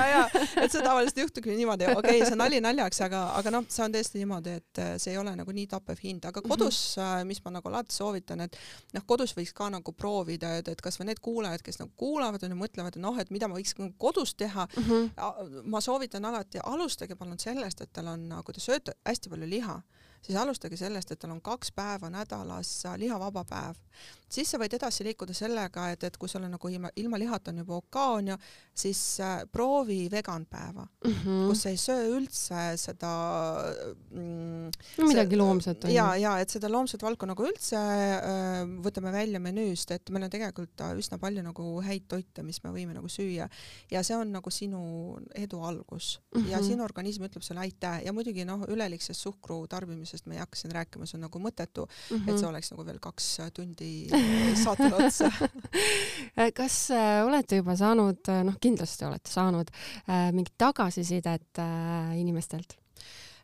et 0.56 0.70
see 0.70 0.82
tavaliselt 0.82 1.18
juhtubki 1.24 1.56
niimoodi, 1.56 1.90
okei 1.90 2.20
okay,, 2.20 2.28
see 2.28 2.38
nali 2.38 2.60
naljaks, 2.60 3.00
aga, 3.06 3.24
aga 3.40 3.54
noh, 3.56 3.66
see 3.68 3.84
on 3.84 3.94
tõesti 3.94 4.22
niimoodi, 4.22 4.56
et 4.60 4.82
äh, 4.82 4.94
see 5.02 5.14
ei 5.14 5.18
ole 5.18 5.34
nagu 5.36 5.54
nii 5.56 5.66
tappev 5.70 5.98
hind, 6.02 6.24
aga 6.30 6.42
kodus 6.42 6.96
mm, 6.96 7.02
-hmm. 7.02 7.30
mis 7.32 7.42
ma 7.44 7.54
nagu 7.58 7.68
alati 7.68 7.94
soovitan, 7.94 8.46
et 8.46 8.56
noh, 8.94 9.06
kodus 9.06 9.34
võiks 9.36 9.52
ka 9.56 9.70
nagu 9.70 9.92
proovida, 9.92 10.56
et, 10.60 10.68
et 10.68 10.80
kasvõi 10.80 11.10
need 11.10 11.20
kuulajad, 11.20 11.62
kes 11.62 11.80
nagu 11.82 11.90
kuulavad 11.96 12.42
ja 12.42 12.54
mõtlevad, 12.54 12.96
et 12.96 13.02
noh, 13.02 13.18
et 13.18 13.30
mida 13.30 13.48
ma 13.48 13.58
võiks 13.58 13.74
kodus 13.98 14.34
teha 14.34 14.66
mm, 14.76 14.88
-hmm. 14.88 15.62
ma 15.70 15.80
soovitan 15.80 16.19
soovitan 16.20 16.24
alati, 16.24 16.58
alustage 16.64 17.16
palun 17.16 17.38
sellest, 17.38 17.80
et 17.80 17.92
tal 17.92 18.08
on, 18.08 18.42
kui 18.44 18.54
te 18.54 18.60
sööte 18.60 18.92
hästi 19.06 19.30
palju 19.30 19.48
liha, 19.48 19.80
siis 20.22 20.36
alustage 20.38 20.76
sellest, 20.76 21.10
et 21.10 21.18
tal 21.18 21.30
on 21.32 21.40
kaks 21.40 21.72
päeva 21.72 22.10
nädalas 22.10 22.84
lihavaba 22.96 23.44
päev 23.44 23.76
siis 24.30 24.50
sa 24.50 24.58
võid 24.60 24.74
edasi 24.76 25.04
liikuda 25.06 25.34
sellega, 25.36 25.88
et, 25.94 26.04
et 26.06 26.16
kui 26.20 26.30
sul 26.30 26.44
on 26.46 26.52
nagu 26.54 26.70
ilma, 26.70 26.90
ilma 27.00 27.18
lihata 27.20 27.50
on 27.52 27.62
juba 27.62 27.78
OK 27.80 27.98
onju, 28.00 28.36
siis 28.80 29.00
äh, 29.24 29.42
proovi 29.52 30.04
veganpäeva 30.12 30.84
mm, 30.86 31.12
-hmm. 31.12 31.48
kus 31.48 31.66
ei 31.66 31.76
söö 31.76 32.06
üldse 32.16 32.62
seda 32.80 33.10
mm, 34.10 34.70
no 34.98 35.08
midagi 35.08 35.36
loomset 35.36 35.84
on 35.84 35.94
ja, 35.94 36.06
ja 36.16 36.36
et 36.40 36.50
seda 36.50 36.70
loomset 36.70 37.02
valku 37.02 37.26
nagu 37.26 37.46
üldse 37.46 37.76
äh, 37.76 38.62
võtame 38.84 39.12
välja 39.12 39.40
menüüst, 39.40 39.90
et 39.90 40.10
meil 40.10 40.28
on 40.28 40.30
tegelikult 40.30 40.84
üsna 40.96 41.18
palju 41.18 41.42
nagu 41.42 41.66
häid 41.84 42.06
toite, 42.08 42.42
mis 42.46 42.62
me 42.64 42.74
võime 42.74 42.94
nagu 42.94 43.08
süüa 43.08 43.48
ja 43.90 44.04
see 44.06 44.16
on 44.16 44.32
nagu 44.32 44.50
sinu 44.50 45.18
edu 45.34 45.62
algus 45.62 46.20
mm 46.34 46.40
-hmm. 46.40 46.50
ja 46.50 46.62
sinu 46.62 46.84
organism 46.84 47.26
ütleb 47.26 47.42
sulle 47.42 47.60
aitäh 47.66 48.04
ja 48.04 48.12
muidugi 48.12 48.44
noh, 48.44 48.64
üleliigsest 48.68 49.20
suhkru 49.20 49.66
tarbimisest 49.66 50.26
me 50.26 50.34
ei 50.34 50.40
hakka 50.40 50.56
siin 50.56 50.72
rääkima, 50.72 51.06
see 51.06 51.18
on 51.18 51.26
nagu 51.26 51.38
mõttetu 51.38 51.86
mm, 51.86 52.16
-hmm. 52.16 52.30
et 52.30 52.38
see 52.38 52.48
oleks 52.48 52.70
nagu 52.70 52.86
veel 52.86 52.98
kaks 53.00 53.38
tundi 53.54 54.08
saatele 54.62 55.06
otsa 55.06 55.30
kas 56.58 56.76
äh, 56.94 57.20
olete 57.26 57.60
juba 57.60 57.76
saanud, 57.78 58.20
äh, 58.32 58.42
noh, 58.46 58.58
kindlasti 58.60 59.06
olete 59.08 59.32
saanud 59.32 59.72
mingit 60.32 60.54
tagasisidet 60.58 61.60
inimestelt? 62.18 62.79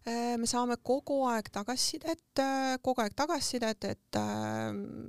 Äh, 0.07 0.37
me 0.39 0.47
saame 0.47 0.77
kogu 0.87 1.25
aeg 1.27 1.49
tagasisidet, 1.51 2.39
äh, 2.39 2.77
kogu 2.79 3.03
aeg 3.03 3.15
tagasisidet, 3.19 3.85
et 3.91 4.19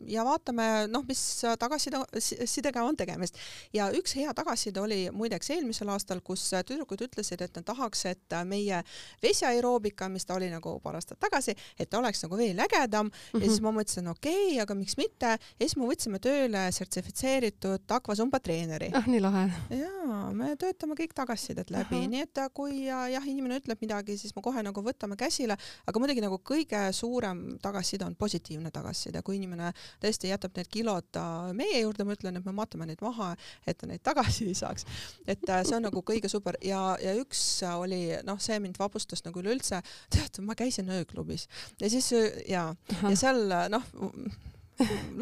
ja 0.09 0.23
vaatame, 0.25 0.65
noh, 0.89 1.03
mis 1.07 1.21
tagasisidega 1.61 2.81
on 2.83 2.97
tegemist. 2.97 3.37
ja 3.73 3.87
üks 3.93 4.15
hea 4.17 4.33
tagasiside 4.35 4.81
oli 4.81 4.97
muideks 5.13 5.51
eelmisel 5.53 5.91
aastal, 5.93 6.21
kus 6.25 6.47
tüdrukud 6.67 7.03
ütlesid, 7.05 7.43
et 7.45 7.59
nad 7.59 7.65
tahaks, 7.67 8.05
et 8.09 8.35
meie 8.49 8.81
vesiaeroobika, 9.23 10.09
mis 10.09 10.25
ta 10.25 10.35
oli 10.35 10.49
nagu 10.51 10.77
paar 10.83 10.97
aastat 10.99 11.19
tagasi, 11.21 11.55
et 11.77 11.89
ta 11.89 12.01
oleks 12.01 12.23
nagu 12.25 12.39
veel 12.39 12.59
ägedam 12.65 13.05
mm 13.05 13.11
-hmm. 13.11 13.43
ja 13.43 13.47
siis 13.47 13.61
mhm. 13.61 13.67
ma 13.69 13.81
mõtlesin, 13.81 14.09
okei 14.09 14.47
okay,, 14.47 14.59
aga 14.61 14.75
miks 14.75 14.97
mitte. 14.97 15.37
ja 15.37 15.61
siis 15.61 15.77
me 15.77 15.85
võtsime 15.85 16.19
tööle 16.19 16.71
sertifitseeritud 16.71 17.85
akvasumba 17.89 18.39
treeneri. 18.39 18.89
ah, 18.93 19.07
nii 19.07 19.21
lahe. 19.21 19.51
jaa, 19.69 20.31
me 20.33 20.55
töötame 20.55 20.95
kõik 20.95 21.13
tagasisidet 21.13 21.69
läbi, 21.69 22.07
nii 22.07 22.21
et 22.21 22.39
kui 22.53 22.85
jah, 22.85 23.27
inimene 23.27 23.59
ütleb 23.61 23.77
midagi, 23.81 24.17
siis 24.17 24.35
me 24.35 24.41
kohe 24.41 24.63
nagu 24.63 24.86
võtame 24.87 25.17
käsile, 25.19 25.57
aga 25.87 26.01
muidugi 26.01 26.23
nagu 26.23 26.39
kõige 26.45 26.81
suurem 26.95 27.43
tagasiside 27.63 28.07
on 28.07 28.15
positiivne 28.19 28.71
tagasiside, 28.73 29.21
kui 29.25 29.37
inimene 29.37 29.71
tõesti 30.03 30.31
jätab 30.31 30.57
need 30.57 30.71
kilod 30.73 31.21
meie 31.57 31.81
juurde, 31.83 32.07
ma 32.07 32.17
ütlen, 32.17 32.39
et 32.39 32.47
me 32.47 32.55
matame 32.55 32.89
neid 32.89 33.03
maha, 33.05 33.33
et 33.67 33.77
ta 33.77 33.89
neid 33.89 34.03
tagasi 34.05 34.49
ei 34.49 34.57
saaks. 34.57 34.87
et 35.27 35.49
äh, 35.49 35.63
see 35.67 35.77
on 35.77 35.87
nagu 35.87 36.03
kõige 36.05 36.31
super. 36.31 36.57
Ja, 36.63 36.97
ja 37.03 37.15
üks 37.19 37.43
oli 37.67 38.01
noh, 38.27 38.39
see 38.41 38.59
mind 38.63 38.79
vapustas 38.79 39.23
nagu 39.27 39.41
üleüldse, 39.43 39.81
tead, 40.13 40.41
ma 40.45 40.55
käisin 40.57 40.89
ööklubis. 40.93 41.47
Ja 41.81 41.89
siis 41.91 42.11
ja, 42.47 42.69
ja 43.01 43.15
seal 43.15 43.43
noh 43.71 43.89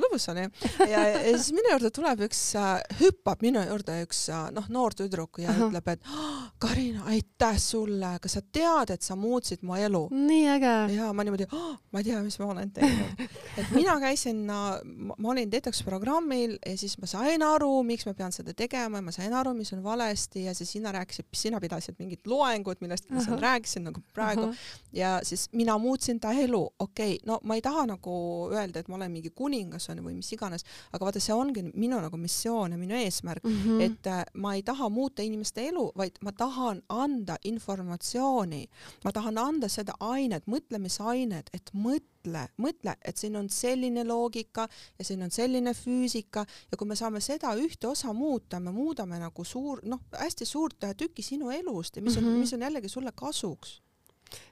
lõbus 0.01 0.27
oli 0.33 0.45
ja, 0.91 1.03
ja 1.07 1.19
siis 1.37 1.51
minu 1.55 1.71
juurde 1.71 1.91
tuleb 1.95 2.25
üks 2.27 2.41
äh,, 2.59 2.73
hüppab 2.99 3.43
minu 3.45 3.61
juurde 3.63 3.97
üks 4.05 4.25
äh, 4.33 4.47
noh, 4.55 4.67
noor 4.73 4.95
tüdruk 4.97 5.39
ja 5.43 5.51
Aha. 5.53 5.69
ütleb, 5.69 5.91
et 5.95 6.09
oh, 6.11 6.41
Karina, 6.61 7.05
aitäh 7.11 7.57
sulle, 7.61 8.15
kas 8.23 8.37
sa 8.37 8.43
tead, 8.43 8.91
et 8.95 9.05
sa 9.05 9.17
muutsid 9.19 9.63
mu 9.65 9.77
elu? 9.79 10.05
nii 10.11 10.47
äge. 10.55 10.75
ja 10.97 11.11
ma 11.15 11.25
niimoodi 11.25 11.47
oh,, 11.51 11.75
ma 11.91 12.01
ei 12.01 12.09
tea, 12.09 12.21
mis 12.25 12.37
ma 12.41 12.49
olen 12.53 12.71
teinud. 12.75 13.23
et 13.61 13.71
mina 13.75 13.97
käisin 14.03 14.43
ma 14.45 15.31
olin 15.31 15.51
detox 15.51 15.81
programmil 15.85 16.57
ja 16.59 16.75
siis 16.79 16.97
ma 17.01 17.09
sain 17.09 17.43
aru, 17.45 17.71
miks 17.87 18.07
ma 18.09 18.15
pean 18.17 18.35
seda 18.35 18.55
tegema 18.57 19.01
ja 19.01 19.07
ma 19.07 19.13
sain 19.15 19.33
aru, 19.33 19.55
mis 19.57 19.71
on 19.75 19.83
valesti 19.85 20.45
ja 20.49 20.55
siis 20.57 20.75
sina 20.75 20.91
rääkisid, 20.95 21.29
sina 21.35 21.61
pidasid 21.63 21.99
mingit 21.99 22.27
loengut, 22.27 22.81
millest 22.83 23.09
ma 23.13 23.23
seal 23.23 23.39
rääkisin 23.41 23.87
nagu 23.89 24.03
praegu 24.15 24.49
Aha. 24.49 24.67
ja 24.95 25.15
siis 25.23 25.47
mina 25.53 25.77
muutsin 25.81 26.19
ta 26.19 26.33
elu, 26.35 26.63
okei 26.79 27.15
okay,, 27.15 27.27
no 27.27 27.39
ma 27.43 27.57
ei 27.57 27.63
taha 27.65 27.85
nagu 27.95 28.15
öelda, 28.53 28.81
et 28.81 28.91
ma 28.91 28.99
olen 28.99 29.11
mingi 29.11 29.31
kuningas 29.45 29.89
on 29.93 30.01
või 30.05 30.17
mis 30.17 30.31
iganes, 30.35 30.65
aga 30.91 31.07
vaata, 31.07 31.21
see 31.23 31.35
ongi 31.35 31.65
minu 31.73 31.99
nagu 32.03 32.17
missioon 32.19 32.75
ja 32.75 32.79
minu 32.81 32.97
eesmärk 32.97 33.45
mm, 33.45 33.61
-hmm. 33.61 33.85
et 33.85 34.09
äh, 34.11 34.23
ma 34.41 34.55
ei 34.57 34.63
taha 34.65 34.89
muuta 34.89 35.23
inimeste 35.25 35.67
elu, 35.69 35.85
vaid 35.97 36.19
ma 36.25 36.33
tahan 36.33 36.81
anda 36.89 37.37
informatsiooni, 37.43 38.63
ma 39.05 39.11
tahan 39.11 39.37
anda 39.37 39.69
seda 39.69 39.97
ainet, 39.99 40.47
mõtlemisainet, 40.49 41.51
et 41.53 41.71
mõtle, 41.73 42.47
mõtle, 42.57 42.95
et 43.05 43.17
siin 43.17 43.35
on 43.35 43.49
selline 43.49 44.05
loogika 44.07 44.67
ja 44.99 45.05
siin 45.05 45.23
on 45.23 45.31
selline 45.31 45.73
füüsika 45.77 46.45
ja 46.71 46.77
kui 46.77 46.87
me 46.87 46.97
saame 46.97 47.21
seda 47.21 47.53
ühte 47.59 47.87
osa 47.87 48.13
muuta, 48.13 48.59
me 48.59 48.71
muudame 48.71 49.19
nagu 49.21 49.45
suur, 49.45 49.81
noh, 49.85 50.01
hästi 50.11 50.45
suurt 50.45 50.89
tükki 50.97 51.23
sinu 51.23 51.51
elust 51.51 51.95
ja 51.95 52.01
mis 52.01 52.17
on 52.17 52.23
mm, 52.23 52.29
-hmm. 52.29 52.45
mis 52.45 52.53
on 52.53 52.61
jällegi 52.61 52.89
sulle 52.89 53.11
kasuks 53.15 53.81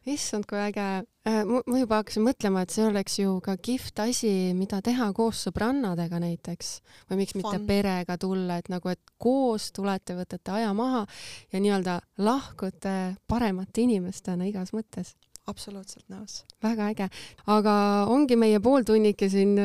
issand, 0.09 0.47
kui 0.49 0.59
äge. 0.59 0.87
Äh, 1.23 1.41
ma 1.47 1.79
juba 1.79 2.01
hakkasin 2.01 2.25
mõtlema, 2.25 2.65
et 2.65 2.73
see 2.75 2.83
oleks 2.83 3.15
ju 3.21 3.37
ka 3.45 3.55
kihvt 3.55 4.01
asi, 4.03 4.31
mida 4.57 4.81
teha 4.83 5.07
koos 5.15 5.45
sõbrannadega 5.47 6.19
näiteks 6.19 6.73
või 7.09 7.21
miks 7.21 7.37
mitte 7.39 7.55
Fun. 7.55 7.67
perega 7.69 8.17
tulla, 8.19 8.59
et 8.59 8.67
nagu, 8.73 8.91
et 8.91 9.13
koos 9.23 9.69
tulete, 9.71 10.17
võtate 10.19 10.51
aja 10.59 10.73
maha 10.75 11.05
ja 11.53 11.63
nii-öelda 11.63 12.01
lahkute 12.27 12.97
paremate 13.31 13.87
inimestena 13.87 14.49
igas 14.51 14.75
mõttes 14.75 15.15
absoluutselt 15.47 16.05
nõus. 16.09 16.43
väga 16.63 16.89
äge, 16.93 17.09
aga 17.51 17.73
ongi 18.09 18.37
meie 18.39 18.59
pooltunnike 18.63 19.29
siin 19.29 19.57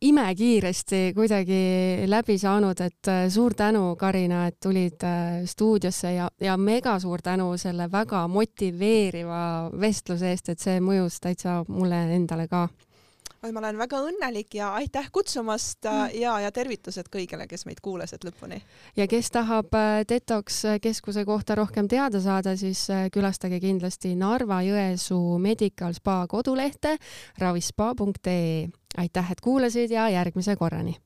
imekiiresti 0.00 1.12
kuidagi 1.14 1.60
läbi 2.08 2.36
saanud, 2.38 2.80
et 2.80 3.08
äh, 3.08 3.28
suur 3.32 3.54
tänu, 3.54 3.96
Karina, 3.96 4.46
et 4.48 4.58
tulid 4.60 5.02
äh, 5.04 5.40
stuudiosse 5.46 6.12
ja, 6.14 6.28
ja 6.40 6.56
mega 6.56 6.98
suur 6.98 7.22
tänu 7.22 7.52
selle 7.60 7.88
väga 7.92 8.26
motiveeriva 8.28 9.70
vestluse 9.80 10.30
eest, 10.34 10.52
et 10.52 10.60
see 10.60 10.80
mõjus 10.84 11.20
täitsa 11.20 11.60
mulle 11.68 12.04
endale 12.16 12.48
ka 12.48 12.68
oi, 13.42 13.52
ma 13.52 13.60
olen 13.62 13.78
väga 13.80 14.00
õnnelik 14.04 14.54
ja 14.58 14.72
aitäh 14.76 15.08
kutsumast 15.12 15.86
äh, 15.88 15.94
mm. 15.94 16.20
ja, 16.20 16.34
ja 16.44 16.52
tervitused 16.52 17.08
kõigile, 17.12 17.46
kes 17.48 17.64
meid 17.68 17.80
kuulasid 17.84 18.24
lõpuni. 18.26 18.60
ja 18.96 19.06
kes 19.10 19.30
tahab 19.32 19.74
äh, 19.76 20.02
Detox 20.08 20.62
keskuse 20.82 21.24
kohta 21.24 21.56
rohkem 21.58 21.88
teada 21.88 22.20
saada, 22.20 22.56
siis 22.60 22.84
äh, 22.92 23.08
külastage 23.12 23.60
kindlasti 23.60 24.14
Narva-Jõesuu 24.20 25.38
Medical 25.40 25.96
Spa 25.96 26.24
kodulehte 26.28 26.96
ravispa.ee. 27.40 28.68
aitäh, 28.98 29.32
et 29.32 29.40
kuulasid 29.40 29.96
ja 29.96 30.08
järgmise 30.12 30.56
korrani 30.56 30.98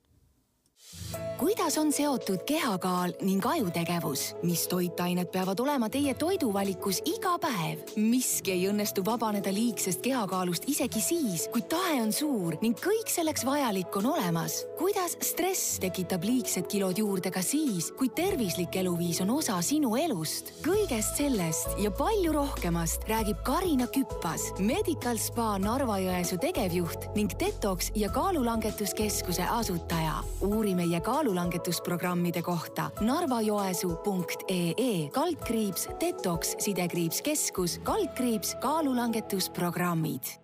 kuidas 1.45 1.79
on 1.79 1.93
seotud 1.93 2.41
kehakaal 2.49 3.13
ning 3.21 3.47
ajutegevus, 3.47 4.21
mis 4.49 4.63
toitained 4.69 5.29
peavad 5.29 5.59
olema 5.61 5.91
teie 5.93 6.15
toiduvalikus 6.17 7.03
iga 7.05 7.35
päev? 7.37 7.83
miski 8.01 8.55
ei 8.55 8.63
õnnestu 8.71 9.03
vabaneda 9.05 9.53
liigsest 9.53 10.01
kehakaalust 10.01 10.65
isegi 10.73 11.03
siis, 11.05 11.45
kui 11.53 11.61
tahe 11.69 11.99
on 12.01 12.15
suur 12.17 12.57
ning 12.63 12.81
kõik 12.81 13.13
selleks 13.13 13.45
vajalik 13.45 13.99
on 14.01 14.09
olemas. 14.15 14.63
kuidas 14.79 15.19
stress 15.21 15.77
tekitab 15.85 16.25
liigsed 16.25 16.65
kilod 16.73 17.03
juurde 17.03 17.29
ka 17.35 17.43
siis, 17.45 17.91
kui 17.99 18.09
tervislik 18.09 18.81
eluviis 18.81 19.21
on 19.21 19.35
osa 19.37 19.61
sinu 19.61 19.99
elust? 20.01 20.55
kõigest 20.65 21.21
sellest 21.21 21.77
ja 21.85 21.93
palju 21.93 22.33
rohkemast 22.33 23.05
räägib 23.13 23.45
Karina 23.45 23.91
Küppas, 23.93 24.49
Medical 24.65 25.21
Spa 25.21 25.59
Narva-Jõesuu 25.61 26.41
tegevjuht 26.41 27.11
ning 27.21 27.37
Detox 27.37 27.93
ja 28.01 28.09
kaalulangetuskeskuse 28.09 29.45
asutaja. 29.61 30.25
uuri 30.41 30.73
meie 30.75 31.05
kaalu 31.05 31.34
kaalulangetusprogrammide 31.35 32.43
kohta. 32.43 32.91
narvajoesuu.ee 33.01 35.09
kaldkriips 35.09 35.89
detoks 36.01 36.57
sidekriips 36.59 37.23
keskus 37.23 37.81
kaldkriips 37.83 38.55
kaalulangetusprogrammid 38.55 40.44